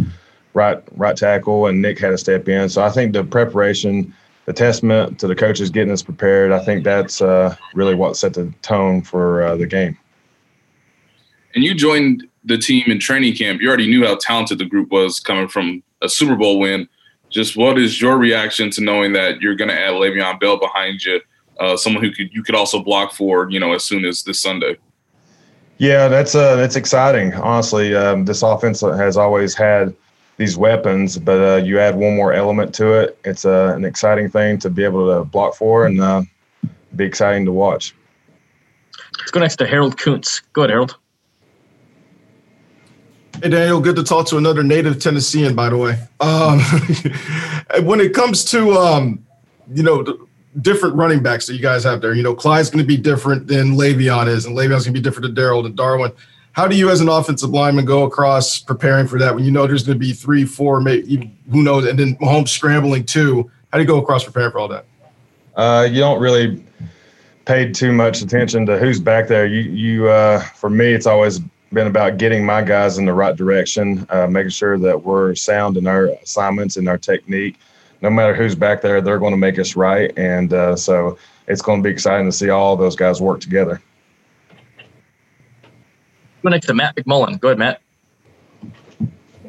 right 0.54 0.80
right 0.92 1.16
tackle, 1.16 1.66
and 1.66 1.82
Nick 1.82 1.98
had 1.98 2.10
to 2.10 2.18
step 2.18 2.48
in. 2.48 2.68
So 2.68 2.80
I 2.80 2.90
think 2.90 3.12
the 3.12 3.24
preparation, 3.24 4.14
the 4.44 4.52
testament 4.52 5.18
to 5.18 5.26
the 5.26 5.34
coaches 5.34 5.68
getting 5.70 5.92
us 5.92 6.04
prepared, 6.04 6.52
I 6.52 6.64
think 6.64 6.84
that's 6.84 7.20
uh, 7.20 7.56
really 7.74 7.96
what 7.96 8.16
set 8.16 8.34
the 8.34 8.54
tone 8.62 9.02
for 9.02 9.42
uh, 9.42 9.56
the 9.56 9.66
game. 9.66 9.98
And 11.56 11.64
you 11.64 11.74
joined 11.74 12.22
the 12.44 12.56
team 12.56 12.84
in 12.86 13.00
training 13.00 13.34
camp, 13.34 13.60
you 13.60 13.66
already 13.66 13.88
knew 13.88 14.06
how 14.06 14.14
talented 14.14 14.58
the 14.58 14.64
group 14.64 14.92
was 14.92 15.18
coming 15.18 15.48
from 15.48 15.82
a 16.02 16.08
Super 16.08 16.36
Bowl 16.36 16.60
win. 16.60 16.88
Just 17.36 17.54
what 17.54 17.78
is 17.78 18.00
your 18.00 18.16
reaction 18.16 18.70
to 18.70 18.80
knowing 18.80 19.12
that 19.12 19.42
you're 19.42 19.54
going 19.54 19.68
to 19.68 19.78
add 19.78 19.92
Le'Veon 19.92 20.40
Bell 20.40 20.58
behind 20.58 21.04
you, 21.04 21.20
uh, 21.60 21.76
someone 21.76 22.02
who 22.02 22.10
could 22.10 22.32
you 22.32 22.42
could 22.42 22.54
also 22.54 22.82
block 22.82 23.12
for, 23.12 23.50
you 23.50 23.60
know, 23.60 23.74
as 23.74 23.84
soon 23.84 24.06
as 24.06 24.22
this 24.22 24.40
Sunday? 24.40 24.78
Yeah, 25.76 26.08
that's 26.08 26.34
uh, 26.34 26.56
that's 26.56 26.76
exciting. 26.76 27.34
Honestly, 27.34 27.94
um, 27.94 28.24
this 28.24 28.42
offense 28.42 28.80
has 28.80 29.18
always 29.18 29.54
had 29.54 29.94
these 30.38 30.56
weapons, 30.56 31.18
but 31.18 31.38
uh, 31.38 31.56
you 31.62 31.78
add 31.78 31.96
one 31.96 32.16
more 32.16 32.32
element 32.32 32.74
to 32.76 32.94
it. 32.94 33.18
It's 33.26 33.44
uh, 33.44 33.74
an 33.76 33.84
exciting 33.84 34.30
thing 34.30 34.58
to 34.60 34.70
be 34.70 34.82
able 34.82 35.06
to 35.14 35.26
block 35.26 35.56
for 35.56 35.84
and 35.84 36.00
uh, 36.00 36.22
be 36.96 37.04
exciting 37.04 37.44
to 37.44 37.52
watch. 37.52 37.94
Let's 39.18 39.30
go 39.30 39.40
next 39.40 39.56
to 39.56 39.66
Harold 39.66 39.98
Kuntz. 39.98 40.40
Go 40.54 40.62
ahead, 40.62 40.70
Harold. 40.70 40.96
Hey 43.42 43.50
Daniel, 43.50 43.80
good 43.80 43.96
to 43.96 44.02
talk 44.02 44.26
to 44.28 44.38
another 44.38 44.62
native 44.62 44.98
Tennessean, 44.98 45.54
by 45.54 45.68
the 45.68 45.76
way. 45.76 45.98
Um, 46.20 46.58
when 47.86 48.00
it 48.00 48.14
comes 48.14 48.46
to 48.46 48.72
um, 48.72 49.26
you 49.70 49.82
know 49.82 50.26
different 50.62 50.94
running 50.94 51.22
backs 51.22 51.46
that 51.46 51.54
you 51.54 51.60
guys 51.60 51.84
have 51.84 52.00
there, 52.00 52.14
you 52.14 52.22
know 52.22 52.34
Clyde's 52.34 52.70
going 52.70 52.82
to 52.82 52.88
be 52.88 52.96
different 52.96 53.46
than 53.46 53.72
Le'Veon 53.72 54.26
is, 54.26 54.46
and 54.46 54.56
Le'Veon's 54.56 54.84
going 54.84 54.94
to 54.94 55.00
be 55.00 55.02
different 55.02 55.24
than 55.24 55.34
Darrel 55.34 55.66
and 55.66 55.76
Darwin. 55.76 56.12
How 56.52 56.66
do 56.66 56.76
you, 56.76 56.88
as 56.88 57.02
an 57.02 57.10
offensive 57.10 57.50
lineman, 57.50 57.84
go 57.84 58.04
across 58.04 58.58
preparing 58.58 59.06
for 59.06 59.18
that 59.18 59.34
when 59.34 59.44
you 59.44 59.50
know 59.50 59.66
there's 59.66 59.82
going 59.82 59.98
to 59.98 60.04
be 60.04 60.14
three, 60.14 60.46
four, 60.46 60.80
maybe 60.80 61.30
who 61.50 61.62
knows, 61.62 61.86
and 61.86 61.98
then 61.98 62.16
Mahomes 62.16 62.48
scrambling 62.48 63.04
too? 63.04 63.50
How 63.70 63.76
do 63.76 63.82
you 63.82 63.86
go 63.88 63.98
across 63.98 64.24
preparing 64.24 64.52
for 64.52 64.60
all 64.60 64.68
that? 64.68 64.86
Uh, 65.54 65.86
you 65.90 66.00
don't 66.00 66.20
really 66.20 66.64
pay 67.44 67.70
too 67.70 67.92
much 67.92 68.22
attention 68.22 68.64
to 68.64 68.78
who's 68.78 68.98
back 68.98 69.28
there. 69.28 69.46
You, 69.46 69.60
you, 69.60 70.08
uh, 70.08 70.40
for 70.40 70.70
me, 70.70 70.94
it's 70.94 71.06
always 71.06 71.40
been 71.72 71.86
about 71.86 72.18
getting 72.18 72.44
my 72.44 72.62
guys 72.62 72.98
in 72.98 73.04
the 73.04 73.12
right 73.12 73.36
direction, 73.36 74.06
uh, 74.10 74.26
making 74.26 74.50
sure 74.50 74.78
that 74.78 75.02
we're 75.02 75.34
sound 75.34 75.76
in 75.76 75.86
our 75.86 76.06
assignments 76.22 76.76
and 76.76 76.88
our 76.88 76.98
technique. 76.98 77.58
No 78.02 78.10
matter 78.10 78.34
who's 78.34 78.54
back 78.54 78.82
there, 78.82 79.00
they're 79.00 79.18
going 79.18 79.32
to 79.32 79.38
make 79.38 79.58
us 79.58 79.74
right, 79.74 80.16
and 80.18 80.52
uh, 80.52 80.76
so 80.76 81.18
it's 81.48 81.62
going 81.62 81.82
to 81.82 81.88
be 81.88 81.90
exciting 81.90 82.26
to 82.26 82.32
see 82.32 82.50
all 82.50 82.76
those 82.76 82.94
guys 82.94 83.20
work 83.20 83.40
together. 83.40 83.82
Go 86.42 86.50
next 86.50 86.66
to 86.66 86.74
Matt 86.74 86.94
McMullen. 86.94 87.40
Go 87.40 87.48
ahead, 87.48 87.58
Matt. 87.58 87.80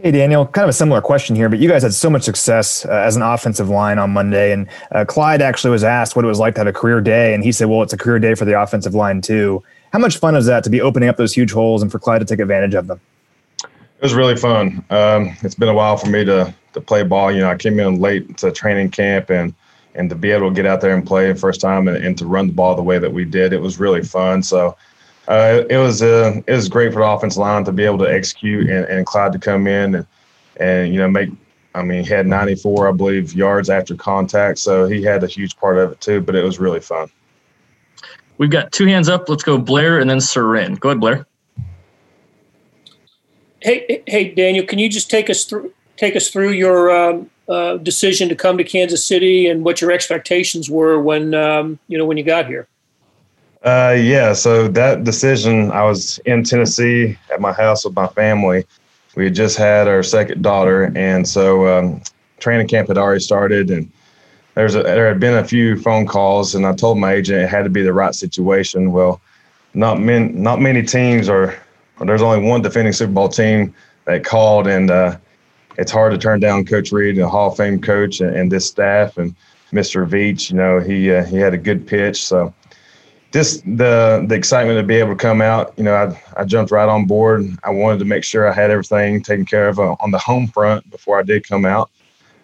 Hey, 0.01 0.11
Daniel, 0.11 0.45
kind 0.45 0.63
of 0.63 0.69
a 0.69 0.73
similar 0.73 1.01
question 1.01 1.35
here, 1.35 1.49
but 1.49 1.59
you 1.59 1.67
guys 1.67 1.81
had 1.81 1.93
so 1.93 2.09
much 2.09 2.21
success 2.23 2.85
uh, 2.85 2.91
as 2.91 3.15
an 3.15 3.23
offensive 3.23 3.67
line 3.67 3.97
on 3.97 4.11
Monday. 4.11 4.51
And 4.51 4.67
uh, 4.91 5.05
Clyde 5.05 5.41
actually 5.41 5.71
was 5.71 5.83
asked 5.83 6.15
what 6.15 6.23
it 6.23 6.27
was 6.27 6.39
like 6.39 6.53
to 6.55 6.59
have 6.59 6.67
a 6.67 6.73
career 6.73 7.01
day. 7.01 7.33
And 7.33 7.43
he 7.43 7.51
said, 7.51 7.65
well, 7.65 7.81
it's 7.81 7.93
a 7.93 7.97
career 7.97 8.19
day 8.19 8.35
for 8.35 8.45
the 8.45 8.61
offensive 8.61 8.93
line, 8.93 9.21
too. 9.21 9.63
How 9.93 9.99
much 9.99 10.17
fun 10.17 10.35
is 10.35 10.45
that 10.47 10.63
to 10.65 10.69
be 10.69 10.81
opening 10.81 11.09
up 11.09 11.17
those 11.17 11.33
huge 11.33 11.51
holes 11.51 11.81
and 11.81 11.91
for 11.91 11.99
Clyde 11.99 12.19
to 12.21 12.25
take 12.25 12.39
advantage 12.39 12.73
of 12.73 12.87
them? 12.87 12.99
It 13.63 14.03
was 14.03 14.13
really 14.13 14.35
fun. 14.35 14.85
Um, 14.89 15.35
it's 15.41 15.55
been 15.55 15.69
a 15.69 15.73
while 15.73 15.97
for 15.97 16.07
me 16.09 16.23
to 16.25 16.53
to 16.73 16.81
play 16.81 17.03
ball. 17.03 17.31
You 17.31 17.41
know, 17.41 17.49
I 17.49 17.55
came 17.55 17.79
in 17.79 17.99
late 17.99 18.37
to 18.37 18.51
training 18.51 18.91
camp 18.91 19.29
and 19.29 19.53
and 19.95 20.09
to 20.09 20.15
be 20.15 20.29
able 20.31 20.49
to 20.49 20.55
get 20.55 20.65
out 20.65 20.81
there 20.81 20.95
and 20.95 21.05
play 21.05 21.33
first 21.33 21.59
time 21.59 21.87
and, 21.87 21.97
and 21.97 22.17
to 22.19 22.25
run 22.25 22.47
the 22.47 22.53
ball 22.53 22.75
the 22.75 22.83
way 22.83 22.99
that 22.99 23.11
we 23.11 23.25
did, 23.25 23.51
it 23.51 23.59
was 23.59 23.79
really 23.79 24.03
fun. 24.03 24.43
So 24.43 24.77
uh, 25.27 25.63
it 25.69 25.77
was 25.77 26.03
uh, 26.03 26.41
it 26.45 26.53
was 26.53 26.69
great 26.69 26.93
for 26.93 26.99
the 26.99 27.05
offensive 27.05 27.39
line 27.39 27.63
to 27.65 27.71
be 27.71 27.83
able 27.83 27.97
to 27.99 28.11
execute 28.11 28.69
and, 28.69 28.85
and 28.85 29.05
Clyde 29.05 29.33
to 29.33 29.39
come 29.39 29.67
in 29.67 29.95
and 29.95 30.07
and 30.57 30.93
you 30.93 30.99
know 30.99 31.09
make. 31.09 31.29
I 31.75 31.83
mean, 31.83 32.03
he 32.03 32.09
had 32.09 32.25
94, 32.25 32.87
I 32.87 32.91
believe, 32.91 33.35
yards 33.35 33.69
after 33.69 33.93
contact, 33.93 34.57
so 34.57 34.87
he 34.87 35.03
had 35.03 35.23
a 35.23 35.27
huge 35.27 35.55
part 35.57 35.77
of 35.77 35.91
it 35.91 36.01
too. 36.01 36.21
But 36.21 36.35
it 36.35 36.43
was 36.43 36.57
really 36.57 36.79
fun. 36.79 37.07
We've 38.37 38.49
got 38.49 38.71
two 38.71 38.85
hands 38.85 39.09
up. 39.09 39.29
Let's 39.29 39.43
go 39.43 39.57
Blair 39.57 39.99
and 39.99 40.09
then 40.09 40.21
Soren. 40.21 40.75
Go 40.75 40.89
ahead, 40.89 40.99
Blair. 40.99 41.25
Hey, 43.61 44.03
hey, 44.05 44.29
Daniel, 44.33 44.65
can 44.65 44.77
you 44.79 44.89
just 44.89 45.09
take 45.09 45.29
us 45.29 45.45
through 45.45 45.73
take 45.95 46.15
us 46.15 46.29
through 46.29 46.51
your 46.51 46.91
um, 46.95 47.29
uh, 47.49 47.77
decision 47.77 48.29
to 48.29 48.35
come 48.35 48.57
to 48.57 48.63
Kansas 48.63 49.03
City 49.03 49.47
and 49.47 49.65
what 49.65 49.81
your 49.81 49.91
expectations 49.91 50.69
were 50.69 51.01
when 51.01 51.33
um, 51.33 51.79
you 51.87 51.97
know 51.97 52.05
when 52.05 52.17
you 52.17 52.23
got 52.23 52.45
here? 52.45 52.67
Uh, 53.63 53.97
yeah, 53.99 54.33
so 54.33 54.67
that 54.67 55.03
decision, 55.03 55.71
I 55.71 55.83
was 55.83 56.19
in 56.19 56.43
Tennessee 56.43 57.17
at 57.33 57.41
my 57.41 57.51
house 57.51 57.83
with 57.83 57.95
my 57.95 58.07
family. 58.07 58.65
We 59.15 59.25
had 59.25 59.35
just 59.35 59.57
had 59.57 59.87
our 59.87 60.03
second 60.03 60.43
daughter, 60.43 60.93
and 60.95 61.27
so 61.27 61.67
um, 61.67 62.01
training 62.39 62.67
camp 62.67 62.87
had 62.87 62.99
already 62.99 63.19
started, 63.19 63.71
and 63.71 63.91
there's 64.57 64.73
a, 64.73 64.81
there 64.81 65.07
had 65.07 65.19
been 65.19 65.35
a 65.35 65.43
few 65.43 65.79
phone 65.79 66.07
calls, 66.07 66.55
and 66.55 66.65
I 66.65 66.73
told 66.73 66.97
my 66.97 67.13
agent 67.13 67.43
it 67.43 67.47
had 67.47 67.63
to 67.65 67.69
be 67.69 67.83
the 67.83 67.93
right 67.93 68.15
situation. 68.15 68.91
Well, 68.91 69.21
not 69.75 69.99
many 69.99 70.29
not 70.29 70.59
many 70.59 70.81
teams 70.81 71.29
are. 71.29 71.55
There's 72.03 72.23
only 72.23 72.43
one 72.43 72.63
defending 72.63 72.91
Super 72.91 73.13
Bowl 73.13 73.29
team 73.29 73.75
that 74.05 74.25
called, 74.25 74.65
and 74.65 74.89
uh, 74.89 75.17
it's 75.77 75.91
hard 75.91 76.11
to 76.11 76.17
turn 76.17 76.39
down 76.39 76.65
Coach 76.65 76.91
Reid, 76.91 77.19
a 77.19 77.29
Hall 77.29 77.51
of 77.51 77.57
Fame 77.57 77.79
coach, 77.79 78.19
and, 78.19 78.35
and 78.35 78.51
this 78.51 78.65
staff, 78.65 79.19
and 79.19 79.35
Mr. 79.71 80.09
Veach. 80.09 80.49
You 80.49 80.57
know, 80.57 80.79
he 80.79 81.13
uh, 81.13 81.23
he 81.23 81.37
had 81.37 81.53
a 81.53 81.57
good 81.59 81.85
pitch, 81.85 82.25
so 82.25 82.51
just 83.31 83.63
the 83.77 84.25
the 84.27 84.33
excitement 84.33 84.79
to 84.79 84.83
be 84.83 84.95
able 84.95 85.11
to 85.11 85.21
come 85.21 85.39
out. 85.39 85.71
You 85.77 85.83
know, 85.83 85.93
I 85.93 86.19
I 86.35 86.45
jumped 86.45 86.71
right 86.71 86.89
on 86.89 87.05
board. 87.05 87.45
I 87.63 87.69
wanted 87.69 87.99
to 87.99 88.05
make 88.05 88.23
sure 88.23 88.49
I 88.49 88.53
had 88.53 88.71
everything 88.71 89.21
taken 89.21 89.45
care 89.45 89.67
of 89.67 89.77
uh, 89.77 89.95
on 89.99 90.09
the 90.09 90.17
home 90.17 90.47
front 90.47 90.89
before 90.89 91.19
I 91.19 91.21
did 91.21 91.47
come 91.47 91.63
out, 91.63 91.91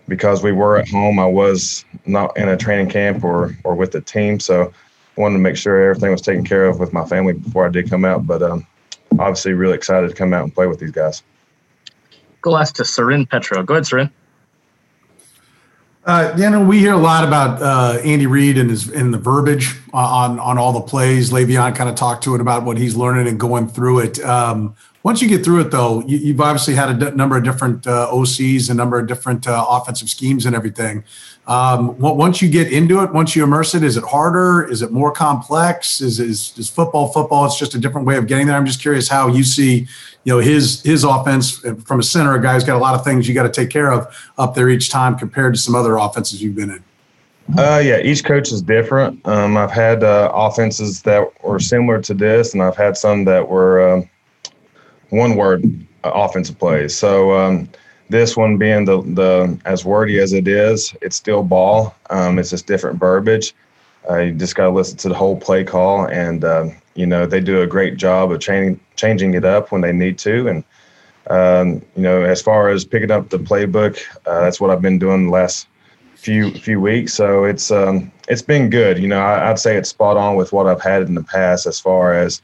because 0.07 0.43
we 0.43 0.51
were 0.51 0.77
at 0.77 0.87
home. 0.87 1.19
I 1.19 1.25
was 1.25 1.85
not 2.05 2.35
in 2.37 2.49
a 2.49 2.57
training 2.57 2.89
camp 2.89 3.23
or 3.23 3.55
or 3.63 3.75
with 3.75 3.91
the 3.91 4.01
team, 4.01 4.39
so 4.39 4.73
I 5.17 5.21
wanted 5.21 5.35
to 5.35 5.39
make 5.41 5.57
sure 5.57 5.89
everything 5.89 6.11
was 6.11 6.21
taken 6.21 6.45
care 6.45 6.65
of 6.65 6.79
with 6.79 6.93
my 6.93 7.05
family 7.05 7.33
before 7.33 7.65
I 7.65 7.69
did 7.69 7.89
come 7.89 8.05
out. 8.05 8.25
But 8.27 8.41
um, 8.41 8.67
obviously, 9.13 9.53
really 9.53 9.75
excited 9.75 10.09
to 10.09 10.15
come 10.15 10.33
out 10.33 10.43
and 10.43 10.53
play 10.53 10.67
with 10.67 10.79
these 10.79 10.91
guys. 10.91 11.23
Go 12.41 12.51
last 12.51 12.75
to 12.77 12.85
Soren 12.85 13.25
Petro. 13.25 13.63
Go 13.63 13.75
ahead, 13.75 13.83
Sarin. 13.83 14.11
Uh, 16.05 16.35
you 16.37 16.49
know, 16.49 16.61
we 16.61 16.79
hear 16.79 16.93
a 16.93 16.97
lot 16.97 17.25
about 17.25 17.61
uh, 17.61 17.97
Andy 18.03 18.25
Reid 18.25 18.57
and 18.57 18.69
his 18.69 18.89
and 18.89 19.13
the 19.13 19.17
verbiage 19.17 19.79
on 19.93 20.37
on 20.37 20.57
all 20.57 20.73
the 20.73 20.81
plays. 20.81 21.31
Le'Veon 21.31 21.73
kind 21.75 21.89
of 21.89 21.95
talked 21.95 22.25
to 22.25 22.35
it 22.35 22.41
about 22.41 22.65
what 22.65 22.77
he's 22.77 22.97
learning 22.97 23.27
and 23.27 23.39
going 23.39 23.69
through 23.69 23.99
it. 23.99 24.19
Um, 24.19 24.75
once 25.03 25.21
you 25.21 25.27
get 25.27 25.43
through 25.43 25.59
it, 25.59 25.69
though, 25.69 26.01
you, 26.07 26.31
have 26.31 26.39
obviously 26.39 26.75
had 26.75 26.89
a 26.89 26.93
d- 26.93 27.15
number 27.15 27.35
of 27.35 27.43
different 27.43 27.85
uh, 27.85 28.09
OCs, 28.09 28.69
a 28.69 28.73
number 28.73 28.97
of 28.97 29.05
different 29.05 29.45
uh, 29.45 29.65
offensive 29.69 30.09
schemes, 30.09 30.45
and 30.45 30.55
everything. 30.55 31.03
Um, 31.45 31.99
once 31.99 32.41
you 32.41 32.49
get 32.49 32.71
into 32.71 33.03
it, 33.03 33.11
once 33.11 33.35
you 33.35 33.43
immerse 33.43 33.75
it, 33.75 33.83
is 33.83 33.97
it 33.97 34.05
harder? 34.05 34.63
Is 34.63 34.81
it 34.81 34.91
more 34.91 35.11
complex? 35.11 35.99
Is, 35.99 36.21
is 36.21 36.57
is 36.57 36.69
football 36.69 37.09
football? 37.09 37.45
It's 37.45 37.59
just 37.59 37.75
a 37.75 37.79
different 37.79 38.07
way 38.07 38.15
of 38.15 38.27
getting 38.27 38.47
there. 38.47 38.55
I'm 38.55 38.65
just 38.65 38.81
curious 38.81 39.09
how 39.09 39.27
you 39.27 39.43
see, 39.43 39.87
you 40.23 40.33
know, 40.33 40.39
his 40.39 40.81
his 40.83 41.03
offense 41.03 41.59
from 41.83 41.99
a 41.99 42.03
center. 42.03 42.33
A 42.35 42.41
guy's 42.41 42.63
got 42.63 42.77
a 42.77 42.79
lot 42.79 42.95
of 42.95 43.03
things 43.03 43.27
you 43.27 43.33
got 43.33 43.43
to 43.43 43.51
take 43.51 43.69
care 43.69 43.91
of 43.91 44.07
up 44.37 44.55
there 44.55 44.69
each 44.69 44.89
time 44.89 45.17
compared 45.17 45.53
to 45.53 45.59
some 45.59 45.75
other 45.75 45.97
offenses 45.97 46.41
you've 46.41 46.55
been 46.55 46.71
in. 46.71 46.83
Uh, 47.57 47.81
yeah, 47.83 47.99
each 47.99 48.23
coach 48.23 48.53
is 48.53 48.61
different. 48.61 49.19
Um, 49.27 49.57
I've 49.57 49.69
had 49.69 50.01
uh, 50.01 50.31
offenses 50.33 51.01
that 51.01 51.27
were 51.43 51.59
similar 51.59 51.99
to 52.03 52.13
this, 52.13 52.53
and 52.53 52.63
I've 52.63 52.77
had 52.77 52.95
some 52.95 53.25
that 53.25 53.49
were 53.49 53.95
um, 53.95 54.09
one 55.13 55.35
word 55.35 55.63
uh, 56.03 56.11
offensive 56.13 56.57
plays. 56.59 56.95
So 56.95 57.31
um, 57.33 57.69
this 58.09 58.35
one 58.37 58.57
being 58.57 58.85
the 58.85 59.01
the 59.01 59.57
as 59.65 59.85
wordy 59.85 60.19
as 60.19 60.33
it 60.33 60.47
is, 60.47 60.95
it's 61.01 61.15
still 61.15 61.43
ball. 61.43 61.95
Um, 62.09 62.39
it's 62.39 62.49
just 62.51 62.67
different 62.67 62.99
verbiage. 62.99 63.53
Uh, 64.09 64.19
you 64.19 64.31
just 64.33 64.55
got 64.55 64.65
to 64.65 64.71
listen 64.71 64.97
to 64.97 65.09
the 65.09 65.15
whole 65.15 65.37
play 65.37 65.63
call, 65.63 66.07
and 66.07 66.43
uh, 66.43 66.65
you 66.95 67.05
know 67.05 67.25
they 67.25 67.41
do 67.41 67.61
a 67.61 67.67
great 67.67 67.95
job 67.97 68.31
of 68.31 68.39
changing 68.39 68.79
changing 68.95 69.33
it 69.35 69.45
up 69.45 69.71
when 69.71 69.81
they 69.81 69.93
need 69.93 70.17
to. 70.19 70.47
And 70.49 70.63
Um, 71.29 71.81
you 71.95 72.03
know, 72.03 72.23
as 72.23 72.41
far 72.41 72.69
as 72.69 72.83
picking 72.85 73.11
up 73.11 73.29
the 73.29 73.39
playbook, 73.39 73.95
uh, 74.27 74.41
that's 74.43 74.59
what 74.59 74.69
I've 74.71 74.81
been 74.81 74.99
doing 74.99 75.27
the 75.27 75.31
last 75.31 75.67
few 76.15 76.51
few 76.65 76.81
weeks. 76.81 77.13
So 77.13 77.45
it's 77.45 77.71
um, 77.71 78.11
it's 78.27 78.41
been 78.41 78.69
good. 78.69 78.97
You 78.99 79.07
know, 79.07 79.21
I, 79.21 79.47
would 79.49 79.59
say 79.59 79.77
it's 79.77 79.89
spot 79.89 80.17
on 80.17 80.35
with 80.35 80.51
what 80.51 80.67
I've 80.67 80.81
had 80.81 81.03
in 81.03 81.15
the 81.15 81.23
past 81.23 81.65
as 81.65 81.79
far 81.79 82.13
as 82.13 82.41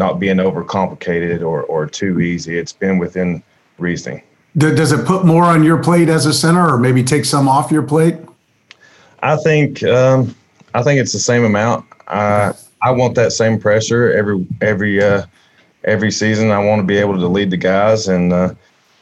not 0.00 0.18
being 0.18 0.38
overcomplicated 0.38 1.42
or 1.42 1.62
or 1.64 1.86
too 1.86 2.20
easy. 2.20 2.58
It's 2.58 2.72
been 2.72 2.98
within 2.98 3.42
reasoning. 3.78 4.22
Does 4.56 4.90
it 4.90 5.06
put 5.06 5.24
more 5.24 5.44
on 5.44 5.62
your 5.62 5.80
plate 5.80 6.08
as 6.08 6.26
a 6.26 6.32
center, 6.32 6.74
or 6.74 6.76
maybe 6.76 7.04
take 7.04 7.24
some 7.24 7.48
off 7.48 7.70
your 7.70 7.84
plate? 7.84 8.16
I 9.22 9.36
think 9.36 9.84
um, 9.84 10.34
I 10.74 10.82
think 10.82 10.98
it's 11.00 11.12
the 11.12 11.20
same 11.20 11.44
amount. 11.44 11.84
I 12.08 12.52
I 12.82 12.90
want 12.90 13.14
that 13.14 13.32
same 13.32 13.60
pressure 13.60 14.10
every 14.12 14.44
every 14.60 15.00
uh, 15.00 15.26
every 15.84 16.10
season. 16.10 16.50
I 16.50 16.58
want 16.58 16.80
to 16.80 16.86
be 16.86 16.96
able 16.96 17.18
to 17.18 17.28
lead 17.28 17.50
the 17.50 17.56
guys, 17.56 18.08
and 18.08 18.32
uh, 18.32 18.54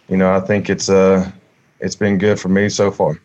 you 0.09 0.19
know 0.19 0.35
I 0.35 0.41
think 0.41 0.69
it's 0.69 0.91
uh 0.91 1.31
it's 1.81 1.97
been 1.97 2.19
good 2.19 2.39
for 2.39 2.49
me 2.49 2.69
so 2.69 2.91
far. 2.91 3.19